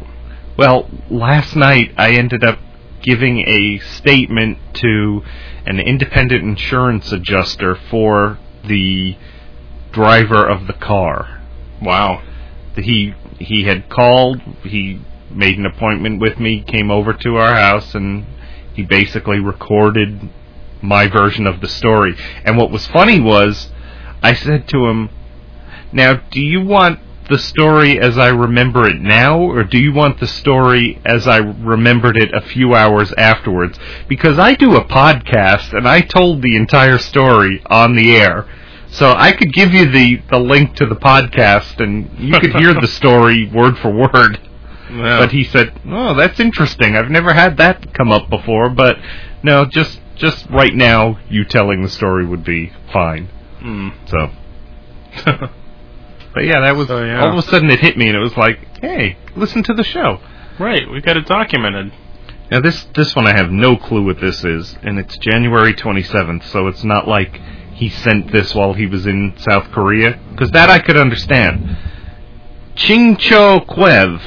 Well, 0.56 0.90
last 1.08 1.54
night 1.54 1.92
I 1.96 2.10
ended 2.10 2.42
up 2.44 2.58
giving 3.00 3.44
a 3.48 3.78
statement 3.78 4.58
to 4.74 5.22
an 5.66 5.78
independent 5.78 6.42
insurance 6.42 7.12
adjuster 7.12 7.76
for 7.76 8.38
the 8.66 9.14
driver 9.92 10.44
of 10.44 10.66
the 10.66 10.72
car. 10.72 11.40
Wow. 11.80 12.20
He 12.76 13.14
he 13.38 13.62
had 13.64 13.88
called, 13.88 14.40
he 14.64 14.98
made 15.30 15.56
an 15.58 15.64
appointment 15.64 16.20
with 16.20 16.40
me, 16.40 16.60
came 16.66 16.90
over 16.90 17.12
to 17.12 17.36
our 17.36 17.54
house 17.54 17.94
and 17.94 18.24
he 18.78 18.84
basically 18.84 19.40
recorded 19.40 20.30
my 20.80 21.08
version 21.08 21.48
of 21.48 21.60
the 21.60 21.66
story. 21.66 22.14
And 22.44 22.56
what 22.56 22.70
was 22.70 22.86
funny 22.86 23.18
was 23.18 23.72
I 24.22 24.34
said 24.34 24.68
to 24.68 24.86
him, 24.86 25.08
"Now, 25.90 26.20
do 26.30 26.40
you 26.40 26.60
want 26.60 27.00
the 27.28 27.40
story 27.40 27.98
as 27.98 28.16
I 28.16 28.28
remember 28.28 28.88
it 28.88 29.00
now, 29.00 29.40
or 29.40 29.64
do 29.64 29.78
you 29.78 29.92
want 29.92 30.20
the 30.20 30.28
story 30.28 31.00
as 31.04 31.26
I 31.26 31.38
remembered 31.38 32.16
it 32.16 32.32
a 32.32 32.40
few 32.40 32.76
hours 32.76 33.12
afterwards? 33.18 33.76
Because 34.06 34.38
I 34.38 34.54
do 34.54 34.76
a 34.76 34.84
podcast 34.84 35.72
and 35.76 35.88
I 35.88 36.00
told 36.00 36.40
the 36.40 36.54
entire 36.54 36.98
story 36.98 37.60
on 37.66 37.96
the 37.96 38.14
air. 38.14 38.46
So 38.90 39.12
I 39.12 39.32
could 39.32 39.52
give 39.52 39.74
you 39.74 39.90
the, 39.90 40.22
the 40.30 40.38
link 40.38 40.76
to 40.76 40.86
the 40.86 40.94
podcast 40.94 41.80
and 41.80 42.08
you 42.16 42.38
could 42.38 42.54
hear 42.54 42.74
the 42.74 42.86
story 43.00 43.50
word 43.52 43.76
for 43.78 43.90
word. 43.90 44.47
Yeah. 44.90 45.18
But 45.18 45.32
he 45.32 45.44
said, 45.44 45.72
"Oh, 45.86 46.14
that's 46.14 46.40
interesting. 46.40 46.96
I've 46.96 47.10
never 47.10 47.32
had 47.32 47.56
that 47.58 47.92
come 47.94 48.10
up 48.12 48.28
before, 48.30 48.70
but 48.70 48.96
no, 49.42 49.64
just 49.64 50.00
just 50.16 50.46
right 50.50 50.74
now 50.74 51.18
you 51.28 51.44
telling 51.44 51.82
the 51.82 51.88
story 51.88 52.26
would 52.26 52.44
be 52.44 52.72
fine." 52.92 53.28
Mm. 53.60 53.92
So 54.08 54.30
But 56.34 56.44
yeah, 56.44 56.60
that 56.60 56.76
was 56.76 56.86
So, 56.88 57.02
yeah. 57.02 57.20
all 57.20 57.32
of 57.32 57.38
a 57.38 57.48
sudden 57.48 57.70
it 57.70 57.80
hit 57.80 57.96
me, 57.96 58.06
and 58.08 58.16
it 58.16 58.20
was 58.20 58.36
like, 58.36 58.58
hey, 58.80 59.16
listen 59.34 59.62
to 59.64 59.74
the 59.74 59.84
show. 59.84 60.20
right. 60.58 60.88
we've 60.90 61.02
got 61.04 61.16
it 61.16 61.26
documented. 61.26 61.92
Now 62.50 62.60
this 62.60 62.86
this 62.94 63.14
one 63.14 63.26
I 63.26 63.36
have 63.36 63.50
no 63.50 63.76
clue 63.76 64.04
what 64.04 64.20
this 64.20 64.44
is, 64.44 64.74
and 64.82 64.98
it's 64.98 65.16
January 65.18 65.74
27th, 65.74 66.44
so 66.44 66.66
it's 66.66 66.84
not 66.84 67.06
like 67.08 67.40
he 67.74 67.88
sent 67.88 68.32
this 68.32 68.54
while 68.54 68.72
he 68.72 68.86
was 68.86 69.06
in 69.06 69.34
South 69.38 69.70
Korea, 69.72 70.18
because 70.30 70.50
that 70.52 70.70
I 70.70 70.78
could 70.78 70.96
understand. 70.96 71.76
Chingcho 72.74 73.66
Kwev. 73.66 74.20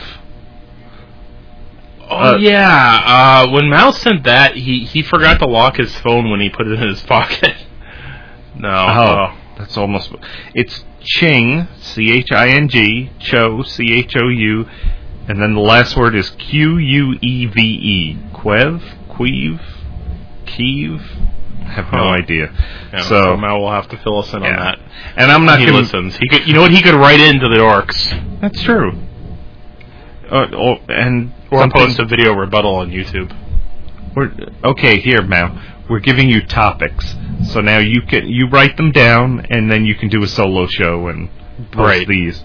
Oh 2.11 2.33
Uh, 2.33 2.37
yeah. 2.37 3.01
Uh, 3.45 3.51
when 3.51 3.69
Mal 3.69 3.91
sent 3.93 4.23
that, 4.25 4.55
he 4.55 4.83
he 4.85 5.01
forgot 5.01 5.39
to 5.39 5.47
lock 5.47 5.77
his 5.77 5.95
phone 5.99 6.29
when 6.29 6.39
he 6.41 6.49
put 6.49 6.67
it 6.67 6.73
in 6.81 6.87
his 6.89 7.01
pocket. 7.15 7.55
no. 8.55 8.69
Oh, 8.69 9.37
that's 9.57 9.77
almost. 9.77 10.11
It's 10.53 10.83
Ching, 11.01 11.67
C 11.79 12.11
H 12.11 12.31
I 12.31 12.49
N 12.49 12.67
G, 12.67 13.09
Cho, 13.19 13.63
C 13.63 13.91
H 13.93 14.13
O 14.17 14.27
U, 14.27 14.65
and 15.27 15.41
then 15.41 15.53
the 15.55 15.61
last 15.61 15.95
word 15.97 16.15
is 16.15 16.29
Q 16.31 16.77
U 16.77 17.17
E 17.21 17.45
V 17.47 17.61
E. 17.61 18.17
Quev? 18.33 18.81
Queeve? 19.15 19.61
Kiev? 20.45 21.01
have 21.65 21.85
no 21.93 21.99
Huh. 21.99 22.09
idea. 22.09 22.51
Yeah, 22.91 23.01
so, 23.03 23.07
so 23.07 23.37
Mal 23.37 23.59
will 23.61 23.71
have 23.71 23.87
to 23.89 23.97
fill 23.97 24.19
us 24.19 24.33
in 24.33 24.43
on 24.43 24.51
that. 24.55 24.79
and 25.15 25.31
I'm 25.31 25.45
not 25.45 25.59
he 25.59 25.65
gonna. 25.65 25.77
listens. 25.77 26.17
He 26.17 26.27
could, 26.27 26.45
you 26.47 26.53
know 26.53 26.61
what? 26.61 26.71
He 26.71 26.81
could 26.81 26.95
write 26.95 27.21
into 27.21 27.47
the 27.47 27.55
dorks 27.55 28.41
That's 28.41 28.61
true. 28.61 28.91
Uh, 30.29 30.47
oh, 30.53 30.75
and 30.89 31.31
or 31.51 31.69
post 31.69 31.99
a 31.99 32.05
video 32.05 32.33
rebuttal 32.33 32.75
on 32.75 32.89
YouTube. 32.91 33.35
We're, 34.15 34.31
okay, 34.63 34.99
here, 34.99 35.21
Mal. 35.21 35.61
We're 35.89 35.99
giving 35.99 36.29
you 36.29 36.45
topics, 36.45 37.15
so 37.51 37.59
now 37.59 37.79
you 37.79 38.01
can 38.03 38.27
you 38.29 38.47
write 38.47 38.77
them 38.77 38.91
down, 38.91 39.45
and 39.49 39.69
then 39.71 39.83
you 39.85 39.95
can 39.95 40.09
do 40.09 40.23
a 40.23 40.27
solo 40.27 40.65
show 40.67 41.07
and 41.07 41.29
post 41.71 41.77
Right. 41.77 42.07
these. 42.07 42.43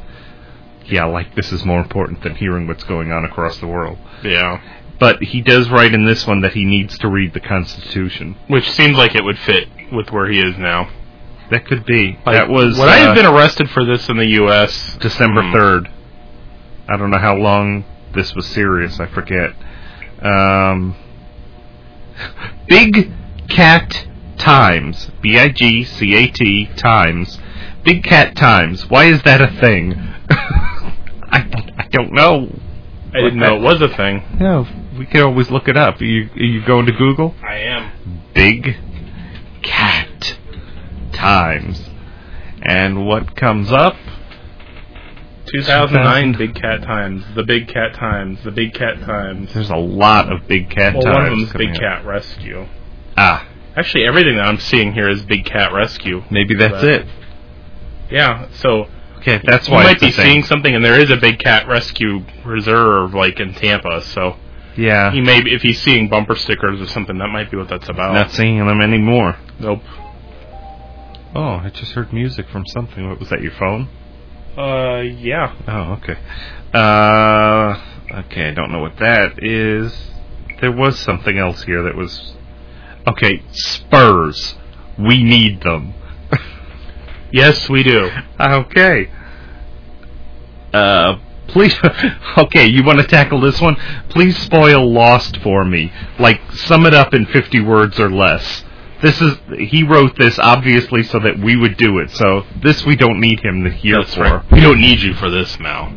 Yeah, 0.87 1.05
like 1.05 1.35
this 1.35 1.53
is 1.53 1.65
more 1.65 1.81
important 1.81 2.23
than 2.23 2.35
hearing 2.37 2.67
what's 2.67 2.85
going 2.85 3.11
on 3.13 3.25
across 3.25 3.59
the 3.59 3.67
world. 3.67 3.99
Yeah, 4.25 4.61
But 4.99 5.23
he 5.23 5.41
does 5.43 5.69
write 5.69 5.93
in 5.95 6.05
this 6.05 6.27
one 6.27 6.41
that 6.43 6.55
he 6.55 6.65
needs 6.65 6.97
to 6.99 7.09
read 7.09 7.35
the 7.35 7.41
Constitution. 7.41 8.37
which 8.49 8.71
seems 8.71 8.97
like 8.97 9.15
it 9.15 9.23
would 9.25 9.39
fit 9.39 9.69
with 9.93 10.11
where 10.11 10.29
he 10.29 10.39
is 10.41 10.57
now. 10.59 10.89
That 11.51 11.67
could 11.67 11.85
be. 11.85 12.19
Like, 12.27 12.37
that 12.37 12.49
was 12.49 12.79
Would 12.79 12.89
I 12.89 13.01
uh, 13.01 13.07
have 13.07 13.15
been 13.17 13.27
arrested 13.27 13.69
for 13.71 13.85
this 13.85 14.09
in 14.09 14.17
the 14.17 14.27
U.S.? 14.43 14.97
December 15.01 15.43
Hmm. 15.43 15.53
third. 15.53 15.91
I 16.89 16.97
don't 16.97 17.11
know 17.11 17.19
how 17.19 17.37
long 17.37 17.85
this 18.17 18.35
was 18.35 18.47
serious. 18.47 18.99
I 18.99 19.07
forget. 19.07 19.55
Um, 20.21 20.97
Big 22.67 23.13
Cat 23.49 24.07
Times. 24.39 25.11
B 25.21 25.39
I 25.39 25.49
G 25.49 25.85
C 25.85 26.15
A 26.15 26.27
T 26.29 26.69
Times. 26.77 27.39
Big 27.85 28.03
Cat 28.03 28.35
Times. 28.35 28.89
Why 28.91 29.05
is 29.05 29.23
that 29.23 29.41
a 29.41 29.49
thing? 29.61 29.95
I 30.31 31.73
I 31.79 31.89
don't 31.91 32.13
know. 32.13 32.49
I 33.15 33.21
didn't 33.21 33.39
know 33.39 33.57
it 33.57 33.63
was 33.63 33.81
a 33.81 33.89
thing. 33.89 34.23
No, 34.41 34.67
we 34.99 35.07
can 35.07 35.23
always 35.23 35.51
look 35.51 35.69
it 35.69 35.77
up. 35.77 36.01
Are 36.01 36.05
you 36.05 36.29
are 36.35 36.43
you 36.43 36.65
going 36.67 36.87
to 36.87 36.93
Google? 36.93 37.35
I 37.43 37.59
am. 37.59 37.93
Big 38.35 38.77
Cat 39.63 40.37
Times. 41.13 41.83
And 42.63 43.07
what 43.07 43.37
comes 43.37 43.71
up? 43.71 43.95
2009 45.63 46.33
Big 46.39 46.55
Cat 46.55 46.83
Times. 46.83 47.25
The 47.35 47.43
Big 47.43 47.69
Cat 47.69 47.95
Times. 47.95 48.39
The 48.45 48.51
Big 48.51 48.75
Cat 48.75 49.01
Times. 49.01 49.53
There's 49.55 49.71
a 49.71 49.77
lot 49.77 50.31
of 50.33 50.47
Big 50.47 50.71
Cat 50.71 50.95
Well, 50.95 51.03
Times. 51.03 51.15
one 51.15 51.25
of 51.25 51.31
them 51.31 51.41
is 51.45 51.53
Big 51.53 51.71
up. 51.77 51.81
Cat 51.81 52.07
Rescue. 52.07 52.67
Ah, 53.17 53.47
Actually, 53.77 54.07
everything 54.07 54.37
that 54.37 54.47
I'm 54.47 54.59
seeing 54.59 54.93
here 54.95 55.09
is 55.09 55.23
Big 55.23 55.45
Cat 55.45 55.71
Rescue. 55.73 56.23
maybe 56.31 56.55
that's 56.55 56.73
But- 56.81 56.85
it. 56.85 57.07
Yeah, 58.11 58.47
so 58.53 58.87
Okay, 59.19 59.41
that's 59.45 59.69
you 59.69 59.75
why 59.75 59.85
might 59.85 59.93
it's 59.97 60.03
a 60.03 60.07
be 60.07 60.13
thing. 60.13 60.25
seeing 60.25 60.43
something, 60.45 60.75
and 60.75 60.83
there 60.85 60.99
is 60.99 61.11
a 61.11 61.17
Big 61.17 61.39
Cat 61.39 61.67
Rescue 61.69 62.23
Reserve, 62.45 63.13
like 63.15 63.39
in 63.41 63.53
Tampa. 63.53 64.01
So 64.03 64.37
Yeah, 64.77 65.11
he 65.11 65.21
may, 65.21 65.43
be, 65.43 65.53
if 65.55 65.61
he's 65.63 65.81
seeing 65.81 66.09
bumper 66.09 66.37
stickers 66.37 66.81
or 66.81 66.87
something, 66.87 67.19
that 67.19 67.29
might 67.29 67.51
be 67.51 67.57
what 67.59 67.69
that's 67.69 67.89
about. 67.89 68.15
not 68.15 68.31
seeing 68.31 68.65
them 68.67 68.81
anymore. 68.81 69.37
nope. 69.59 69.83
Oh, 71.35 71.61
I 71.63 71.69
just 71.71 71.93
heard 71.93 72.13
music 72.15 72.49
from 72.49 72.65
something. 72.67 73.07
What 73.09 73.19
was 73.21 73.29
that? 73.29 73.43
Your 73.43 73.53
phone? 73.53 73.89
Uh, 74.57 75.03
yeah. 75.03 75.55
Oh, 75.69 75.93
okay. 75.95 76.19
Uh, 76.73 78.21
okay, 78.21 78.49
I 78.49 78.55
don't 78.55 78.73
know 78.73 78.81
what 78.81 78.97
that 78.99 79.43
is. 79.43 79.93
There 80.61 80.73
was 80.73 80.99
something 80.99 81.39
else 81.39 81.63
here 81.65 81.83
that 81.83 81.95
was. 81.95 82.35
Okay, 83.07 83.43
Spurs. 83.53 84.57
We 84.99 85.23
need 85.23 85.63
them. 85.63 85.95
Yes, 87.33 87.69
we 87.69 87.83
do. 87.83 88.09
Okay. 88.41 89.11
Uh, 90.73 91.19
please. 91.49 91.75
Okay, 92.39 92.67
you 92.67 92.85
want 92.85 92.99
to 93.01 93.07
tackle 93.07 93.41
this 93.41 93.61
one? 93.61 93.77
Please 94.11 94.37
spoil 94.39 94.93
Lost 94.93 95.39
for 95.39 95.65
me. 95.65 95.91
Like, 96.19 96.41
sum 96.53 96.87
it 96.87 96.95
up 96.95 97.15
in 97.15 97.27
50 97.27 97.61
words 97.61 97.99
or 97.99 98.11
less. 98.11 98.63
This 99.07 99.21
is. 99.21 99.35
He 99.71 99.83
wrote 99.85 100.17
this 100.19 100.39
obviously 100.39 101.03
so 101.05 101.19
that 101.21 101.39
we 101.39 101.55
would 101.57 101.77
do 101.77 101.99
it. 101.99 102.11
So 102.11 102.45
this 102.63 102.85
we 102.85 102.97
don't 102.97 103.21
need 103.21 103.41
him 103.41 103.65
to 103.65 103.71
hear 103.71 103.99
That's 103.99 104.15
for. 104.15 104.23
right. 104.23 104.53
We 104.53 104.61
don't 104.61 104.81
need 104.81 105.01
you 105.01 105.15
for 105.15 105.31
this, 105.31 105.59
Mal. 105.61 105.93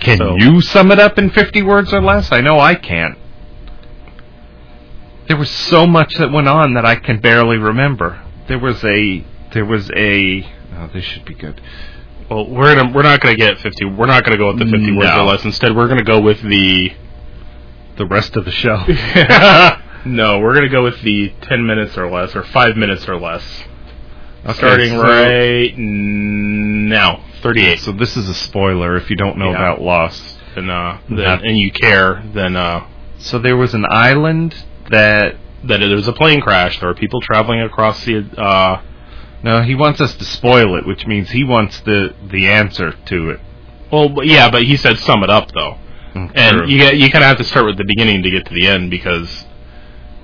Can 0.00 0.18
So- 0.18 0.36
you 0.36 0.60
sum 0.60 0.90
it 0.92 0.98
up 0.98 1.18
in 1.18 1.30
50 1.30 1.62
words 1.62 1.92
or 1.92 2.00
less? 2.00 2.32
I 2.32 2.40
know 2.40 2.58
I 2.58 2.74
can't. 2.76 3.18
There 5.28 5.36
was 5.36 5.50
so 5.50 5.86
much 5.86 6.14
that 6.14 6.32
went 6.32 6.48
on 6.48 6.74
that 6.74 6.84
I 6.84 6.96
can 6.96 7.20
barely 7.20 7.56
remember. 7.56 8.20
There 8.48 8.58
was 8.58 8.82
a 8.84 9.24
there 9.52 9.64
was 9.64 9.90
a 9.94 10.42
oh 10.76 10.88
this 10.92 11.04
should 11.04 11.24
be 11.24 11.34
good. 11.34 11.60
Well, 12.28 12.48
we're 12.48 12.74
gonna 12.74 12.92
we're 12.92 13.02
not 13.02 13.20
gonna 13.20 13.36
get 13.36 13.58
fifty. 13.58 13.84
We're 13.84 14.06
not 14.06 14.24
gonna 14.24 14.38
go 14.38 14.48
with 14.48 14.58
the 14.60 14.66
fifty 14.66 14.92
words 14.92 15.10
or 15.10 15.24
less. 15.24 15.44
Instead, 15.44 15.76
we're 15.76 15.88
gonna 15.88 16.04
go 16.04 16.20
with 16.20 16.40
the. 16.42 16.92
The 17.96 18.06
rest 18.06 18.34
of 18.36 18.46
the 18.46 18.50
show. 18.50 18.76
no, 20.04 20.38
we're 20.40 20.54
gonna 20.54 20.68
go 20.68 20.82
with 20.82 21.00
the 21.02 21.32
ten 21.42 21.66
minutes 21.66 21.96
or 21.98 22.10
less, 22.10 22.34
or 22.36 22.42
five 22.42 22.76
minutes 22.76 23.08
or 23.08 23.16
less. 23.18 23.42
Okay, 24.44 24.52
Starting 24.54 24.90
so- 24.92 25.02
right 25.02 25.74
now, 25.76 27.22
thirty-eight. 27.42 27.80
So 27.80 27.92
this 27.92 28.16
is 28.16 28.28
a 28.28 28.34
spoiler 28.34 28.96
if 28.96 29.10
you 29.10 29.16
don't 29.16 29.36
know 29.38 29.50
Yeah. 29.50 29.56
about 29.56 29.82
Lost. 29.82 30.38
And 30.56 30.70
uh, 30.70 30.98
Yeah. 31.08 31.16
then, 31.36 31.40
and 31.44 31.58
you 31.58 31.70
care, 31.70 32.22
then 32.32 32.56
uh, 32.56 32.84
So 33.18 33.38
there 33.38 33.56
was 33.56 33.74
an 33.74 33.84
island 33.88 34.54
that 34.90 35.36
that 35.64 35.78
there 35.80 35.94
was 35.94 36.08
a 36.08 36.12
plane 36.12 36.40
crash. 36.40 36.80
There 36.80 36.88
were 36.88 36.94
people 36.94 37.20
traveling 37.20 37.60
across 37.60 38.02
the. 38.04 38.24
Uh, 38.36 38.80
no, 39.42 39.62
he 39.62 39.74
wants 39.74 40.00
us 40.00 40.14
to 40.16 40.24
spoil 40.24 40.76
it, 40.76 40.86
which 40.86 41.06
means 41.06 41.30
he 41.30 41.44
wants 41.44 41.80
the 41.80 42.14
the 42.30 42.46
answer 42.48 42.92
to 43.06 43.30
it. 43.30 43.40
well, 43.92 44.10
yeah, 44.22 44.50
but 44.50 44.62
he 44.64 44.76
said 44.76 44.98
sum 44.98 45.22
it 45.22 45.28
up 45.30 45.50
though, 45.52 45.76
Mm, 46.14 46.30
and 46.34 46.56
true. 46.58 46.66
you 46.66 46.78
get, 46.78 46.96
you 46.96 47.08
kind 47.10 47.22
of 47.24 47.28
have 47.28 47.36
to 47.38 47.44
start 47.44 47.66
with 47.66 47.76
the 47.76 47.84
beginning 47.84 48.22
to 48.22 48.30
get 48.30 48.46
to 48.46 48.54
the 48.54 48.66
end 48.66 48.90
because 48.90 49.44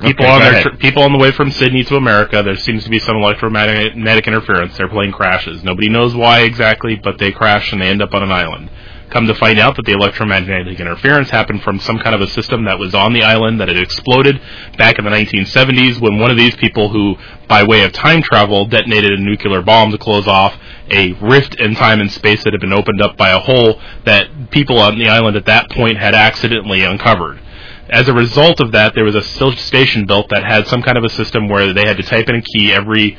people 0.00 0.24
Okay, 0.26 0.32
on 0.34 0.40
their 0.40 0.62
tr- 0.62 0.76
people 0.76 1.02
on 1.02 1.12
the 1.12 1.18
way 1.18 1.30
from 1.32 1.50
Sydney 1.50 1.84
to 1.84 1.96
America, 1.96 2.42
there 2.42 2.56
seems 2.56 2.84
to 2.84 2.90
be 2.90 2.98
some 2.98 3.16
electromagnetic 3.16 4.26
interference. 4.26 4.76
Their 4.76 4.88
plane 4.88 5.12
crashes. 5.12 5.64
Nobody 5.64 5.88
knows 5.88 6.14
why 6.14 6.40
exactly, 6.40 6.96
but 6.96 7.18
they 7.18 7.32
crash 7.32 7.72
and 7.72 7.80
they 7.80 7.88
end 7.88 8.02
up 8.02 8.14
on 8.14 8.22
an 8.22 8.32
island. 8.32 8.70
Come 9.10 9.28
to 9.28 9.34
find 9.34 9.58
out 9.60 9.76
that 9.76 9.86
the 9.86 9.92
electromagnetic 9.92 10.80
interference 10.80 11.30
happened 11.30 11.62
from 11.62 11.78
some 11.78 11.98
kind 12.00 12.14
of 12.14 12.20
a 12.20 12.26
system 12.26 12.64
that 12.64 12.78
was 12.78 12.92
on 12.92 13.12
the 13.12 13.22
island 13.22 13.60
that 13.60 13.68
had 13.68 13.76
exploded 13.78 14.40
back 14.76 14.98
in 14.98 15.04
the 15.04 15.10
1970s 15.10 16.00
when 16.00 16.18
one 16.18 16.30
of 16.32 16.36
these 16.36 16.56
people 16.56 16.88
who, 16.88 17.16
by 17.48 17.62
way 17.62 17.84
of 17.84 17.92
time 17.92 18.20
travel, 18.20 18.66
detonated 18.66 19.12
a 19.12 19.22
nuclear 19.22 19.62
bomb 19.62 19.92
to 19.92 19.98
close 19.98 20.26
off 20.26 20.58
a 20.90 21.12
rift 21.14 21.54
in 21.60 21.74
time 21.76 22.00
and 22.00 22.10
space 22.10 22.42
that 22.42 22.52
had 22.52 22.60
been 22.60 22.72
opened 22.72 23.00
up 23.00 23.16
by 23.16 23.30
a 23.30 23.38
hole 23.38 23.80
that 24.04 24.50
people 24.50 24.78
on 24.78 24.98
the 24.98 25.08
island 25.08 25.36
at 25.36 25.46
that 25.46 25.70
point 25.70 25.96
had 25.96 26.14
accidentally 26.14 26.82
uncovered 26.82 27.40
as 27.88 28.08
a 28.08 28.12
result 28.12 28.60
of 28.60 28.72
that, 28.72 28.94
there 28.94 29.04
was 29.04 29.14
a 29.14 29.22
station 29.22 30.06
built 30.06 30.28
that 30.30 30.44
had 30.44 30.66
some 30.66 30.82
kind 30.82 30.98
of 30.98 31.04
a 31.04 31.08
system 31.08 31.48
where 31.48 31.72
they 31.72 31.86
had 31.86 31.96
to 31.96 32.02
type 32.02 32.28
in 32.28 32.36
a 32.36 32.42
key 32.42 32.72
every 32.72 33.16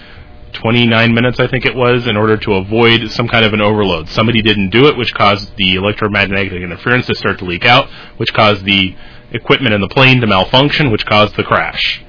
29 0.54 1.14
minutes, 1.14 1.40
I 1.40 1.48
think 1.48 1.66
it 1.66 1.76
was, 1.76 2.08
in 2.08 2.18
order 2.18 2.38
to 2.38 2.54
avoid 2.54 3.12
some 3.12 3.28
kind 3.28 3.46
of 3.46 3.54
an 3.54 3.62
overload. 3.62 4.10
Somebody 4.10 4.42
didn't 4.42 4.70
do 4.70 4.88
it, 4.88 4.98
which 4.98 5.14
caused 5.14 5.56
the 5.58 5.76
electromagnetic 5.76 6.52
interference 6.52 7.08
to 7.08 7.16
start 7.16 7.40
to 7.40 7.46
leak 7.46 7.66
out, 7.66 7.90
which 8.18 8.34
caused 8.34 8.66
the 8.66 8.96
equipment 9.32 9.74
in 9.74 9.82
the 9.82 9.90
plane 9.90 10.22
to 10.22 10.28
malfunction, 10.28 10.92
which 10.92 11.06
caused 11.06 11.36
the 11.36 11.44
crash. 11.44 12.02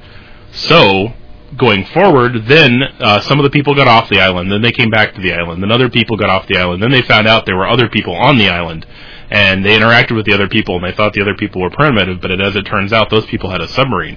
So, 0.53 1.13
going 1.57 1.85
forward, 1.87 2.47
then 2.47 2.83
uh, 3.01 3.21
some 3.21 3.39
of 3.39 3.45
the 3.45 3.51
people 3.51 3.75
got 3.75 3.89
off 3.89 4.09
the 4.09 4.21
island, 4.21 4.51
then 4.51 4.63
they 4.63 4.73
came 4.73 4.91
back 4.91 5.15
to 5.15 5.21
the 5.21 5.33
island, 5.33 5.63
then 5.63 5.73
other 5.73 5.91
people 5.91 6.17
got 6.17 6.31
off 6.31 6.47
the 6.47 6.59
island, 6.59 6.83
then 6.83 6.91
they 6.91 7.03
found 7.03 7.27
out 7.27 7.47
there 7.47 7.57
were 7.57 7.69
other 7.69 7.89
people 7.89 8.15
on 8.15 8.39
the 8.39 8.49
island, 8.49 8.87
and 9.31 9.64
they 9.64 9.79
interacted 9.79 10.16
with 10.16 10.26
the 10.26 10.33
other 10.33 10.49
people, 10.49 10.76
and 10.76 10.85
they 10.85 10.93
thought 10.93 11.12
the 11.12 11.22
other 11.22 11.35
people 11.35 11.61
were 11.61 11.70
primitive, 11.70 12.20
but 12.20 12.41
as 12.41 12.57
it 12.57 12.62
turns 12.62 12.93
out, 12.93 13.11
those 13.11 13.26
people 13.26 13.51
had 13.51 13.61
a 13.61 13.68
submarine. 13.68 14.16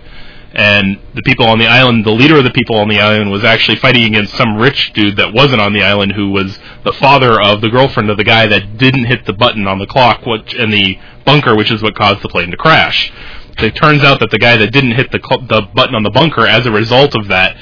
And 0.54 1.00
the 1.14 1.22
people 1.22 1.46
on 1.46 1.60
the 1.60 1.68
island, 1.68 2.06
the 2.06 2.12
leader 2.12 2.38
of 2.38 2.44
the 2.44 2.52
people 2.52 2.78
on 2.78 2.90
the 2.90 3.00
island 3.00 3.32
was 3.32 3.44
actually 3.44 3.78
fighting 3.78 4.04
against 4.04 4.34
some 4.34 4.58
rich 4.58 4.92
dude 4.94 5.16
that 5.16 5.34
wasn't 5.34 5.62
on 5.62 5.72
the 5.72 5.82
island 5.82 6.12
who 6.12 6.30
was 6.30 6.60
the 6.84 6.92
father 6.92 7.42
of 7.42 7.62
the 7.62 7.70
girlfriend 7.70 8.10
of 8.10 8.18
the 8.18 8.26
guy 8.26 8.48
that 8.48 8.78
didn't 8.78 9.06
hit 9.06 9.26
the 9.26 9.34
button 9.34 9.66
on 9.66 9.80
the 9.80 9.88
clock 9.88 10.26
which, 10.26 10.54
in 10.54 10.70
the 10.70 10.98
bunker, 11.26 11.56
which 11.56 11.72
is 11.72 11.82
what 11.82 11.96
caused 11.96 12.22
the 12.22 12.28
plane 12.28 12.52
to 12.52 12.58
crash. 12.58 13.14
It 13.60 13.76
turns 13.76 14.04
out 14.04 14.20
that 14.20 14.32
the 14.32 14.40
guy 14.40 14.58
that 14.58 14.72
didn't 14.72 14.92
hit 14.92 15.12
the, 15.12 15.22
cl- 15.24 15.46
the 15.48 15.62
button 15.74 15.96
on 15.96 16.04
the 16.04 16.10
bunker, 16.10 16.46
as 16.46 16.66
a 16.66 16.72
result 16.72 17.16
of 17.16 17.30
that, 17.30 17.56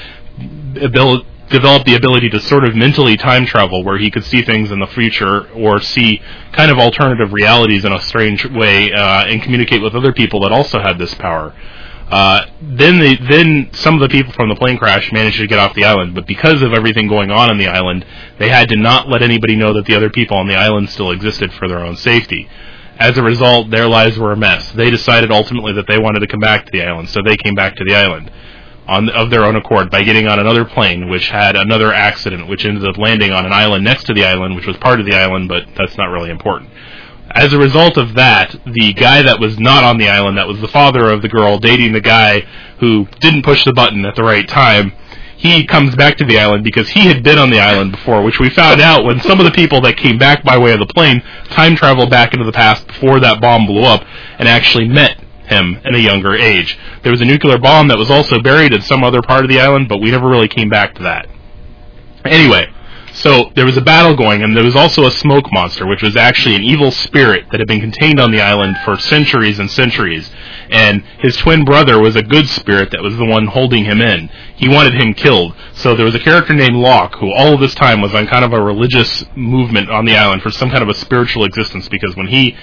abil- 0.82 1.26
developed 1.50 1.86
the 1.86 1.96
ability 1.96 2.30
to 2.30 2.40
sort 2.40 2.64
of 2.64 2.76
mentally 2.76 3.18
time 3.18 3.46
travel, 3.46 3.84
where 3.84 3.98
he 3.98 4.12
could 4.12 4.24
see 4.24 4.42
things 4.42 4.72
in 4.72 4.80
the 4.80 4.88
future 4.88 5.50
or 5.52 5.80
see 5.82 6.22
kind 6.52 6.72
of 6.72 6.78
alternative 6.78 7.34
realities 7.34 7.86
in 7.86 7.92
a 7.92 8.02
strange 8.02 8.46
way, 8.46 8.92
uh, 8.92 9.26
and 9.26 9.42
communicate 9.42 9.82
with 9.82 9.96
other 9.96 10.14
people 10.14 10.42
that 10.42 10.52
also 10.52 10.80
had 10.80 10.98
this 10.98 11.14
power. 11.16 11.54
Uh, 12.10 12.46
then 12.62 12.98
the, 12.98 13.18
then 13.30 13.70
some 13.74 13.94
of 13.94 14.02
the 14.02 14.10
people 14.10 14.34
from 14.34 14.50
the 14.50 14.56
plane 14.56 14.78
crash 14.78 15.12
managed 15.12 15.38
to 15.38 15.46
get 15.46 15.60
off 15.60 15.76
the 15.76 15.86
island, 15.86 16.16
but 16.16 16.26
because 16.26 16.62
of 16.64 16.74
everything 16.74 17.08
going 17.08 17.30
on 17.30 17.52
on 17.52 17.58
the 17.58 17.68
island, 17.68 18.04
they 18.40 18.50
had 18.50 18.68
to 18.70 18.76
not 18.76 19.08
let 19.08 19.22
anybody 19.22 19.56
know 19.56 19.74
that 19.74 19.86
the 19.86 19.96
other 19.96 20.10
people 20.10 20.36
on 20.36 20.48
the 20.48 20.56
island 20.56 20.90
still 20.90 21.12
existed 21.12 21.54
for 21.54 21.68
their 21.68 21.80
own 21.80 21.96
safety. 21.96 22.50
As 22.98 23.18
a 23.18 23.24
result, 23.24 23.70
their 23.70 23.88
lives 23.88 24.18
were 24.18 24.32
a 24.32 24.38
mess. 24.38 24.72
They 24.72 24.90
decided 24.90 25.32
ultimately 25.32 25.74
that 25.74 25.88
they 25.88 26.00
wanted 26.00 26.22
to 26.22 26.28
come 26.28 26.40
back 26.40 26.66
to 26.66 26.72
the 26.72 26.84
island, 26.84 27.10
so 27.10 27.22
they 27.24 27.38
came 27.38 27.54
back 27.54 27.76
to 27.76 27.84
the 27.84 27.96
island 27.96 28.32
on 28.90 29.08
of 29.10 29.30
their 29.30 29.46
own 29.46 29.56
accord 29.56 29.92
by 29.92 30.02
getting 30.02 30.28
on 30.28 30.40
another 30.40 30.66
plane, 30.66 31.10
which 31.10 31.30
had 31.30 31.56
another 31.56 31.94
accident, 31.94 32.48
which 32.48 32.66
ended 32.66 32.86
up 32.86 32.98
landing 32.98 33.32
on 33.32 33.46
an 33.46 33.54
island 33.54 33.84
next 33.84 34.06
to 34.06 34.14
the 34.14 34.26
island, 34.26 34.56
which 34.56 34.66
was 34.66 34.76
part 34.78 35.00
of 35.00 35.06
the 35.06 35.14
island, 35.16 35.48
but 35.48 35.64
that's 35.78 35.98
not 35.98 36.08
really 36.08 36.32
important. 36.32 36.70
As 37.32 37.54
a 37.54 37.60
result 37.60 37.98
of 37.98 38.16
that, 38.16 38.56
the 38.66 38.92
guy 38.94 39.22
that 39.22 39.40
was 39.40 39.60
not 39.60 39.84
on 39.84 40.00
the 40.00 40.10
island, 40.10 40.38
that 40.40 40.48
was 40.48 40.60
the 40.60 40.68
father 40.68 41.12
of 41.12 41.22
the 41.22 41.30
girl 41.30 41.60
dating 41.60 41.94
the 41.94 42.02
guy 42.02 42.42
who 42.80 43.08
didn't 43.20 43.44
push 43.44 43.64
the 43.64 43.74
button 43.74 44.04
at 44.06 44.16
the 44.16 44.24
right 44.24 44.48
time, 44.48 44.94
he 45.38 45.66
comes 45.66 45.96
back 45.96 46.18
to 46.18 46.26
the 46.26 46.40
island 46.40 46.64
because 46.64 46.90
he 46.90 47.08
had 47.08 47.24
been 47.24 47.38
on 47.38 47.52
the 47.52 47.60
island 47.60 47.92
before, 47.92 48.24
which 48.24 48.40
we 48.40 48.50
found 48.50 48.82
out 48.82 49.06
when 49.06 49.22
some 49.22 49.40
of 49.40 49.46
the 49.46 49.52
people 49.52 49.80
that 49.82 49.96
came 49.96 50.18
back 50.18 50.44
by 50.44 50.58
way 50.58 50.74
of 50.74 50.80
the 50.80 50.88
plane 50.88 51.22
time 51.46 51.76
traveled 51.76 52.10
back 52.10 52.34
into 52.34 52.46
the 52.46 52.52
past 52.52 52.88
before 52.88 53.20
that 53.20 53.40
bomb 53.40 53.68
blew 53.68 53.84
up 53.84 54.04
and 54.40 54.50
actually 54.50 54.88
met 54.88 55.24
him 55.50 55.80
in 55.84 55.96
a 55.96 56.00
younger 56.00 56.36
age. 56.36 56.78
There 57.04 57.12
was 57.12 57.22
a 57.22 57.26
nuclear 57.26 57.58
bomb 57.58 57.88
that 57.90 57.98
was 57.98 58.10
also 58.10 58.40
buried 58.42 58.74
in 58.74 58.82
some 58.82 59.04
other 59.04 59.22
part 59.22 59.44
of 59.44 59.50
the 59.50 59.60
island, 59.60 59.90
but 59.90 59.98
we 59.98 60.12
never 60.12 60.28
really 60.28 60.48
came 60.48 60.70
back 60.70 60.96
to 60.96 61.04
that. 61.04 61.28
Anyway, 62.26 62.68
so 63.14 63.52
there 63.56 63.66
was 63.66 63.76
a 63.76 63.82
battle 63.82 64.16
going, 64.16 64.44
and 64.44 64.56
there 64.56 64.64
was 64.64 64.76
also 64.76 65.06
a 65.06 65.12
smoke 65.12 65.52
monster, 65.52 65.88
which 65.88 66.04
was 66.04 66.16
actually 66.16 66.56
an 66.56 66.64
evil 66.64 66.92
spirit 66.92 67.46
that 67.52 67.60
had 67.60 67.68
been 67.68 67.82
contained 67.82 68.20
on 68.20 68.32
the 68.32 68.40
island 68.40 68.78
for 68.86 68.98
centuries 68.98 69.60
and 69.60 69.70
centuries. 69.70 70.30
And 70.70 71.04
his 71.20 71.36
twin 71.36 71.66
brother 71.66 72.00
was 72.00 72.16
a 72.16 72.22
good 72.22 72.48
spirit 72.48 72.92
that 72.92 73.02
was 73.02 73.18
the 73.18 73.26
one 73.26 73.48
holding 73.48 73.86
him 73.86 74.02
in. 74.02 74.30
He 74.56 74.70
wanted 74.70 74.94
him 74.94 75.14
killed. 75.14 75.56
So 75.74 75.96
there 75.96 76.06
was 76.06 76.16
a 76.16 76.20
character 76.20 76.54
named 76.54 76.76
Locke, 76.76 77.16
who 77.16 77.32
all 77.34 77.54
of 77.54 77.60
this 77.60 77.74
time 77.74 78.02
was 78.02 78.14
on 78.14 78.28
kind 78.28 78.46
of 78.46 78.54
a 78.54 78.62
religious 78.62 79.26
movement 79.36 79.90
on 79.90 80.06
the 80.06 80.16
island 80.16 80.44
for 80.44 80.52
some 80.52 80.70
kind 80.70 80.84
of 80.84 80.90
a 80.90 80.94
spiritual 80.94 81.46
existence, 81.46 81.90
because 81.90 82.16
when 82.16 82.28
he 82.28 82.56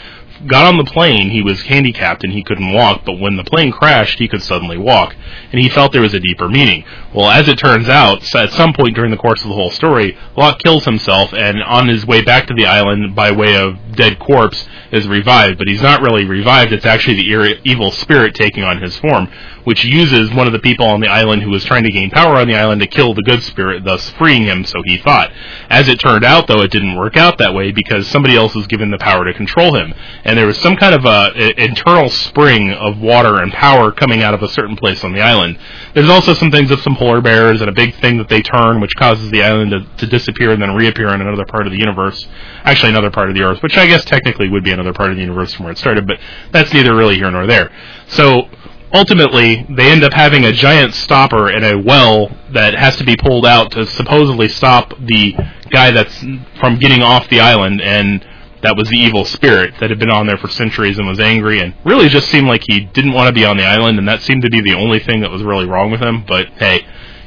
got 0.47 0.67
on 0.67 0.77
the 0.77 0.91
plane, 0.91 1.31
he 1.31 1.43
was 1.43 1.63
handicapped 1.63 2.25
and 2.25 2.33
he 2.33 2.43
couldn't 2.43 2.73
walk, 2.73 3.03
but 3.05 3.19
when 3.19 3.37
the 3.37 3.45
plane 3.45 3.73
crashed, 3.73 4.19
he 4.19 4.29
could 4.29 4.43
suddenly 4.43 4.79
walk, 4.79 5.15
and 5.53 5.61
he 5.61 5.69
felt 5.69 5.93
there 5.93 6.03
was 6.03 6.15
a 6.15 6.21
deeper 6.21 6.49
meaning. 6.49 6.85
Well, 7.15 7.31
as 7.31 7.49
it 7.49 7.59
turns 7.59 7.89
out, 7.89 8.23
at 8.35 8.53
some 8.53 8.73
point 8.73 8.95
during 8.95 9.11
the 9.11 9.17
course 9.17 9.43
of 9.43 9.49
the 9.49 9.55
whole 9.55 9.71
story, 9.71 10.17
Locke 10.37 10.59
kills 10.59 10.85
himself, 10.85 11.33
and 11.33 11.63
on 11.63 11.89
his 11.89 12.07
way 12.07 12.23
back 12.23 12.47
to 12.49 12.55
the 12.55 12.67
island 12.67 13.15
by 13.15 13.31
way 13.31 13.57
of 13.57 13.77
dead 13.97 14.19
corpse, 14.19 14.67
is 14.93 15.09
revived, 15.09 15.59
but 15.59 15.69
he's 15.69 15.83
not 15.83 16.01
really 16.01 16.25
revived, 16.25 16.73
it's 16.73 16.87
actually 16.87 17.17
the 17.17 17.31
e- 17.31 17.61
evil 17.65 17.91
spirit 17.91 18.35
taking 18.35 18.63
on 18.63 18.81
his 18.81 18.97
form, 18.99 19.29
which 19.65 19.85
uses 19.85 20.33
one 20.33 20.47
of 20.47 20.53
the 20.53 20.59
people 20.61 20.87
on 20.87 21.01
the 21.01 21.09
island 21.09 21.43
who 21.43 21.51
was 21.51 21.65
trying 21.65 21.83
to 21.83 21.91
gain 21.91 22.11
power 22.11 22.37
on 22.37 22.47
the 22.47 22.55
island 22.55 22.81
to 22.81 22.87
kill 22.87 23.15
the 23.15 23.23
good 23.23 23.43
spirit, 23.43 23.85
thus 23.85 24.11
freeing 24.11 24.43
him, 24.43 24.65
so 24.65 24.81
he 24.85 24.97
thought. 24.99 25.33
As 25.69 25.89
it 25.89 25.97
turned 25.97 26.25
out, 26.25 26.47
though, 26.47 26.63
it 26.63 26.71
didn't 26.71 26.97
work 26.97 27.17
out 27.17 27.39
that 27.39 27.55
way 27.55 27.73
because 27.73 28.07
somebody 28.07 28.37
else 28.37 28.55
was 28.55 28.67
given 28.69 28.91
the 28.91 28.99
power 28.99 29.25
to 29.25 29.35
control 29.35 29.75
him, 29.75 29.93
and 30.27 30.37
there 30.37 30.47
was 30.47 30.59
some 30.59 30.77
kind 30.77 30.93
of 30.93 31.07
uh, 31.07 31.31
a, 31.37 31.61
a 31.61 31.65
internal 31.65 32.09
spring 32.11 32.73
of 32.73 32.99
water 32.99 33.41
and 33.41 33.53
power 33.53 33.93
coming 33.93 34.25
out 34.25 34.35
of 34.35 34.43
a 34.43 34.49
certain 34.49 34.77
place 34.77 35.05
on 35.05 35.13
the 35.13 35.21
island. 35.21 35.57
There's 35.95 36.09
also 36.09 36.35
some 36.35 36.51
things 36.51 36.73
of 36.73 36.81
some 36.81 36.97
polar 36.97 37.21
bears 37.21 37.61
and 37.61 37.71
a 37.71 37.73
big 37.73 37.95
thing 38.01 38.19
that 38.19 38.29
they 38.29 38.43
turn, 38.43 38.81
which 38.81 38.95
causes 38.97 39.31
the 39.31 39.45
island 39.45 39.71
to, 39.71 39.87
to 39.99 40.07
disappear 40.07 40.51
and 40.51 40.61
then 40.61 40.75
reappear 40.75 41.15
in 41.15 41.21
another 41.21 41.47
part 41.47 41.67
of 41.67 41.73
the 41.73 41.79
universe. 41.79 42.27
Actually, 42.65 42.91
another 42.91 43.11
part 43.11 43.29
of 43.29 43.37
the 43.37 43.43
Earth, 43.43 43.63
which 43.63 43.77
I 43.77 43.87
guess 43.87 44.05
technically 44.05 44.49
would 44.49 44.65
be 44.65 44.73
another 44.73 44.93
part 44.93 45.11
of 45.11 45.17
the 45.17 45.23
universe 45.23 45.55
from 45.55 45.65
where 45.65 45.73
it 45.73 45.79
started, 45.79 46.09
but 46.09 46.19
that's 46.51 46.73
neither 46.75 46.97
really 46.97 47.15
here 47.15 47.31
nor 47.31 47.47
there. 47.47 47.71
So 48.09 48.49
ultimately 48.93 49.65
they 49.77 49.91
end 49.91 50.03
up 50.03 50.13
having 50.13 50.45
a 50.45 50.53
giant 50.53 50.95
stopper 50.95 51.51
in 51.51 51.63
a 51.63 51.79
well 51.79 52.31
that 52.53 52.75
has 52.75 52.97
to 52.97 53.05
be 53.05 53.17
pulled 53.17 53.47
out 53.47 53.71
to 53.73 53.87
supposedly 53.87 54.49
stop 54.49 54.91
the 54.99 55.35
guy 55.71 55.93
that's 55.93 56.19
from 56.59 56.79
getting 56.81 57.03
off 57.03 57.29
the 57.29 57.41
island 57.41 57.81
and 57.81 58.27
that 58.63 58.77
was 58.77 58.89
the 58.89 58.97
evil 58.97 59.25
spirit 59.25 59.75
that 59.81 59.91
had 59.91 59.99
been 59.99 60.11
on 60.11 60.27
there 60.27 60.37
for 60.37 60.49
centuries 60.49 60.99
and 60.99 61.07
was 61.07 61.21
angry 61.21 61.61
and 61.61 61.75
really 61.85 62.09
just 62.09 62.29
seemed 62.29 62.47
like 62.47 62.63
he 62.67 62.81
didn't 62.81 63.13
want 63.13 63.29
to 63.29 63.33
be 63.33 63.45
on 63.45 63.57
the 63.57 63.65
island 63.65 63.99
and 63.99 64.09
that 64.09 64.23
seemed 64.23 64.43
to 64.43 64.51
be 64.51 64.61
the 64.61 64.75
only 64.75 64.99
thing 64.99 65.21
that 65.21 65.31
was 65.31 65.43
really 65.43 65.67
wrong 65.67 65.91
with 65.91 66.01
him 66.01 66.25
but 66.27 66.49
hey 66.57 66.85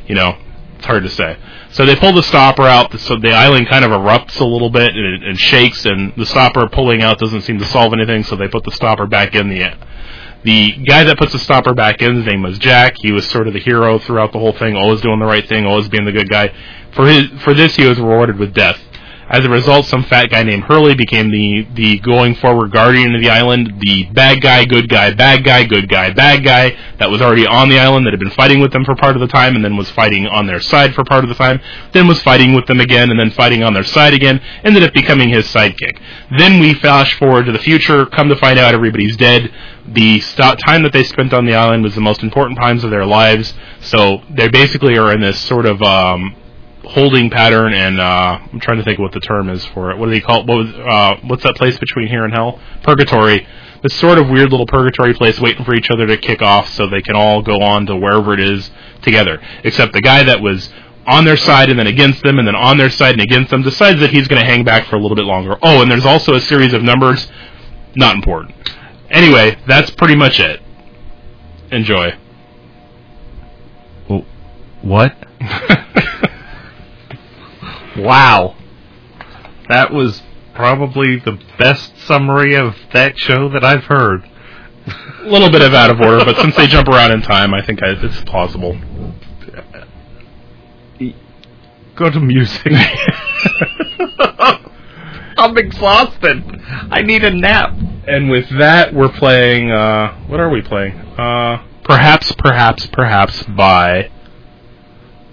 you 0.08 0.16
know 0.16 0.38
it's 0.76 0.86
hard 0.86 1.04
to 1.04 1.10
say 1.10 1.38
so 1.72 1.86
they 1.86 1.96
pull 1.96 2.14
the 2.14 2.24
stopper 2.24 2.64
out 2.64 2.98
so 3.00 3.16
the 3.18 3.32
island 3.32 3.68
kind 3.70 3.86
of 3.86 3.92
erupts 3.92 4.40
a 4.40 4.46
little 4.46 4.70
bit 4.70 4.90
and, 4.96 5.24
and 5.24 5.38
shakes 5.38 5.86
and 5.86 6.14
the 6.18 6.26
stopper 6.26 6.68
pulling 6.70 7.02
out 7.02 7.20
doesn't 7.20 7.42
seem 7.42 7.60
to 7.60 7.66
solve 7.66 7.94
anything 7.94 8.24
so 8.24 8.36
they 8.36 8.48
put 8.48 8.64
the 8.64 8.72
stopper 8.72 9.06
back 9.06 9.36
in 9.36 9.50
the 9.50 9.78
the 10.44 10.72
guy 10.88 11.04
that 11.04 11.18
puts 11.18 11.34
the 11.34 11.40
stopper 11.40 11.74
back 11.74 12.02
in, 12.02 12.16
his 12.16 12.26
name 12.26 12.44
was 12.44 12.58
Jack. 12.60 12.96
He 12.98 13.12
was 13.12 13.28
sort 13.30 13.48
of 13.48 13.54
the 13.54 13.60
hero 13.60 14.00
throughout 14.00 14.32
the 14.32 14.40
whole 14.40 14.54
thing, 14.54 14.76
always 14.76 15.02
doing 15.02 15.20
the 15.20 15.26
right 15.26 15.48
thing, 15.48 15.66
always 15.66 15.90
being 15.90 16.06
the 16.06 16.14
good 16.14 16.30
guy. 16.30 16.54
For 16.94 17.06
his 17.06 17.28
for 17.44 17.54
this, 17.54 17.76
he 17.76 17.86
was 17.86 18.00
rewarded 18.00 18.40
with 18.40 18.54
death. 18.54 18.80
As 19.32 19.46
a 19.46 19.50
result, 19.50 19.86
some 19.86 20.04
fat 20.06 20.32
guy 20.32 20.42
named 20.42 20.64
Hurley 20.64 20.96
became 20.96 21.30
the 21.30 21.68
the 21.76 22.00
going 22.00 22.34
forward 22.34 22.72
guardian 22.72 23.14
of 23.14 23.22
the 23.22 23.30
island, 23.30 23.76
the 23.80 24.06
bad 24.06 24.42
guy, 24.42 24.66
good 24.66 24.90
guy, 24.90 25.14
bad 25.14 25.44
guy, 25.44 25.66
good 25.66 25.88
guy, 25.88 26.12
bad 26.12 26.44
guy 26.44 26.76
that 26.98 27.12
was 27.12 27.22
already 27.22 27.46
on 27.46 27.70
the 27.70 27.78
island 27.78 28.08
that 28.08 28.12
had 28.12 28.20
been 28.20 28.32
fighting 28.32 28.60
with 28.60 28.72
them 28.72 28.84
for 28.84 28.96
part 28.96 29.16
of 29.16 29.20
the 29.20 29.28
time 29.28 29.56
and 29.56 29.64
then 29.64 29.78
was 29.78 29.88
fighting 29.92 30.26
on 30.26 30.48
their 30.48 30.60
side 30.60 30.96
for 30.96 31.04
part 31.04 31.24
of 31.24 31.30
the 31.30 31.36
time, 31.36 31.62
then 31.94 32.08
was 32.08 32.20
fighting 32.24 32.56
with 32.56 32.66
them 32.66 32.80
again 32.80 33.12
and 33.12 33.20
then 33.20 33.30
fighting 33.30 33.62
on 33.62 33.72
their 33.72 33.84
side 33.84 34.16
again, 34.16 34.42
ended 34.64 34.82
up 34.82 34.94
becoming 34.96 35.30
his 35.30 35.46
sidekick. 35.46 36.02
Then 36.40 36.60
we 36.60 36.74
flash 36.74 37.16
forward 37.20 37.46
to 37.46 37.52
the 37.52 37.60
future, 37.60 38.08
come 38.08 38.30
to 38.30 38.36
find 38.36 38.58
out 38.58 38.74
everybody's 38.74 39.16
dead. 39.16 39.54
The 39.90 40.22
st- 40.22 40.58
time 40.58 40.82
that 40.82 40.92
they 40.92 41.04
spent 41.04 41.34
on 41.34 41.46
the 41.46 41.54
island 41.54 41.84
was 41.84 41.94
the 41.94 42.02
most 42.02 42.24
important 42.24 42.58
times 42.58 42.84
of 42.84 42.90
their 42.90 43.06
lives, 43.06 43.54
so 43.80 44.24
they 44.32 44.48
basically 44.50 44.98
are 44.98 45.14
in 45.14 45.22
this 45.22 45.40
sort 45.40 45.68
of 45.68 45.82
um, 45.84 46.36
holding 46.90 47.30
pattern 47.30 47.74
and 47.74 48.00
uh 48.00 48.40
I'm 48.52 48.60
trying 48.60 48.78
to 48.78 48.84
think 48.84 48.98
of 49.00 49.04
what 49.04 49.14
the 49.14 49.20
term 49.20 49.50
is 49.50 49.64
for 49.68 49.92
it. 49.92 49.98
What 49.98 50.08
do 50.08 50.12
they 50.12 50.22
call 50.22 50.42
it? 50.42 50.48
What 50.48 50.58
was 50.66 50.74
uh 50.74 51.28
what's 51.28 51.44
that 51.44 51.56
place 51.56 51.78
between 51.78 52.08
here 52.08 52.26
and 52.26 52.34
hell? 52.34 52.60
Purgatory. 52.84 53.48
This 53.84 53.94
sort 53.94 54.18
of 54.18 54.28
weird 54.28 54.52
little 54.52 54.66
purgatory 54.66 55.14
place 55.14 55.40
waiting 55.40 55.64
for 55.64 55.74
each 55.76 55.90
other 55.90 56.08
to 56.08 56.18
kick 56.18 56.42
off 56.42 56.68
so 56.70 56.88
they 56.88 57.02
can 57.02 57.16
all 57.16 57.42
go 57.42 57.62
on 57.62 57.86
to 57.86 57.96
wherever 57.96 58.34
it 58.34 58.40
is 58.40 58.70
together. 59.04 59.40
Except 59.64 59.94
the 59.94 60.02
guy 60.02 60.24
that 60.24 60.42
was 60.42 60.70
on 61.08 61.26
their 61.26 61.38
side 61.38 61.70
and 61.70 61.80
then 61.80 61.88
against 61.88 62.24
them 62.24 62.40
and 62.40 62.48
then 62.48 62.56
on 62.56 62.78
their 62.78 62.90
side 62.90 63.14
and 63.14 63.22
against 63.22 63.52
them 63.52 63.62
decides 63.62 64.00
that 64.00 64.10
he's 64.10 64.28
going 64.28 64.42
to 64.42 64.46
hang 64.46 64.64
back 64.64 64.88
for 64.88 64.96
a 64.96 65.00
little 65.00 65.16
bit 65.16 65.26
longer. 65.26 65.58
Oh, 65.62 65.82
and 65.82 65.90
there's 65.90 66.06
also 66.06 66.36
a 66.36 66.42
series 66.42 66.74
of 66.74 66.84
numbers 66.84 67.28
not 67.96 68.16
important. 68.16 68.56
Anyway, 69.10 69.58
that's 69.68 69.90
pretty 69.92 70.16
much 70.16 70.40
it. 70.40 70.62
Enjoy. 71.72 72.16
What? 74.82 75.16
wow. 78.04 78.56
That 79.68 79.94
was 79.94 80.22
probably 80.54 81.18
the 81.20 81.40
best 81.58 81.98
summary 82.00 82.56
of 82.56 82.76
that 82.94 83.18
show 83.18 83.50
that 83.50 83.64
I've 83.64 83.86
heard. 83.86 84.30
A 85.22 85.30
little 85.30 85.50
bit 85.50 85.62
of 85.62 85.74
out 85.74 85.92
of 85.92 86.02
order, 86.02 86.26
but 86.26 86.38
since 86.38 86.56
they 86.56 86.68
jump 86.68 86.88
around 86.88 87.12
in 87.12 87.22
time, 87.22 87.54
I 87.54 87.66
think 87.66 87.84
I, 87.84 87.92
it's 87.92 88.22
plausible. 88.24 88.80
Go 91.96 92.10
to 92.10 92.20
music. 92.20 92.72
I'm 95.38 95.58
exhausted. 95.58 96.44
I 96.92 97.02
need 97.02 97.24
a 97.24 97.32
nap. 97.32 97.74
And 98.08 98.30
with 98.30 98.50
that, 98.58 98.94
we're 98.94 99.12
playing. 99.12 99.72
Uh, 99.72 100.14
what 100.28 100.40
are 100.40 100.50
we 100.50 100.62
playing? 100.62 100.94
Uh, 100.96 101.64
perhaps, 101.84 102.32
perhaps, 102.38 102.88
perhaps 102.88 103.44
by 103.44 104.10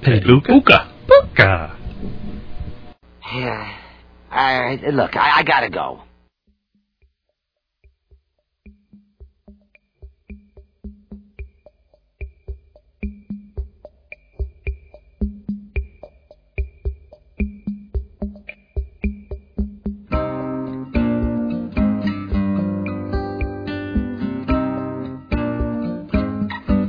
Uka. 0.07 0.93
Uka. 1.09 1.77
Yeah. 3.35 3.77
I, 4.31 4.79
look, 4.93 5.17
I, 5.17 5.39
I 5.39 5.43
gotta 5.43 5.69
go. 5.69 6.03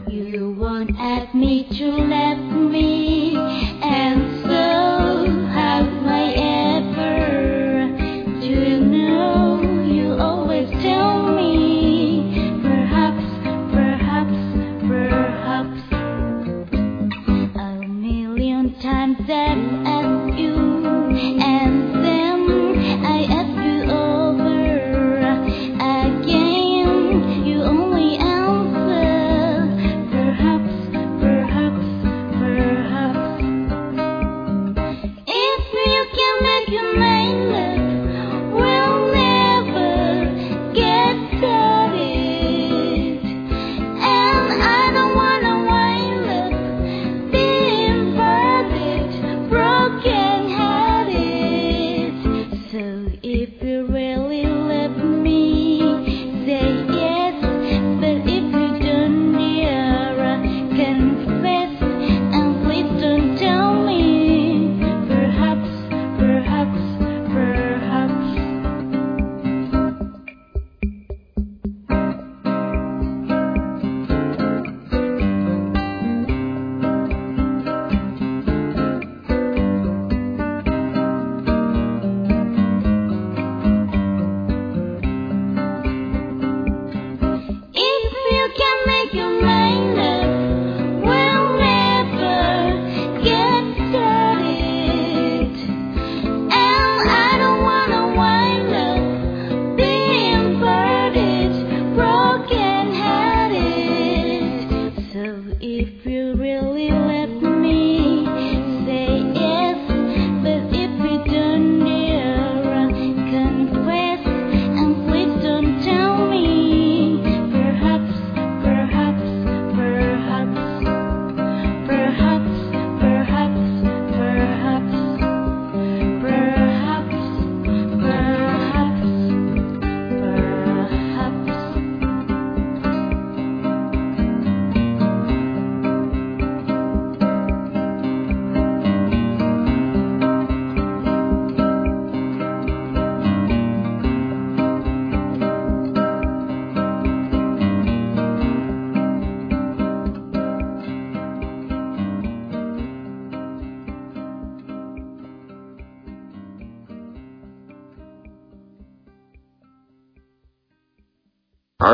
You 0.07 0.55
won't 0.59 0.95
me 1.33 1.67
to 1.77 1.87
let 1.87 2.35
me, 2.35 3.06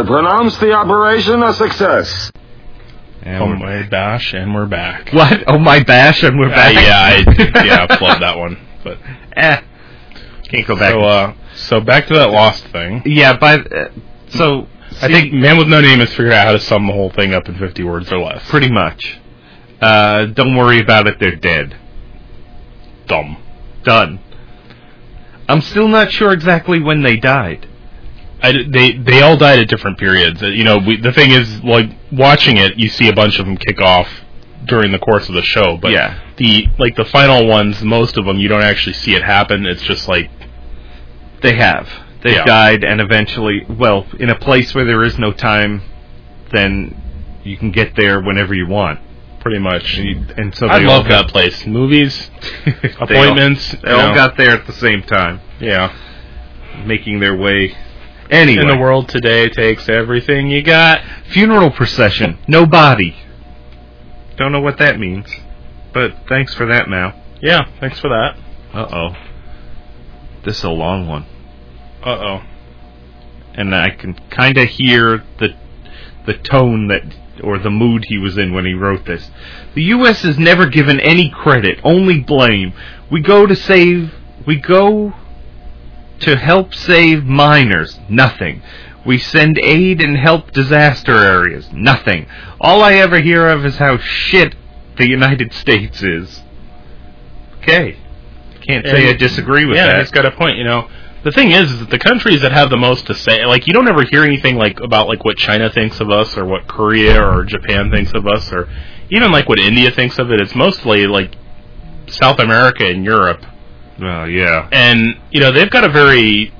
I 0.03 0.05
pronounce 0.05 0.57
the 0.57 0.73
operation 0.73 1.41
a 1.43 1.53
success. 1.53 2.31
And 3.21 3.41
Oh 3.41 3.47
my 3.55 3.83
bash, 3.87 4.33
and 4.33 4.53
we're 4.53 4.65
back. 4.65 5.09
What? 5.13 5.43
Oh 5.47 5.57
my 5.57 5.81
bash, 5.81 6.23
and 6.23 6.37
we're 6.37 6.47
Uh, 6.51 6.55
back. 6.55 6.73
yeah, 6.73 6.99
I 6.99 7.63
yeah, 7.65 7.87
I 7.89 7.95
plugged 7.95 8.21
that 8.21 8.37
one, 8.37 8.57
but 8.83 8.97
eh, 9.37 9.61
can't 10.49 10.67
go 10.67 10.75
back. 10.75 10.91
so 10.91 11.01
uh, 11.01 11.33
so 11.55 11.79
back 11.79 12.07
to 12.07 12.15
that 12.15 12.31
lost 12.31 12.65
thing. 12.67 13.01
yeah, 13.05 13.37
by 13.37 13.55
uh, 13.59 13.89
so 14.27 14.67
I 15.01 15.07
think 15.07 15.31
Man 15.31 15.57
with 15.57 15.69
No 15.69 15.79
Name 15.79 15.99
has 15.99 16.09
figured 16.09 16.33
out 16.33 16.47
how 16.47 16.51
to 16.51 16.59
sum 16.59 16.85
the 16.85 16.91
whole 16.93 17.09
thing 17.11 17.33
up 17.33 17.47
in 17.47 17.57
50 17.57 17.83
words 17.83 18.11
or 18.11 18.19
less. 18.19 18.45
pretty 18.49 18.69
much. 18.69 19.19
Uh, 19.81 20.25
don't 20.25 20.55
worry 20.57 20.79
about 20.81 21.07
it; 21.07 21.17
they're 21.19 21.35
dead. 21.37 21.77
dumb. 23.07 23.37
Done. 23.85 24.19
I'm 25.47 25.61
still 25.61 25.87
not 25.87 26.11
sure 26.11 26.33
exactly 26.33 26.81
when 26.81 27.03
they 27.03 27.15
died. 27.15 27.67
I, 28.43 28.51
they 28.69 28.91
they 28.97 29.21
all 29.21 29.37
died 29.37 29.59
at 29.59 29.67
different 29.69 29.97
periods. 29.97 30.43
Uh, 30.43 30.47
You 30.47 30.63
know, 30.65 30.77
we, 30.77 30.97
the 30.97 31.13
thing 31.13 31.31
is, 31.31 31.63
like 31.63 31.89
watching 32.11 32.57
it, 32.57 32.77
you 32.77 32.89
see 32.89 33.07
a 33.07 33.13
bunch 33.13 33.39
of 33.39 33.45
them 33.45 33.57
kick 33.57 33.79
off 33.81 34.09
during 34.65 34.91
the 34.91 34.99
course 34.99 35.29
of 35.29 35.35
the 35.35 35.41
show. 35.41 35.77
But 35.77 35.91
Yeah. 35.91 36.19
the 36.37 36.67
like 36.77 36.95
the 36.95 37.05
final 37.05 37.47
ones, 37.47 37.81
most 37.83 38.17
of 38.17 38.25
them, 38.25 38.39
you 38.39 38.47
don't 38.49 38.61
actually 38.63 38.93
see 38.93 39.15
it 39.15 39.23
happen. 39.23 39.65
It's 39.65 39.81
just 39.83 40.07
like 40.07 40.29
They 41.41 41.55
have. 41.55 41.89
They 42.21 42.33
Yeah. 42.35 42.45
died, 42.45 42.83
and 42.85 43.01
eventually, 43.01 43.65
well, 43.67 44.05
in 44.19 44.29
a 44.29 44.35
place 44.35 44.73
where 44.73 44.85
there 44.85 45.03
is 45.03 45.17
no 45.19 45.31
time, 45.33 45.81
then 46.51 46.95
you 47.43 47.57
can 47.57 47.71
get 47.71 47.95
there 47.95 48.19
whenever 48.21 48.53
you 48.53 48.67
want. 48.67 48.99
pretty 49.41 49.59
much. 49.59 49.97
And 49.97 50.55
so 50.55 50.67
I 50.67 50.77
love 50.77 51.05
got- 51.05 51.25
that 51.25 51.27
place. 51.33 51.67
Movies, 51.67 52.31
They 52.65 52.71
all- 52.95 53.03
appointments. 53.03 53.75
They 53.83 53.91
all 53.91 54.15
got 54.15 54.37
there 54.37 54.51
at 54.51 54.65
the 54.65 54.71
same 54.71 55.03
time, 55.03 55.41
yeah. 55.59 55.91
making 56.85 57.19
their 57.19 57.35
way. 57.35 57.75
Anyway, 58.33 58.61
In 58.61 58.67
the 58.67 58.77
world 58.77 59.09
today 59.09 59.47
takes 59.49 59.87
everything 59.89 60.47
you 60.47 60.63
got. 60.63 61.01
funeral 61.27 61.69
procession, 61.71 62.39
no 62.47 62.65
body. 62.65 63.15
Don't 64.37 64.51
know 64.51 64.61
what 64.61 64.79
that 64.79 64.99
means, 64.99 65.27
but 65.93 66.11
thanks 66.27 66.53
for 66.55 66.65
that, 66.65 66.89
Mal. 66.89 67.13
Yeah, 67.41 67.61
thanks 67.79 67.99
for 67.99 68.09
that. 68.09 68.37
Uh 68.73 68.87
oh, 68.91 69.15
this 70.43 70.57
is 70.57 70.63
a 70.63 70.69
long 70.71 71.07
one, 71.07 71.25
Uh 72.03 72.09
oh. 72.09 72.41
and 73.53 73.75
I 73.75 73.91
can 73.91 74.15
kind 74.31 74.57
of 74.57 74.67
hear 74.69 75.23
the 75.39 75.49
the 76.25 76.33
tone 76.33 76.87
that 76.87 77.03
or 77.43 77.59
the 77.59 77.69
mood 77.69 78.05
he 78.07 78.17
was 78.17 78.37
in 78.37 78.53
when 78.53 78.65
he 78.65 78.73
wrote 78.73 79.05
this. 79.05 79.29
The 79.75 79.83
U.S. 79.83 80.23
is 80.23 80.39
never 80.39 80.67
given 80.67 80.99
any 80.99 81.29
credit, 81.29 81.79
only 81.83 82.19
blame. 82.19 82.73
We 83.11 83.21
go 83.21 83.45
to 83.45 83.55
save. 83.55 84.13
We 84.47 84.55
go 84.59 85.13
to 86.21 86.35
help 86.35 86.73
save 86.73 87.23
miners. 87.23 87.99
Nothing. 88.09 88.61
We 89.05 89.17
send 89.17 89.59
aid 89.59 90.01
and 90.01 90.17
help 90.17 90.51
disaster 90.51 91.17
areas. 91.17 91.69
Nothing. 91.73 92.27
All 92.61 92.81
I 92.81 92.93
ever 92.93 93.19
hear 93.19 93.49
of 93.49 93.65
is 93.65 93.77
how 93.77 93.97
shit 93.97 94.55
the 94.97 95.07
United 95.07 95.53
States 95.53 96.01
is. 96.01 96.41
Okay. 97.57 97.97
Can't 98.61 98.85
say 98.85 99.09
I 99.09 99.13
disagree 99.13 99.65
with 99.65 99.75
yeah, 99.75 99.87
that. 99.87 99.99
he's 99.99 100.11
got 100.11 100.25
a 100.25 100.31
point. 100.31 100.57
You 100.57 100.63
know, 100.63 100.87
the 101.23 101.31
thing 101.31 101.51
is, 101.51 101.69
is 101.69 101.79
that 101.79 101.89
the 101.89 101.99
countries 101.99 102.41
that 102.41 102.53
have 102.53 102.69
the 102.69 102.77
most 102.77 103.07
to 103.07 103.13
say, 103.13 103.45
like, 103.45 103.67
you 103.67 103.73
don't 103.73 103.89
ever 103.89 104.03
hear 104.09 104.23
anything 104.23 104.55
like 104.55 104.79
about 104.79 105.07
like 105.07 105.25
what 105.25 105.37
China 105.37 105.69
thinks 105.69 105.99
of 105.99 106.09
us, 106.09 106.37
or 106.37 106.45
what 106.45 106.67
Korea 106.67 107.21
or 107.21 107.43
Japan 107.43 107.91
thinks 107.91 108.13
of 108.13 108.25
us, 108.25 108.51
or 108.53 108.69
even 109.09 109.31
like 109.31 109.49
what 109.49 109.59
India 109.59 109.91
thinks 109.91 110.17
of 110.17 110.31
it. 110.31 110.39
It's 110.39 110.55
mostly 110.55 111.07
like 111.07 111.35
South 112.07 112.39
America 112.39 112.85
and 112.85 113.03
Europe, 113.03 113.45
Well, 113.99 114.27
yeah. 114.29 114.67
and 114.71 115.19
you 115.31 115.39
know 115.39 115.51
they've 115.51 115.69
got 115.69 115.83
a 115.83 115.89
very 115.89 116.51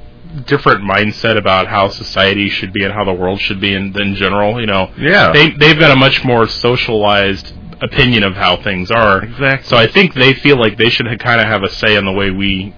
different 0.46 0.82
mindset 0.82 1.38
about 1.38 1.68
how 1.68 1.90
society 1.90 2.50
should 2.50 2.74
be 2.74 2.84
and 2.84 2.92
how 2.94 3.04
the 3.04 3.14
world 3.14 3.40
should 3.40 3.60
be 3.62 3.74
in, 3.74 3.96
in 4.00 4.16
general. 4.16 4.60
You 4.60 4.68
know, 4.68 4.92
Yeah. 4.98 5.32
they 5.32 5.50
they've 5.52 5.80
got 5.80 5.92
a 5.92 5.96
much 5.96 6.24
more 6.24 6.48
socialized 6.48 7.54
opinion 7.82 8.24
of 8.24 8.34
how 8.36 8.58
things 8.62 8.90
are. 8.92 9.24
Exactly. 9.24 9.68
So 9.68 9.78
I 9.78 9.88
think 9.88 10.14
they 10.14 10.34
feel 10.34 10.58
like 10.58 10.78
they 10.78 10.90
should 10.90 11.06
kind 11.20 11.42
of 11.42 11.48
have 11.48 11.64
a 11.64 11.70
say 11.70 11.96
in 11.96 12.06
the 12.06 12.12
way 12.14 12.32
we 12.32 12.74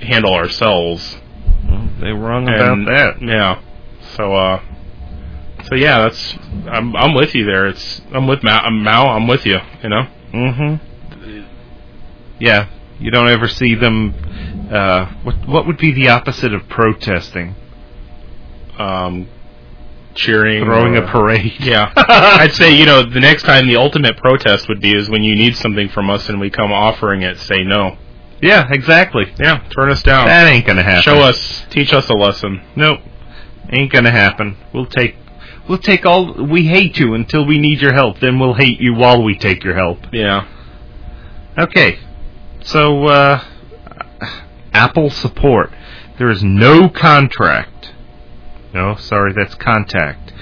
handle 0.00 0.34
ourselves. 0.34 1.16
Well, 1.68 1.88
they 2.00 2.12
were 2.12 2.20
wrong 2.28 2.48
And, 2.48 2.86
about 2.86 3.16
that. 3.18 3.22
Yeah. 3.22 3.60
So 4.16 4.34
uh 4.34 4.60
so 5.64 5.74
yeah, 5.74 5.98
that's 6.00 6.34
I'm 6.70 6.94
I'm 6.94 7.14
with 7.14 7.34
you 7.34 7.44
there. 7.44 7.66
It's 7.66 8.00
I'm 8.12 8.26
with 8.28 8.42
Mal. 8.44 8.60
I'm 8.64 8.82
Mal. 8.84 9.08
I'm 9.08 9.26
with 9.26 9.44
you. 9.46 9.58
You 9.82 9.88
know. 9.88 10.06
Mm-hmm. 10.32 11.44
Yeah, 12.38 12.68
you 12.98 13.10
don't 13.10 13.28
ever 13.28 13.48
see 13.48 13.74
them. 13.74 14.14
Uh, 14.70 15.06
what 15.22 15.46
what 15.46 15.66
would 15.66 15.78
be 15.78 15.92
the 15.92 16.08
opposite 16.08 16.52
of 16.54 16.68
protesting? 16.68 17.54
Um, 18.78 19.28
cheering, 20.14 20.64
Throwing 20.64 20.96
or- 20.96 21.04
a 21.04 21.08
parade. 21.10 21.54
Yeah, 21.60 21.92
I'd 21.96 22.52
say 22.52 22.74
you 22.74 22.84
know 22.86 23.02
the 23.08 23.20
next 23.20 23.44
time 23.44 23.66
the 23.66 23.76
ultimate 23.76 24.16
protest 24.16 24.68
would 24.68 24.80
be 24.80 24.94
is 24.94 25.08
when 25.08 25.22
you 25.22 25.34
need 25.34 25.56
something 25.56 25.88
from 25.88 26.10
us 26.10 26.28
and 26.28 26.40
we 26.40 26.50
come 26.50 26.72
offering 26.72 27.22
it. 27.22 27.38
Say 27.38 27.62
no. 27.62 27.96
Yeah, 28.42 28.66
exactly. 28.70 29.32
Yeah, 29.38 29.66
turn 29.70 29.90
us 29.90 30.02
down. 30.02 30.26
That 30.26 30.46
ain't 30.46 30.66
gonna 30.66 30.82
happen. 30.82 31.02
Show 31.02 31.20
us, 31.20 31.64
teach 31.70 31.92
us 31.94 32.08
a 32.10 32.14
lesson. 32.14 32.60
Nope, 32.76 33.00
ain't 33.70 33.90
gonna 33.92 34.10
happen. 34.10 34.56
We'll 34.74 34.86
take. 34.86 35.16
We'll 35.68 35.78
take 35.78 36.04
all. 36.06 36.32
We 36.44 36.66
hate 36.66 36.98
you 36.98 37.14
until 37.14 37.46
we 37.46 37.58
need 37.58 37.80
your 37.80 37.92
help. 37.94 38.20
Then 38.20 38.38
we'll 38.38 38.54
hate 38.54 38.80
you 38.80 38.94
while 38.94 39.22
we 39.22 39.36
take 39.38 39.64
your 39.64 39.74
help. 39.74 39.98
Yeah. 40.12 40.46
Okay. 41.58 41.98
So, 42.66 43.06
uh, 43.06 43.44
Apple 44.72 45.08
support. 45.08 45.70
There 46.18 46.28
is 46.28 46.42
no 46.42 46.88
contract. 46.88 47.92
No, 48.74 48.96
sorry, 48.96 49.32
that's 49.32 49.54
contact. 49.54 50.32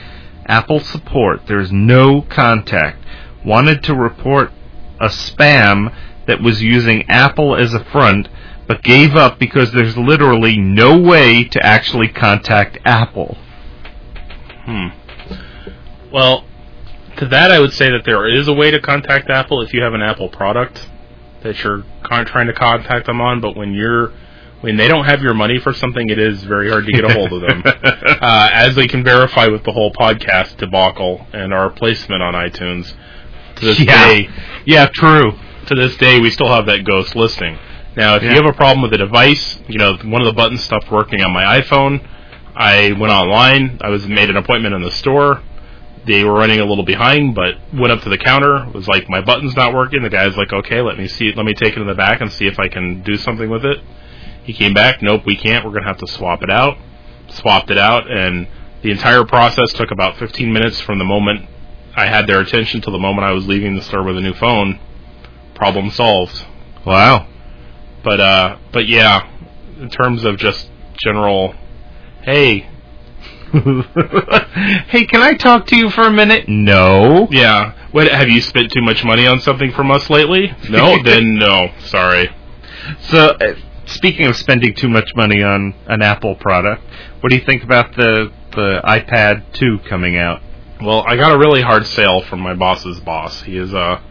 Apple 0.46 0.80
support. 0.80 1.46
There 1.46 1.60
is 1.60 1.70
no 1.70 2.22
contact. 2.22 3.04
Wanted 3.44 3.82
to 3.84 3.94
report 3.94 4.52
a 4.98 5.08
spam 5.08 5.94
that 6.26 6.40
was 6.40 6.62
using 6.62 7.02
Apple 7.10 7.56
as 7.56 7.74
a 7.74 7.84
front, 7.84 8.30
but 8.66 8.82
gave 8.82 9.14
up 9.14 9.38
because 9.38 9.72
there's 9.72 9.98
literally 9.98 10.56
no 10.56 10.98
way 10.98 11.44
to 11.44 11.62
actually 11.62 12.08
contact 12.08 12.78
Apple. 12.86 13.36
Hmm. 14.64 14.86
Well, 16.10 16.46
to 17.18 17.26
that 17.26 17.50
I 17.50 17.60
would 17.60 17.74
say 17.74 17.90
that 17.90 18.06
there 18.06 18.26
is 18.26 18.48
a 18.48 18.54
way 18.54 18.70
to 18.70 18.80
contact 18.80 19.28
Apple 19.28 19.60
if 19.60 19.74
you 19.74 19.82
have 19.82 19.92
an 19.92 20.00
Apple 20.00 20.30
product 20.30 20.88
that 21.44 21.62
you're 21.62 21.84
trying 22.04 22.46
to 22.48 22.52
contact 22.52 23.06
them 23.06 23.20
on, 23.20 23.40
but 23.40 23.56
when 23.56 23.72
you're 23.72 24.12
when 24.60 24.78
they 24.78 24.88
don't 24.88 25.04
have 25.04 25.20
your 25.22 25.34
money 25.34 25.58
for 25.60 25.74
something, 25.74 26.08
it 26.08 26.18
is 26.18 26.42
very 26.44 26.70
hard 26.70 26.86
to 26.86 26.92
get 26.92 27.04
a 27.04 27.12
hold 27.12 27.32
of 27.34 27.42
them. 27.42 27.62
uh, 28.22 28.48
as 28.52 28.74
they 28.74 28.86
can 28.88 29.04
verify 29.04 29.46
with 29.46 29.62
the 29.62 29.72
whole 29.72 29.92
podcast 29.92 30.56
debacle 30.56 31.26
and 31.34 31.52
our 31.52 31.68
placement 31.70 32.22
on 32.22 32.32
iTunes. 32.32 32.94
To 33.56 33.64
this 33.66 33.78
Yeah. 33.78 34.08
day, 34.08 34.28
Yeah, 34.64 34.86
true. 34.94 35.32
to 35.66 35.74
this 35.74 35.96
day, 35.98 36.18
we 36.18 36.30
still 36.30 36.48
have 36.48 36.64
that 36.66 36.82
ghost 36.84 37.14
listing. 37.14 37.58
Now, 37.94 38.16
if 38.16 38.22
Yeah. 38.22 38.30
you 38.30 38.36
have 38.36 38.46
a 38.46 38.54
problem 38.54 38.80
with 38.82 38.90
the 38.92 38.98
device, 38.98 39.60
you 39.68 39.78
know 39.78 39.96
one 40.02 40.22
of 40.22 40.26
the 40.26 40.32
buttons 40.32 40.64
stopped 40.64 40.90
working 40.90 41.20
on 41.22 41.32
my 41.32 41.60
iPhone. 41.60 42.00
I 42.56 42.92
went 42.98 43.12
online. 43.12 43.78
I 43.82 43.90
was 43.90 44.08
made 44.08 44.30
an 44.30 44.36
appointment 44.38 44.74
in 44.74 44.80
the 44.82 44.90
store. 44.92 45.42
They 46.06 46.24
were 46.24 46.34
running 46.34 46.60
a 46.60 46.64
little 46.64 46.84
behind, 46.84 47.34
but 47.34 47.54
went 47.72 47.92
up 47.92 48.02
to 48.02 48.10
the 48.10 48.18
counter. 48.18 48.68
Was 48.74 48.86
like, 48.86 49.08
my 49.08 49.22
button's 49.22 49.56
not 49.56 49.72
working. 49.74 50.02
The 50.02 50.10
guy's 50.10 50.36
like, 50.36 50.52
okay, 50.52 50.80
let 50.82 50.98
me 50.98 51.08
see. 51.08 51.32
Let 51.34 51.46
me 51.46 51.54
take 51.54 51.76
it 51.76 51.80
in 51.80 51.86
the 51.86 51.94
back 51.94 52.20
and 52.20 52.30
see 52.30 52.46
if 52.46 52.58
I 52.58 52.68
can 52.68 53.02
do 53.02 53.16
something 53.16 53.48
with 53.48 53.64
it. 53.64 53.78
He 54.44 54.52
came 54.52 54.74
back. 54.74 55.00
Nope, 55.02 55.22
we 55.24 55.36
can't. 55.36 55.64
We're 55.64 55.72
gonna 55.72 55.86
have 55.86 55.98
to 55.98 56.06
swap 56.06 56.42
it 56.42 56.50
out. 56.50 56.76
Swapped 57.28 57.70
it 57.70 57.78
out, 57.78 58.10
and 58.10 58.46
the 58.82 58.90
entire 58.90 59.24
process 59.24 59.72
took 59.72 59.90
about 59.90 60.18
15 60.18 60.52
minutes 60.52 60.78
from 60.80 60.98
the 60.98 61.04
moment 61.06 61.48
I 61.96 62.06
had 62.06 62.26
their 62.26 62.40
attention 62.40 62.80
to 62.82 62.90
the 62.90 62.98
moment 62.98 63.26
I 63.26 63.32
was 63.32 63.46
leaving 63.46 63.76
the 63.76 63.82
store 63.82 64.02
with 64.02 64.18
a 64.18 64.20
new 64.20 64.34
phone. 64.34 64.80
Problem 65.54 65.90
solved. 65.90 66.44
Wow. 66.84 67.28
But 68.02 68.20
uh, 68.20 68.58
but 68.72 68.88
yeah, 68.88 69.30
in 69.78 69.88
terms 69.90 70.24
of 70.24 70.36
just 70.36 70.68
general, 70.96 71.54
hey, 72.22 72.68
hey, 74.88 75.06
can 75.06 75.22
I 75.22 75.34
talk 75.38 75.66
to 75.68 75.76
you 75.76 75.88
for 75.88 76.02
a 76.02 76.10
minute? 76.10 76.48
No. 76.48 77.28
yeah, 77.30 77.74
what 77.92 78.08
have 78.08 78.28
you 78.28 78.40
spent 78.40 78.72
too 78.72 78.82
much 78.82 79.04
money 79.04 79.28
on 79.28 79.38
something 79.38 79.70
from 79.70 79.92
us 79.92 80.10
lately? 80.10 80.52
No, 80.68 81.00
then 81.04 81.36
no, 81.38 81.70
sorry. 81.84 82.34
So, 83.02 83.28
uh, 83.28 83.54
speaking 83.86 84.26
of 84.26 84.34
spending 84.34 84.74
too 84.74 84.88
much 84.88 85.14
money 85.14 85.40
on 85.40 85.72
an 85.86 86.02
Apple 86.02 86.34
product, 86.34 86.82
what 87.20 87.30
do 87.30 87.36
you 87.36 87.44
think 87.44 87.62
about 87.62 87.94
the 87.94 88.32
the 88.50 88.80
iPad 88.84 89.52
2 89.52 89.80
coming 89.88 90.18
out? 90.18 90.40
Well, 90.80 91.04
I 91.06 91.16
got 91.16 91.32
a 91.32 91.38
really 91.38 91.62
hard 91.62 91.86
sale 91.86 92.22
from 92.22 92.40
my 92.40 92.54
boss's 92.54 92.98
boss. 92.98 93.42
He 93.42 93.56
is 93.56 93.72
a 93.72 94.02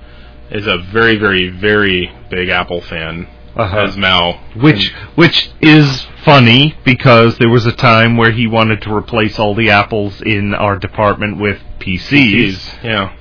is 0.51 0.67
a 0.67 0.77
very 0.77 1.17
very 1.17 1.49
very 1.49 2.09
big 2.29 2.47
Apple 2.47 2.79
fan. 2.79 3.27
Uh-huh. 3.55 3.77
As 3.77 3.95
Mal, 3.95 4.39
Which 4.55 4.91
which 5.13 5.51
is 5.61 6.07
funny 6.25 6.75
because 6.83 7.37
there 7.37 7.49
was 7.49 7.67
a 7.67 7.71
time 7.71 8.17
where 8.17 8.31
he 8.31 8.47
wanted 8.47 8.81
to 8.81 8.93
replace 8.93 9.37
all 9.37 9.53
the 9.53 9.69
apples 9.69 10.21
in 10.21 10.55
our 10.55 10.77
department 10.79 11.39
with 11.39 11.59
PCs. 11.79 12.33
Jeez, 12.33 12.83
yeah. 12.83 13.15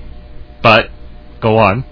But 0.62 0.90
go 1.40 1.58
on. 1.58 1.84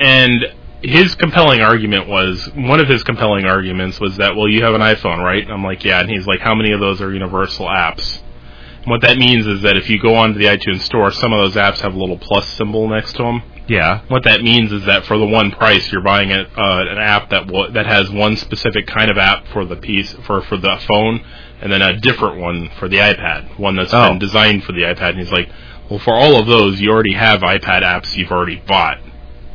And 0.00 0.46
his 0.82 1.14
compelling 1.14 1.60
argument 1.60 2.08
was 2.08 2.48
one 2.54 2.80
of 2.80 2.88
his 2.88 3.04
compelling 3.04 3.44
arguments 3.44 4.00
was 4.00 4.16
that 4.16 4.34
well 4.34 4.48
you 4.48 4.64
have 4.64 4.74
an 4.74 4.80
iPhone 4.80 5.22
right? 5.22 5.46
I'm 5.48 5.62
like 5.62 5.84
yeah, 5.84 6.00
and 6.00 6.08
he's 6.08 6.26
like 6.26 6.40
how 6.40 6.54
many 6.54 6.72
of 6.72 6.80
those 6.80 7.02
are 7.02 7.12
universal 7.12 7.66
apps? 7.66 8.18
What 8.86 9.02
that 9.02 9.18
means 9.18 9.46
is 9.46 9.62
that 9.62 9.76
if 9.76 9.90
you 9.90 10.00
go 10.00 10.16
onto 10.16 10.38
the 10.38 10.46
iTunes 10.46 10.80
store, 10.80 11.12
some 11.12 11.32
of 11.32 11.38
those 11.38 11.54
apps 11.54 11.80
have 11.80 11.94
a 11.94 11.98
little 11.98 12.18
plus 12.18 12.48
symbol 12.54 12.88
next 12.88 13.12
to 13.12 13.22
them. 13.22 13.42
Yeah. 13.72 14.00
What 14.08 14.24
that 14.24 14.42
means 14.42 14.70
is 14.72 14.84
that 14.84 15.06
for 15.06 15.16
the 15.16 15.26
one 15.26 15.50
price, 15.50 15.90
you're 15.90 16.02
buying 16.02 16.30
a, 16.30 16.40
uh, 16.42 16.84
an 16.90 16.98
app 16.98 17.30
that 17.30 17.50
will, 17.50 17.72
that 17.72 17.86
has 17.86 18.10
one 18.10 18.36
specific 18.36 18.86
kind 18.86 19.10
of 19.10 19.16
app 19.18 19.46
for 19.48 19.64
the 19.64 19.76
piece 19.76 20.12
for 20.26 20.42
for 20.42 20.56
the 20.58 20.76
phone, 20.86 21.24
and 21.60 21.72
then 21.72 21.80
a 21.80 21.98
different 21.98 22.38
one 22.38 22.68
for 22.78 22.88
the 22.88 22.98
iPad, 22.98 23.58
one 23.58 23.76
that's 23.76 23.94
Oh. 23.94 24.08
been 24.10 24.18
designed 24.18 24.64
for 24.64 24.72
the 24.72 24.82
iPad. 24.82 25.10
And 25.10 25.18
he's 25.20 25.32
like, 25.32 25.48
well, 25.88 25.98
for 25.98 26.12
all 26.14 26.38
of 26.38 26.46
those, 26.46 26.80
you 26.80 26.90
already 26.90 27.14
have 27.14 27.40
iPad 27.40 27.82
apps 27.82 28.14
you've 28.16 28.30
already 28.30 28.56
bought. 28.66 28.98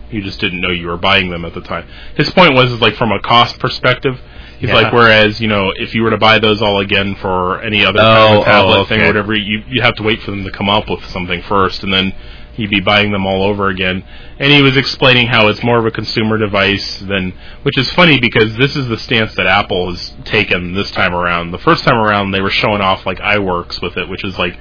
You 0.10 0.22
just 0.24 0.40
didn't 0.40 0.62
know 0.62 0.70
you 0.72 0.88
were 0.88 0.98
buying 0.98 1.30
them 1.30 1.46
at 1.46 1.54
the 1.54 1.62
time. 1.62 1.86
His 2.16 2.30
point 2.32 2.54
was 2.56 2.72
is 2.72 2.82
like 2.82 2.96
from 2.96 3.12
a 3.12 3.20
cost 3.22 3.60
perspective. 3.60 4.20
He's 4.58 4.70
Yeah. 4.70 4.76
like, 4.76 4.94
whereas 4.94 5.40
you 5.40 5.48
know, 5.48 5.72
if 5.76 5.94
you 5.94 6.02
were 6.02 6.10
to 6.10 6.18
buy 6.18 6.40
those 6.40 6.62
all 6.64 6.80
again 6.80 7.14
for 7.16 7.62
any 7.62 7.86
other 7.86 8.00
Oh, 8.02 8.04
kind 8.04 8.38
of 8.40 8.46
tablet 8.46 8.78
oh, 8.80 8.84
thing 8.86 9.02
or 9.04 9.08
whatever, 9.08 9.36
you 9.36 9.62
you 9.70 9.82
have 9.84 9.96
to 9.98 10.04
wait 10.04 10.22
for 10.24 10.32
them 10.32 10.44
to 10.46 10.52
come 10.52 10.70
up 10.70 10.90
with 10.90 11.06
something 11.06 11.42
first, 11.44 11.84
and 11.84 11.94
then 11.94 12.14
you'd 12.58 12.70
be 12.70 12.80
buying 12.82 13.12
them 13.12 13.26
all 13.26 13.44
over 13.44 13.70
again. 13.70 14.04
And 14.40 14.52
he 14.52 14.62
was 14.62 14.76
explaining 14.78 15.28
how 15.28 15.48
it's 15.48 15.64
more 15.64 15.78
of 15.80 15.86
a 15.86 15.92
consumer 15.92 16.38
device 16.38 17.00
than, 17.00 17.34
which 17.64 17.78
is 17.78 17.90
funny 17.92 18.20
because 18.20 18.56
this 18.58 18.76
is 18.76 18.88
the 18.88 18.98
stance 18.98 19.34
that 19.36 19.46
Apple 19.48 19.92
has 19.92 20.12
taken 20.26 20.74
this 20.74 20.92
time 20.92 21.14
around. 21.14 21.52
The 21.52 21.60
first 21.60 21.84
time 21.84 21.98
around, 21.98 22.32
they 22.32 22.42
were 22.42 22.50
showing 22.50 22.82
off 22.82 23.06
like 23.06 23.20
iWorks 23.20 23.82
with 23.82 23.96
it, 23.98 24.10
which 24.10 24.24
is 24.24 24.38
like, 24.38 24.58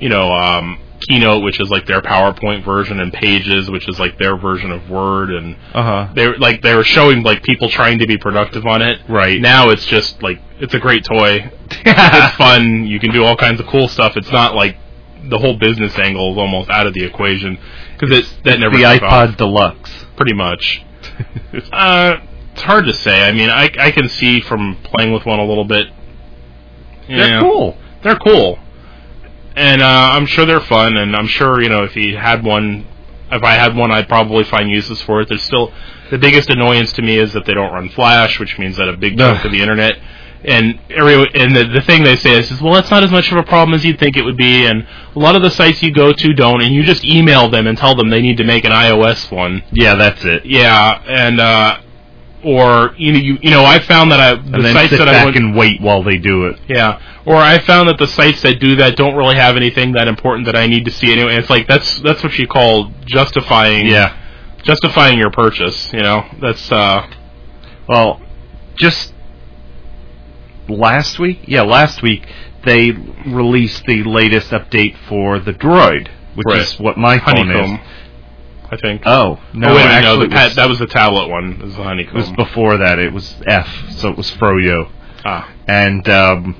you 0.00 0.08
know, 0.08 0.32
um, 0.32 0.78
Keynote, 1.08 1.42
which 1.42 1.60
is 1.60 1.68
like 1.70 1.86
their 1.86 2.00
PowerPoint 2.00 2.64
version, 2.64 2.98
and 3.00 3.12
Pages, 3.12 3.70
which 3.70 3.88
is 3.88 3.98
like 4.00 4.16
their 4.18 4.36
version 4.38 4.70
of 4.70 4.88
Word, 4.88 5.30
and 5.30 5.54
Uh 5.74 5.82
huh. 5.82 6.12
they 6.14 6.26
were 6.28 6.38
like 6.38 6.62
they 6.62 6.74
were 6.74 6.84
showing 6.84 7.22
like 7.22 7.42
people 7.42 7.68
trying 7.68 7.98
to 7.98 8.06
be 8.06 8.16
productive 8.16 8.64
on 8.64 8.80
it. 8.80 9.00
Right. 9.08 9.38
Now 9.40 9.68
it's 9.68 9.84
just 9.84 10.22
like 10.22 10.40
it's 10.60 10.72
a 10.72 10.78
great 10.78 11.04
toy. 11.04 11.50
it's 11.70 12.36
fun. 12.36 12.86
You 12.86 12.98
can 13.00 13.10
do 13.10 13.22
all 13.24 13.36
kinds 13.36 13.60
of 13.60 13.66
cool 13.66 13.88
stuff. 13.88 14.16
It's 14.16 14.30
not 14.30 14.54
like 14.54 14.76
the 15.28 15.38
whole 15.38 15.56
business 15.56 15.96
angle 15.98 16.32
is 16.32 16.38
almost 16.38 16.70
out 16.70 16.86
of 16.86 16.94
the 16.94 17.04
equation 17.04 17.58
because 17.98 18.16
it 18.16 18.44
that 18.44 18.60
never 18.60 18.76
the 18.76 18.82
iPod 18.84 19.30
off, 19.30 19.36
Deluxe. 19.36 19.90
pretty 20.16 20.34
much. 20.34 20.82
uh, 21.72 22.16
it's 22.52 22.62
hard 22.62 22.86
to 22.86 22.94
say. 22.94 23.22
I 23.22 23.32
mean, 23.32 23.50
I 23.50 23.70
I 23.78 23.90
can 23.90 24.08
see 24.08 24.40
from 24.40 24.76
playing 24.84 25.12
with 25.12 25.26
one 25.26 25.38
a 25.38 25.44
little 25.44 25.64
bit. 25.64 25.88
They're 27.08 27.40
cool. 27.40 27.76
They're 28.02 28.18
cool, 28.18 28.58
and 29.56 29.82
uh, 29.82 30.10
I'm 30.12 30.26
sure 30.26 30.46
they're 30.46 30.60
fun. 30.60 30.96
And 30.96 31.14
I'm 31.14 31.26
sure 31.26 31.62
you 31.62 31.68
know 31.68 31.84
if 31.84 31.96
you 31.96 32.16
had 32.16 32.44
one, 32.44 32.86
if 33.30 33.42
I 33.42 33.54
had 33.54 33.76
one, 33.76 33.90
I'd 33.90 34.08
probably 34.08 34.44
find 34.44 34.70
uses 34.70 35.00
for 35.02 35.20
it. 35.20 35.28
There's 35.28 35.42
still 35.42 35.72
the 36.10 36.18
biggest 36.18 36.50
annoyance 36.50 36.92
to 36.94 37.02
me 37.02 37.18
is 37.18 37.32
that 37.32 37.44
they 37.44 37.54
don't 37.54 37.72
run 37.72 37.88
Flash, 37.90 38.38
which 38.38 38.58
means 38.58 38.76
that 38.76 38.88
a 38.88 38.96
big 38.96 39.18
chunk 39.18 39.44
of 39.44 39.52
the 39.52 39.60
internet. 39.60 39.98
And 40.46 40.78
every 40.90 41.14
and 41.34 41.56
the, 41.56 41.64
the 41.64 41.80
thing 41.80 42.04
they 42.04 42.16
say 42.16 42.38
is, 42.38 42.60
well, 42.60 42.74
that's 42.74 42.90
not 42.90 43.02
as 43.02 43.10
much 43.10 43.32
of 43.32 43.38
a 43.38 43.42
problem 43.42 43.74
as 43.74 43.84
you'd 43.84 43.98
think 43.98 44.16
it 44.16 44.22
would 44.24 44.36
be. 44.36 44.66
And 44.66 44.86
a 45.16 45.18
lot 45.18 45.36
of 45.36 45.42
the 45.42 45.50
sites 45.50 45.82
you 45.82 45.92
go 45.92 46.12
to 46.12 46.34
don't, 46.34 46.62
and 46.62 46.74
you 46.74 46.82
just 46.82 47.04
email 47.04 47.48
them 47.48 47.66
and 47.66 47.78
tell 47.78 47.94
them 47.94 48.10
they 48.10 48.20
need 48.20 48.36
to 48.36 48.44
make 48.44 48.64
an 48.64 48.72
iOS 48.72 49.30
one. 49.32 49.62
Yeah, 49.72 49.94
that's 49.94 50.22
it. 50.24 50.44
Yeah, 50.44 51.02
and 51.06 51.40
uh, 51.40 51.80
or 52.44 52.94
you 52.98 53.12
know, 53.12 53.18
you, 53.20 53.38
you 53.40 53.50
know, 53.50 53.64
I 53.64 53.78
found 53.80 54.12
that 54.12 54.20
I 54.20 54.34
the 54.34 54.72
sites 54.74 54.90
sit 54.90 54.98
that 54.98 55.08
I 55.08 55.24
went, 55.24 55.36
and 55.36 55.56
wait 55.56 55.80
while 55.80 56.02
they 56.02 56.18
do 56.18 56.44
it. 56.46 56.60
yeah, 56.68 57.00
or 57.24 57.36
I 57.36 57.58
found 57.60 57.88
that 57.88 57.96
the 57.96 58.06
sites 58.06 58.42
that 58.42 58.60
do 58.60 58.76
that 58.76 58.96
don't 58.96 59.16
really 59.16 59.36
have 59.36 59.56
anything 59.56 59.92
that 59.92 60.08
important 60.08 60.44
that 60.44 60.56
I 60.56 60.66
need 60.66 60.84
to 60.84 60.90
see 60.90 61.10
anyway. 61.10 61.36
It's 61.36 61.48
like 61.48 61.66
that's 61.66 62.00
that's 62.00 62.22
what 62.22 62.36
you 62.38 62.46
call 62.46 62.92
justifying. 63.06 63.86
Yeah. 63.86 64.14
justifying 64.62 65.18
your 65.18 65.30
purchase. 65.30 65.90
You 65.94 66.02
know, 66.02 66.22
that's 66.42 66.70
uh, 66.70 67.06
Well, 67.88 68.20
just 68.76 69.13
last 70.68 71.18
week, 71.18 71.40
yeah, 71.46 71.62
last 71.62 72.02
week 72.02 72.26
they 72.64 72.90
released 73.26 73.84
the 73.86 74.02
latest 74.04 74.50
update 74.50 74.96
for 75.08 75.38
the 75.38 75.52
Droid, 75.52 76.08
which 76.34 76.46
Right. 76.46 76.58
is 76.60 76.78
what 76.80 76.96
my 76.96 77.18
phone 77.18 77.48
honeycomb. 77.48 77.74
is. 77.74 77.80
I 78.70 78.76
think. 78.78 79.02
Oh 79.06 79.38
no, 79.52 79.68
oh, 79.68 79.74
wait, 79.76 79.82
actually, 79.84 80.16
no, 80.28 80.34
it 80.36 80.44
was, 80.46 80.56
that 80.56 80.68
was 80.68 80.78
the 80.78 80.86
tablet 80.86 81.28
one. 81.28 81.52
It 81.52 81.62
was 81.62 81.74
the 81.76 81.82
it 81.82 81.84
honeycomb. 81.84 82.16
was 82.16 82.30
before 82.32 82.78
that. 82.78 82.98
It 82.98 83.12
was 83.12 83.34
F, 83.46 83.68
so 83.90 84.08
it 84.08 84.16
was 84.16 84.30
Froyo, 84.32 84.90
ah, 85.24 85.48
and 85.68 86.08
um, 86.08 86.56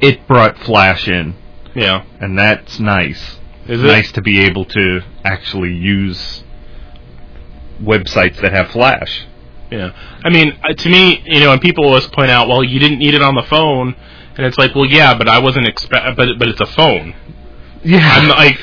it 0.00 0.26
brought 0.28 0.56
Flash 0.58 1.08
in, 1.08 1.34
yeah. 1.74 2.04
and 2.20 2.38
that's 2.38 2.78
nice. 2.78 3.20
Is 3.66 3.80
It's 3.80 3.82
it? 3.82 3.86
nice 3.86 4.12
to 4.12 4.22
be 4.22 4.40
able 4.40 4.64
to 4.66 5.00
actually 5.24 5.74
use 5.74 6.42
websites 7.82 8.40
that 8.40 8.52
have 8.52 8.70
Flash. 8.70 9.26
Yeah, 9.70 9.92
I 10.24 10.30
mean, 10.30 10.58
uh, 10.68 10.72
to 10.72 10.88
me, 10.88 11.22
you 11.26 11.40
know, 11.40 11.52
and 11.52 11.60
people 11.60 11.84
always 11.84 12.06
point 12.08 12.30
out, 12.30 12.48
well, 12.48 12.64
you 12.64 12.78
didn't 12.78 12.98
need 12.98 13.14
it 13.14 13.22
on 13.22 13.34
the 13.34 13.42
phone, 13.42 13.94
and 14.36 14.46
it's 14.46 14.56
like, 14.56 14.74
well, 14.74 14.86
yeah, 14.86 15.16
but 15.16 15.28
I 15.28 15.40
wasn't 15.40 15.68
expect, 15.68 16.16
but 16.16 16.28
but 16.38 16.48
it's 16.48 16.60
a 16.60 16.66
phone. 16.66 17.14
Yeah, 17.84 18.00
I'm 18.00 18.28
like 18.28 18.58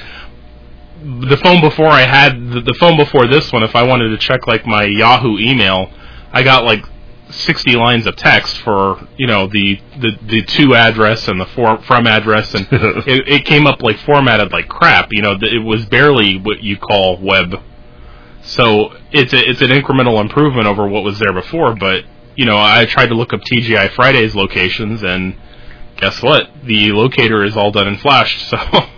the 1.05 1.37
phone 1.37 1.61
before 1.61 1.87
I 1.87 2.01
had 2.01 2.49
the, 2.49 2.61
the 2.61 2.73
phone 2.79 2.97
before 2.97 3.27
this 3.27 3.51
one. 3.53 3.63
If 3.63 3.75
I 3.75 3.83
wanted 3.83 4.09
to 4.09 4.17
check 4.17 4.47
like 4.47 4.65
my 4.65 4.83
Yahoo 4.85 5.37
email, 5.37 5.91
I 6.31 6.43
got 6.43 6.63
like 6.63 6.83
sixty 7.29 7.75
lines 7.75 8.07
of 8.07 8.15
text 8.15 8.57
for 8.59 9.07
you 9.17 9.27
know 9.27 9.47
the 9.47 9.79
the 9.99 10.11
the 10.25 10.41
to 10.41 10.75
address 10.75 11.27
and 11.27 11.39
the 11.39 11.45
for, 11.45 11.77
from 11.83 12.07
address, 12.07 12.53
and 12.55 12.67
it, 12.71 13.27
it 13.27 13.45
came 13.45 13.67
up 13.67 13.81
like 13.81 13.97
formatted 13.99 14.51
like 14.51 14.67
crap. 14.67 15.09
You 15.11 15.21
know, 15.21 15.37
it 15.39 15.63
was 15.63 15.85
barely 15.85 16.37
what 16.37 16.63
you 16.63 16.77
call 16.77 17.19
web. 17.21 17.55
So 18.45 18.93
it's 19.11 19.33
a, 19.33 19.49
it's 19.49 19.61
an 19.61 19.69
incremental 19.69 20.21
improvement 20.21 20.67
over 20.67 20.87
what 20.87 21.03
was 21.03 21.17
there 21.19 21.33
before, 21.33 21.75
but 21.75 22.05
you 22.35 22.45
know 22.45 22.57
I 22.57 22.85
tried 22.85 23.07
to 23.07 23.15
look 23.15 23.33
up 23.33 23.41
TGI 23.41 23.91
Fridays 23.91 24.35
locations, 24.35 25.03
and 25.03 25.35
guess 25.97 26.21
what? 26.21 26.49
The 26.63 26.91
locator 26.91 27.43
is 27.43 27.57
all 27.57 27.71
done 27.71 27.87
in 27.87 27.97
Flash. 27.97 28.49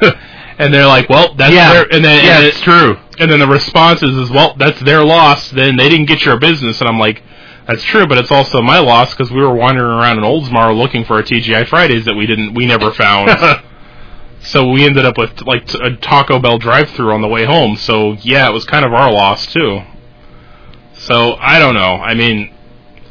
So, 0.00 0.10
and 0.58 0.72
they're 0.72 0.86
like, 0.86 1.08
well, 1.10 1.34
that's 1.34 1.52
Yeah. 1.52 1.72
their, 1.74 1.82
and 1.94 2.04
then 2.04 2.24
yeah, 2.24 2.36
and 2.38 2.46
it's 2.46 2.58
it- 2.58 2.62
true. 2.64 2.96
and 3.18 3.30
then 3.30 3.38
the 3.40 3.46
response 3.46 4.02
is, 4.02 4.16
is 4.16 4.30
well, 4.30 4.54
that's 4.56 4.80
their 4.80 5.04
loss. 5.04 5.50
Then 5.50 5.76
they 5.76 5.88
didn't 5.90 6.06
get 6.06 6.24
your 6.24 6.38
business, 6.38 6.80
and 6.80 6.88
I'm 6.88 6.98
like, 6.98 7.22
that's 7.66 7.82
true, 7.82 8.06
but 8.06 8.16
it's 8.18 8.30
also 8.30 8.62
my 8.62 8.78
loss 8.78 9.10
because 9.14 9.30
we 9.32 9.40
were 9.42 9.52
wandering 9.54 9.90
around 9.98 10.18
in 10.18 10.24
Oldsmar 10.24 10.74
looking 10.76 11.04
for 11.04 11.18
a 11.18 11.22
TGI 11.24 11.66
Fridays 11.68 12.04
that 12.06 12.14
we 12.14 12.24
didn't, 12.26 12.54
we 12.54 12.64
never 12.66 12.92
found. 12.92 13.28
so 14.44 14.70
we 14.70 14.84
ended 14.84 15.06
up 15.06 15.16
with 15.16 15.42
like 15.42 15.72
a 15.74 15.96
Taco 15.96 16.38
Bell 16.38 16.58
drive-through 16.58 17.12
on 17.12 17.22
the 17.22 17.28
way 17.28 17.44
home. 17.44 17.76
So 17.76 18.12
yeah, 18.12 18.48
it 18.48 18.52
was 18.52 18.64
kind 18.64 18.84
of 18.84 18.92
our 18.92 19.10
loss 19.10 19.46
too. 19.46 19.80
So 20.94 21.34
I 21.40 21.58
don't 21.58 21.74
know. 21.74 21.96
I 21.96 22.14
mean, 22.14 22.54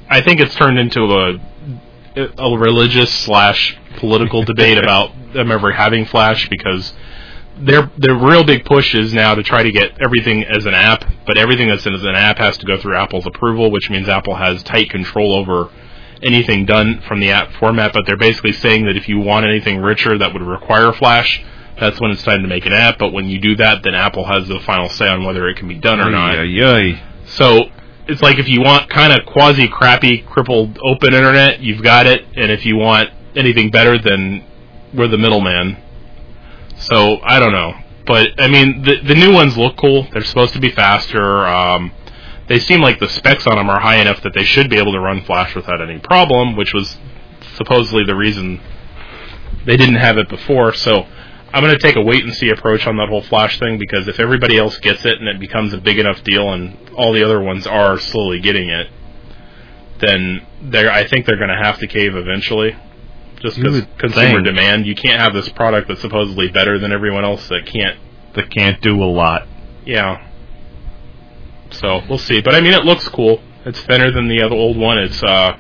I 0.10 0.22
think 0.22 0.40
it's 0.40 0.56
turned 0.56 0.78
into 0.78 1.02
a 1.02 1.40
a 2.16 2.58
religious 2.58 3.12
slash 3.12 3.76
political 3.98 4.44
debate 4.46 4.78
about 4.78 5.12
them 5.34 5.52
ever 5.52 5.72
having 5.72 6.06
Flash 6.06 6.48
because 6.50 6.94
their 7.58 7.92
their 7.98 8.16
real 8.16 8.44
big 8.44 8.66
push 8.66 8.94
is 8.94 9.14
now 9.14 9.34
to 9.34 9.42
try 9.42 9.64
to 9.64 9.72
get 9.72 10.00
everything 10.00 10.44
as 10.44 10.66
an 10.68 10.76
app, 10.76 11.04
but 11.26 11.38
everything 11.38 11.68
that's 11.68 11.86
in 11.86 11.94
as 11.94 12.04
an 12.04 12.16
app 12.16 12.38
has 12.38 12.58
to 12.60 12.66
go 12.66 12.78
through 12.78 12.96
Apple's 12.96 13.26
approval, 13.26 13.72
which 13.72 13.90
means 13.90 14.08
Apple 14.08 14.36
has 14.36 14.62
tight 14.64 14.90
control 14.92 15.34
over 15.34 15.72
anything 16.24 16.66
done 16.66 17.02
from 17.08 17.20
the 17.20 17.32
app 17.32 17.52
format. 17.54 17.94
But 17.94 18.06
they're 18.06 18.18
basically 18.18 18.54
saying 18.54 18.86
that 18.86 18.96
if 18.98 19.08
you 19.10 19.20
want 19.20 19.46
anything 19.46 19.80
richer 19.80 20.18
that 20.18 20.34
would 20.34 20.42
require 20.42 20.92
Flash, 20.94 21.44
that's 21.80 22.00
when 22.00 22.12
it's 22.12 22.24
time 22.24 22.42
to 22.44 22.48
make 22.48 22.66
an 22.66 22.74
app. 22.74 23.00
But 23.00 23.14
when 23.14 23.28
you 23.28 23.40
do 23.40 23.56
that, 23.58 23.84
then 23.84 23.96
Apple 23.96 24.26
has 24.26 24.48
the 24.48 24.60
final 24.62 24.90
say 24.90 25.08
on 25.08 25.24
whether 25.24 25.48
it 25.48 25.58
can 25.58 25.68
be 25.68 25.76
done 25.76 26.00
or 26.00 26.10
not. 26.12 26.36
So 27.26 27.66
it's 28.08 28.22
like 28.22 28.38
if 28.38 28.48
you 28.48 28.62
want 28.62 28.90
kind 28.90 29.14
of 29.14 29.26
quasi 29.26 29.68
crappy 29.68 30.20
crippled 30.22 30.78
open 30.84 31.14
internet, 31.14 31.60
you've 31.62 31.82
got 31.82 32.06
it, 32.06 32.26
and 32.36 32.52
if 32.52 32.66
you 32.66 32.76
want 32.76 33.10
anything 33.36 33.72
better, 33.72 33.98
then 33.98 34.46
we're 34.94 35.08
the 35.08 35.18
middleman. 35.18 35.78
So 36.78 37.20
I 37.24 37.40
don't 37.40 37.54
know, 37.54 37.74
but 38.06 38.28
I 38.38 38.48
mean 38.48 38.84
the 38.84 38.98
the 39.08 39.16
new 39.16 39.34
ones 39.34 39.58
look 39.58 39.78
cool. 39.78 40.08
They're 40.12 40.24
supposed 40.24 40.54
to 40.54 40.60
be 40.60 40.70
faster. 40.70 41.46
Um, 41.48 41.92
they 42.48 42.60
seem 42.60 42.82
like 42.82 43.00
the 43.00 43.10
specs 43.10 43.48
on 43.48 43.56
them 43.58 43.70
are 43.70 43.80
high 43.80 43.98
enough 43.98 44.22
that 44.24 44.34
they 44.34 44.44
should 44.44 44.70
be 44.70 44.78
able 44.78 44.92
to 44.94 45.00
run 45.00 45.24
Flash 45.24 45.56
without 45.56 45.82
any 45.82 46.00
problem, 46.00 46.56
which 46.56 46.74
was 46.74 46.98
supposedly 47.56 48.04
the 48.06 48.16
reason 48.16 48.60
they 49.66 49.78
didn't 49.78 49.96
have 49.96 50.18
it 50.18 50.30
before. 50.30 50.74
So 50.74 51.06
I'm 51.54 51.64
going 51.64 51.78
to 51.78 51.80
take 51.80 51.96
a 51.96 52.02
wait 52.02 52.24
and 52.24 52.34
see 52.34 52.50
approach 52.50 52.86
on 52.88 52.98
that 52.98 53.10
whole 53.10 53.22
Flash 53.22 53.60
thing 53.60 53.78
because 53.78 54.08
if 54.08 54.20
everybody 54.20 54.58
else 54.58 54.78
gets 54.80 55.06
it 55.06 55.20
and 55.20 55.28
it 55.28 55.40
becomes 55.40 55.74
a 55.74 55.78
big 55.78 56.00
enough 56.00 56.24
deal 56.24 56.52
and 56.52 56.90
all 56.96 57.14
the 57.14 57.24
other 57.24 57.42
ones 57.42 57.66
are 57.68 58.00
slowly 58.00 58.40
getting 58.40 58.70
it, 58.70 58.88
then 60.00 60.46
they're 60.64 60.92
I 60.92 61.08
think 61.08 61.26
they're 61.26 61.38
going 61.38 61.50
to 61.50 61.64
have 61.64 61.80
to 61.80 61.88
cave 61.88 62.16
eventually. 62.16 62.76
Just 63.42 63.58
because 63.58 63.86
consumer 63.98 64.42
think. 64.42 64.46
demand, 64.46 64.86
you 64.86 64.96
can't 64.96 65.22
have 65.22 65.34
this 65.34 65.50
product 65.50 65.90
that's 65.90 66.02
supposedly 66.02 66.48
better 66.48 66.80
than 66.80 66.92
everyone 66.92 67.26
else 67.26 67.48
that 67.50 67.66
can't. 67.66 68.00
That 68.36 68.50
can't 68.50 68.82
do 68.82 69.04
a 69.04 69.06
lot. 69.06 69.48
Yeah. 69.86 70.28
So 71.74 72.02
we'll 72.08 72.18
see, 72.18 72.42
but 72.42 72.56
I 72.56 72.62
mean, 72.62 72.74
it 72.74 72.86
looks 72.86 73.08
cool. 73.08 73.42
It's 73.66 73.82
thinner 73.82 74.12
than 74.12 74.28
the 74.28 74.42
other 74.42 74.56
old 74.56 74.78
one. 74.78 74.98
It's 74.98 75.22
uh, 75.24 75.58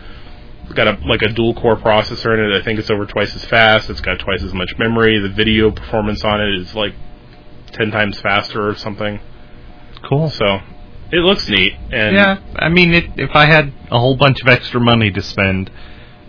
got 0.74 0.88
a 0.88 1.00
like 1.08 1.22
a 1.22 1.30
dual 1.30 1.54
core 1.54 1.78
processor 1.78 2.34
in 2.34 2.52
it. 2.52 2.60
I 2.60 2.64
think 2.64 2.80
it's 2.80 2.90
over 2.90 3.06
twice 3.06 3.36
as 3.36 3.46
fast. 3.46 3.90
It's 3.90 4.02
got 4.02 4.20
twice 4.20 4.44
as 4.44 4.54
much 4.54 4.74
memory. 4.78 5.20
The 5.20 5.30
video 5.30 5.72
performance 5.72 6.24
on 6.24 6.42
it 6.42 6.54
is 6.60 6.76
like 6.76 6.94
ten 7.72 7.92
times 7.92 8.20
faster 8.20 8.68
or 8.68 8.76
something. 8.76 9.20
Cool. 10.08 10.30
So 10.30 10.60
it 11.12 11.20
looks 11.20 11.48
neat. 11.50 11.74
And 11.92 12.16
yeah, 12.16 12.40
I 12.56 12.70
mean, 12.70 12.94
it, 12.94 13.06
if 13.18 13.32
I 13.34 13.46
had 13.46 13.74
a 13.92 14.00
whole 14.00 14.18
bunch 14.18 14.42
of 14.42 14.48
extra 14.48 14.80
money 14.80 15.12
to 15.12 15.22
spend, 15.22 15.72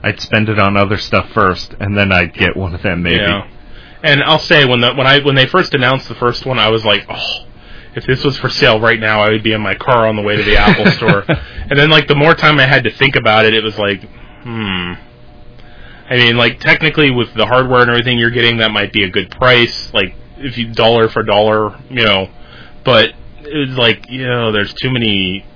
I'd 0.03 0.20
spend 0.20 0.49
it 0.49 0.59
on 0.59 0.76
other 0.76 0.97
stuff 0.97 1.30
first, 1.32 1.74
and 1.80 1.97
then 1.97 2.12
I'd 2.12 2.35
get 2.35 2.57
one 2.57 2.74
of 2.74 2.82
them 2.82 3.03
maybe. 3.03 3.16
Yeah. 3.16 3.49
And 4.03 4.22
I'll 4.22 4.39
say 4.39 4.66
when 4.66 4.80
the 4.80 4.95
when 4.95 5.07
I 5.07 5.20
when 5.20 5.35
they 5.35 5.47
first 5.47 5.74
announced 5.74 6.09
the 6.09 6.14
first 6.14 6.45
one, 6.45 6.59
I 6.59 6.68
was 6.68 6.85
like, 6.85 7.07
oh, 7.09 7.47
if 7.97 8.05
this 8.07 8.24
was 8.24 8.36
for 8.38 8.49
sale 8.51 8.80
right 8.80 8.99
now, 8.99 9.20
I 9.22 9.30
would 9.30 9.42
be 9.42 9.53
in 9.53 9.61
my 9.61 9.74
car 9.74 10.07
on 10.07 10.16
the 10.16 10.22
way 10.22 10.36
to 10.36 10.42
the 10.42 10.57
Apple 10.57 10.90
store. 10.92 11.24
And 11.28 11.78
then 11.78 11.90
like 11.90 12.09
the 12.09 12.14
more 12.14 12.34
time 12.34 12.59
I 12.59 12.66
had 12.66 12.84
to 12.84 12.90
think 12.90 13.16
about 13.16 13.45
it, 13.45 13.55
it 13.55 13.62
was 13.62 13.78
like, 13.78 14.03
hmm. 14.42 14.92
I 16.09 16.16
mean, 16.16 16.36
like 16.36 16.61
technically 16.61 17.11
with 17.11 17.32
the 17.34 17.47
hardware 17.47 17.80
and 17.80 17.90
everything 17.90 18.18
you're 18.18 18.30
getting, 18.30 18.59
that 18.59 18.70
might 18.70 18.92
be 18.92 19.05
a 19.05 19.11
good 19.11 19.30
price. 19.30 19.92
Like 19.95 20.14
if 20.38 20.59
you 20.59 20.72
dollar 20.72 21.09
for 21.09 21.22
dollar, 21.22 21.78
you 21.88 22.05
know. 22.05 22.28
But 22.84 23.11
it 23.40 23.68
was 23.68 23.78
like, 23.78 24.11
you 24.11 24.26
know, 24.26 24.53
there's 24.53 24.74
too 24.74 24.90
many 24.90 25.47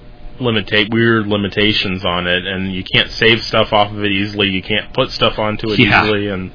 limitate 0.41 0.93
weird 0.93 1.27
limitations 1.27 2.05
on 2.05 2.27
it, 2.27 2.47
and 2.47 2.73
you 2.73 2.85
can't 2.85 3.11
save 3.11 3.43
stuff 3.43 3.73
off 3.73 3.93
of 3.93 4.03
it 4.05 4.13
easily. 4.13 4.49
You 4.49 4.63
can't 4.63 4.95
put 4.95 5.11
stuff 5.11 5.39
onto 5.39 5.71
it 5.73 5.79
Yeah. 5.81 6.05
easily, 6.05 6.29
and 6.29 6.53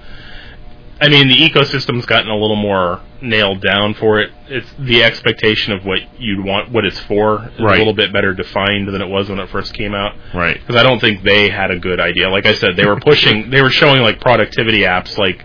I 1.02 1.10
mean, 1.10 1.28
the 1.28 1.36
ecosystem's 1.36 2.06
gotten 2.06 2.30
a 2.30 2.38
little 2.38 2.56
more 2.56 3.02
nailed 3.24 3.62
down 3.62 3.94
for 3.96 4.20
it. 4.20 4.30
It's 4.48 4.68
the 4.78 5.04
expectation 5.04 5.74
of 5.74 5.86
what 5.86 6.00
you'd 6.20 6.44
want, 6.46 6.72
what 6.72 6.86
it's 6.86 7.00
for, 7.00 7.46
is 7.56 7.60
Right. 7.60 7.76
a 7.76 7.78
little 7.80 7.94
bit 7.94 8.12
better 8.14 8.34
defined 8.34 8.88
than 8.90 9.02
it 9.02 9.08
was 9.08 9.30
when 9.30 9.40
it 9.40 9.50
first 9.50 9.74
came 9.74 9.96
out. 9.96 10.14
Right. 10.34 10.60
Because 10.60 10.76
I 10.76 10.84
don't 10.84 11.00
think 11.00 11.24
they 11.24 11.50
had 11.50 11.72
a 11.72 11.80
good 11.80 12.00
idea. 12.00 12.30
Like 12.30 12.46
I 12.46 12.54
said, 12.54 12.76
they 12.76 12.86
were 12.86 13.00
pushing, 13.00 13.50
they 13.50 13.62
were 13.62 13.70
showing 13.72 14.02
like 14.02 14.20
productivity 14.22 14.82
apps, 14.82 15.18
like 15.18 15.44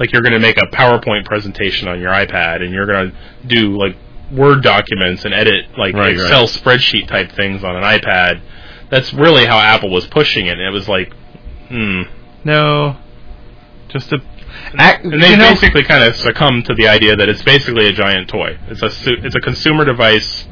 like 0.00 0.12
you're 0.12 0.22
going 0.22 0.32
to 0.32 0.38
make 0.38 0.56
a 0.58 0.66
PowerPoint 0.68 1.24
presentation 1.24 1.88
on 1.88 1.98
your 2.00 2.12
iPad, 2.12 2.62
and 2.62 2.72
you're 2.72 2.86
going 2.86 3.10
to 3.10 3.46
do 3.48 3.76
like 3.76 3.96
Word 4.30 4.62
documents 4.62 5.24
and 5.24 5.34
edit 5.34 5.66
like 5.76 5.94
Right, 5.94 6.12
Excel 6.14 6.42
right. 6.42 6.48
spreadsheet 6.48 7.08
type 7.08 7.32
things 7.32 7.64
on 7.64 7.74
an 7.76 7.82
iPad. 7.82 8.40
That's 8.90 9.12
really 9.12 9.44
how 9.44 9.58
Apple 9.58 9.90
was 9.90 10.06
pushing 10.06 10.46
it. 10.46 10.52
And 10.52 10.60
it 10.62 10.70
was 10.70 10.88
like, 10.88 11.12
hmm. 11.68 12.02
No, 12.44 12.96
just 13.88 14.12
a. 14.12 14.18
And 14.78 15.12
they 15.22 15.36
know- 15.36 15.50
basically 15.50 15.84
kind 15.84 16.04
of 16.04 16.14
succumb 16.16 16.62
to 16.64 16.74
the 16.74 16.88
idea 16.88 17.16
that 17.16 17.28
it's 17.28 17.42
basically 17.42 17.86
a 17.86 17.92
giant 17.92 18.28
toy. 18.28 18.58
It's 18.68 18.82
a 18.82 18.90
su- 18.90 19.18
it's 19.22 19.34
a 19.34 19.40
consumer 19.40 19.84
device 19.84 20.46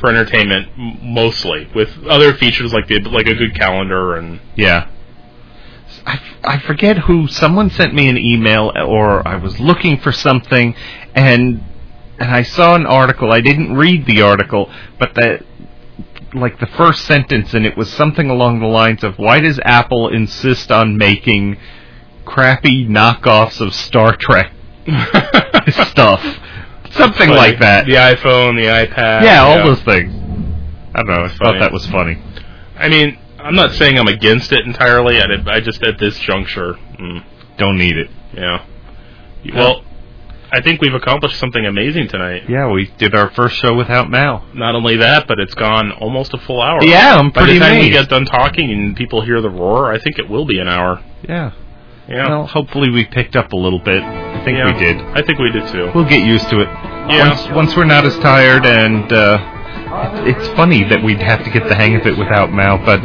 for 0.00 0.10
entertainment 0.10 0.68
m- 0.78 0.98
mostly, 1.02 1.68
with 1.74 1.90
other 2.08 2.32
features 2.34 2.72
like 2.72 2.86
the 2.88 3.00
like 3.00 3.26
a 3.26 3.34
good 3.34 3.54
calendar 3.54 4.14
and 4.16 4.40
Yeah. 4.54 4.86
I, 6.06 6.20
I 6.44 6.58
forget 6.60 6.98
who 6.98 7.26
someone 7.28 7.70
sent 7.70 7.94
me 7.94 8.08
an 8.08 8.16
email 8.18 8.72
or 8.86 9.26
I 9.26 9.36
was 9.36 9.58
looking 9.58 9.98
for 9.98 10.12
something 10.12 10.74
and 11.14 11.64
and 12.18 12.30
I 12.30 12.42
saw 12.42 12.74
an 12.74 12.86
article 12.86 13.32
I 13.32 13.40
didn't 13.40 13.74
read 13.74 14.06
the 14.06 14.22
article 14.22 14.70
but 14.98 15.14
that 15.14 15.42
like 16.34 16.60
the 16.60 16.66
first 16.66 17.04
sentence 17.06 17.54
and 17.54 17.64
it 17.66 17.76
was 17.76 17.90
something 17.90 18.28
along 18.30 18.60
the 18.60 18.66
lines 18.66 19.02
of 19.02 19.18
why 19.18 19.40
does 19.40 19.58
Apple 19.64 20.08
insist 20.08 20.70
on 20.70 20.96
making 20.96 21.56
crappy 22.28 22.86
knockoffs 22.86 23.60
of 23.60 23.74
Star 23.74 24.16
Trek 24.16 24.52
stuff 25.90 26.22
something 26.92 27.28
like 27.30 27.58
that 27.60 27.86
The 27.86 27.94
iPhone, 27.94 28.56
the 28.56 28.68
iPad, 28.68 29.22
yeah 29.22 29.42
all 29.42 29.64
those 29.64 29.82
things 29.82 30.12
I 30.94 31.02
don't 31.02 31.08
know 31.08 31.24
I 31.24 31.28
thought 31.28 31.58
that 31.60 31.72
was 31.72 31.86
funny 31.86 32.22
I 32.76 32.88
mean, 32.88 33.18
I'm 33.38 33.54
not 33.56 33.72
saying 33.72 33.98
I'm 33.98 34.06
against 34.06 34.52
it 34.52 34.64
entirely. 34.64 35.18
I, 35.20 35.24
I 35.48 35.60
just 35.60 35.82
at 35.82 35.98
this 35.98 36.16
juncture, 36.20 36.74
mm, 36.74 37.24
don't 37.56 37.76
need 37.78 37.96
it 37.96 38.08
yeah. 38.32 38.64
Well, 39.54 39.82
I 40.52 40.60
think 40.62 40.80
we've 40.80 40.94
accomplished 40.94 41.38
something 41.38 41.64
amazing 41.66 42.08
tonight. 42.08 42.44
yeah 42.48 42.70
we 42.70 42.86
did 42.98 43.14
our 43.14 43.30
first 43.30 43.56
show 43.56 43.74
without 43.74 44.10
Mal 44.10 44.46
Not 44.54 44.74
only 44.74 44.96
that, 44.96 45.26
but 45.28 45.38
it's 45.38 45.54
gone 45.54 45.92
almost 45.92 46.32
a 46.34 46.38
full 46.38 46.62
hour. 46.62 46.82
Yeah, 46.82 47.16
I'm 47.16 47.32
pretty 47.32 47.58
By 47.58 47.68
the 47.68 47.74
time 47.74 47.80
we 47.80 47.90
get 47.90 48.08
done 48.08 48.24
talking 48.24 48.70
and 48.70 48.96
people 48.96 49.22
hear 49.22 49.40
the 49.42 49.50
roar, 49.50 49.92
I 49.92 49.98
think 49.98 50.18
it 50.18 50.28
will 50.28 50.46
be 50.46 50.58
an 50.58 50.68
hour. 50.68 51.02
yeah 51.28 51.52
Yeah. 52.08 52.28
Well, 52.28 52.46
hopefully 52.46 52.90
we 52.90 53.04
picked 53.04 53.36
up 53.36 53.52
a 53.52 53.56
little 53.56 53.78
bit. 53.80 54.02
I 54.02 54.42
think 54.44 54.56
Yeah. 54.58 54.72
we 54.72 54.78
did. 54.78 54.96
I 55.14 55.22
think 55.22 55.38
we 55.38 55.50
did 55.52 55.66
too. 55.68 55.90
We'll 55.94 56.04
get 56.08 56.24
used 56.24 56.48
to 56.50 56.60
it. 56.60 56.68
Yeah. 57.10 57.28
Once 57.28 57.48
once 57.54 57.76
we're 57.76 57.84
not 57.84 58.04
as 58.06 58.16
tired, 58.18 58.64
and 58.66 59.12
uh, 59.12 59.38
it's 60.24 60.48
funny 60.56 60.84
that 60.84 61.02
we'd 61.02 61.20
have 61.22 61.44
to 61.44 61.50
get 61.50 61.68
the 61.68 61.74
hang 61.74 61.96
of 61.96 62.06
it 62.06 62.16
without 62.16 62.52
Mal, 62.52 62.78
but 62.78 63.00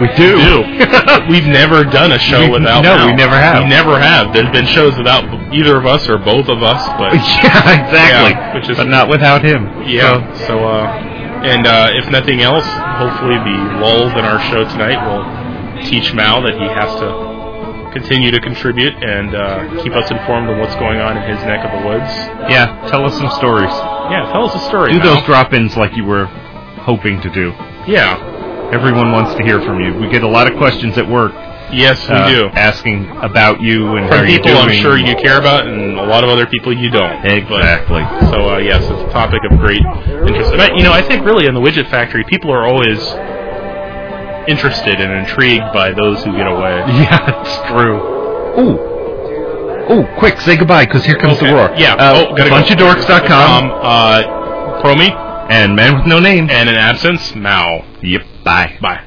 we 0.00 0.08
do. 0.16 0.64
We've 1.30 1.46
never 1.46 1.84
done 1.84 2.12
a 2.12 2.18
show 2.18 2.40
We- 2.44 2.50
without. 2.50 2.82
no, 2.82 2.96
Mal. 2.96 3.06
we 3.06 3.12
never 3.14 3.36
have. 3.36 3.62
We 3.62 3.68
never 3.70 3.98
have. 3.98 4.32
There's 4.34 4.50
been 4.50 4.66
shows 4.66 4.96
without 4.98 5.24
either 5.54 5.76
of 5.76 5.86
us 5.86 6.06
or 6.08 6.18
both 6.18 6.48
of 6.48 6.62
us, 6.62 6.86
but 6.98 7.14
yeah, 7.44 7.86
exactly. 7.86 8.30
Yeah, 8.32 8.54
which 8.54 8.68
is 8.68 8.76
but 8.76 8.88
not 8.88 9.08
without 9.08 9.42
him. 9.44 9.84
Yeah. 9.86 10.20
So, 10.46 10.64
uh, 10.66 10.86
and 11.44 11.66
uh, 11.66 11.90
if 11.94 12.10
nothing 12.10 12.40
else, 12.42 12.64
hopefully 12.66 13.36
the 13.36 13.78
lulls 13.80 14.12
in 14.12 14.24
our 14.24 14.40
show 14.50 14.64
tonight 14.68 15.00
will 15.06 15.24
teach 15.88 16.12
Mal 16.12 16.42
that 16.42 16.54
he 16.54 16.64
has 16.66 16.92
to 17.00 17.33
continue 17.94 18.30
to 18.30 18.40
contribute 18.40 18.92
and 19.02 19.34
uh, 19.34 19.82
keep 19.82 19.94
us 19.94 20.10
informed 20.10 20.50
of 20.50 20.58
what's 20.58 20.74
going 20.76 21.00
on 21.00 21.16
in 21.16 21.24
his 21.30 21.38
neck 21.46 21.64
of 21.64 21.70
the 21.80 21.86
woods. 21.88 22.10
Yeah, 22.50 22.86
tell 22.90 23.06
us 23.06 23.16
some 23.16 23.30
stories. 23.30 23.72
Yeah, 24.10 24.28
tell 24.32 24.44
us 24.44 24.54
a 24.54 24.68
story. 24.68 24.92
Do 24.92 24.98
Mal. 24.98 25.14
those 25.14 25.24
drop-ins 25.24 25.76
like 25.76 25.96
you 25.96 26.04
were 26.04 26.26
hoping 26.84 27.20
to 27.22 27.30
do. 27.30 27.50
Yeah. 27.86 28.32
Everyone 28.72 29.12
wants 29.12 29.34
to 29.36 29.42
hear 29.44 29.60
from 29.62 29.80
you. 29.80 29.94
We 29.94 30.08
get 30.10 30.22
a 30.22 30.28
lot 30.28 30.50
of 30.50 30.58
questions 30.58 30.98
at 30.98 31.08
work. 31.08 31.32
Yes, 31.72 32.06
we 32.08 32.14
uh, 32.14 32.28
do. 32.28 32.46
Asking 32.52 33.08
about 33.22 33.60
you 33.60 33.96
and 33.96 34.06
how 34.06 34.18
From 34.18 34.28
you're 34.28 34.38
people 34.38 34.58
I'm 34.58 34.70
sure 34.80 34.98
you 34.98 35.16
care 35.16 35.38
about, 35.38 35.66
and 35.66 35.98
a 35.98 36.04
lot 36.04 36.22
of 36.22 36.30
other 36.30 36.46
people 36.46 36.76
you 36.76 36.90
don't. 36.90 37.24
Exactly. 37.24 38.02
But, 38.02 38.30
so 38.30 38.54
uh, 38.54 38.58
yes, 38.58 38.82
it's 38.82 38.90
a 38.90 39.12
topic 39.12 39.40
of 39.50 39.58
great 39.58 39.82
interest. 40.28 40.52
And 40.52 40.60
I, 40.60 40.74
you 40.76 40.82
know, 40.82 40.92
I 40.92 41.02
think 41.02 41.24
really 41.24 41.46
in 41.46 41.54
the 41.54 41.60
widget 41.60 41.90
factory, 41.90 42.24
people 42.28 42.50
are 42.52 42.66
always 42.66 42.98
interested 44.48 45.00
and 45.00 45.12
intrigued 45.12 45.72
by 45.72 45.92
those 45.92 46.22
who 46.24 46.32
get 46.36 46.46
away. 46.46 46.82
Yeah, 46.88 47.42
it's 47.42 47.56
true. 47.68 47.98
Ooh. 48.60 48.94
Ooh, 49.92 50.06
quick, 50.18 50.40
say 50.40 50.56
goodbye, 50.56 50.86
because 50.86 51.04
here 51.04 51.16
comes 51.16 51.36
Okay. 51.36 51.48
the 51.48 51.54
roar. 51.54 51.70
Yeah. 51.76 51.94
Uh, 51.94 52.26
oh, 52.30 52.34
gotta 52.36 52.48
go. 52.50 52.56
bunchofdorks.com. 52.56 53.64
Um, 53.64 53.78
uh, 53.82 54.82
Promi 54.82 55.10
and 55.50 55.76
Man 55.76 55.96
with 55.96 56.06
No 56.06 56.18
Name. 56.20 56.48
and 56.50 56.68
an 56.68 56.74
absence, 56.76 57.34
Mal. 57.34 57.84
Yep, 58.02 58.22
bye. 58.44 58.78
Bye. 58.80 59.04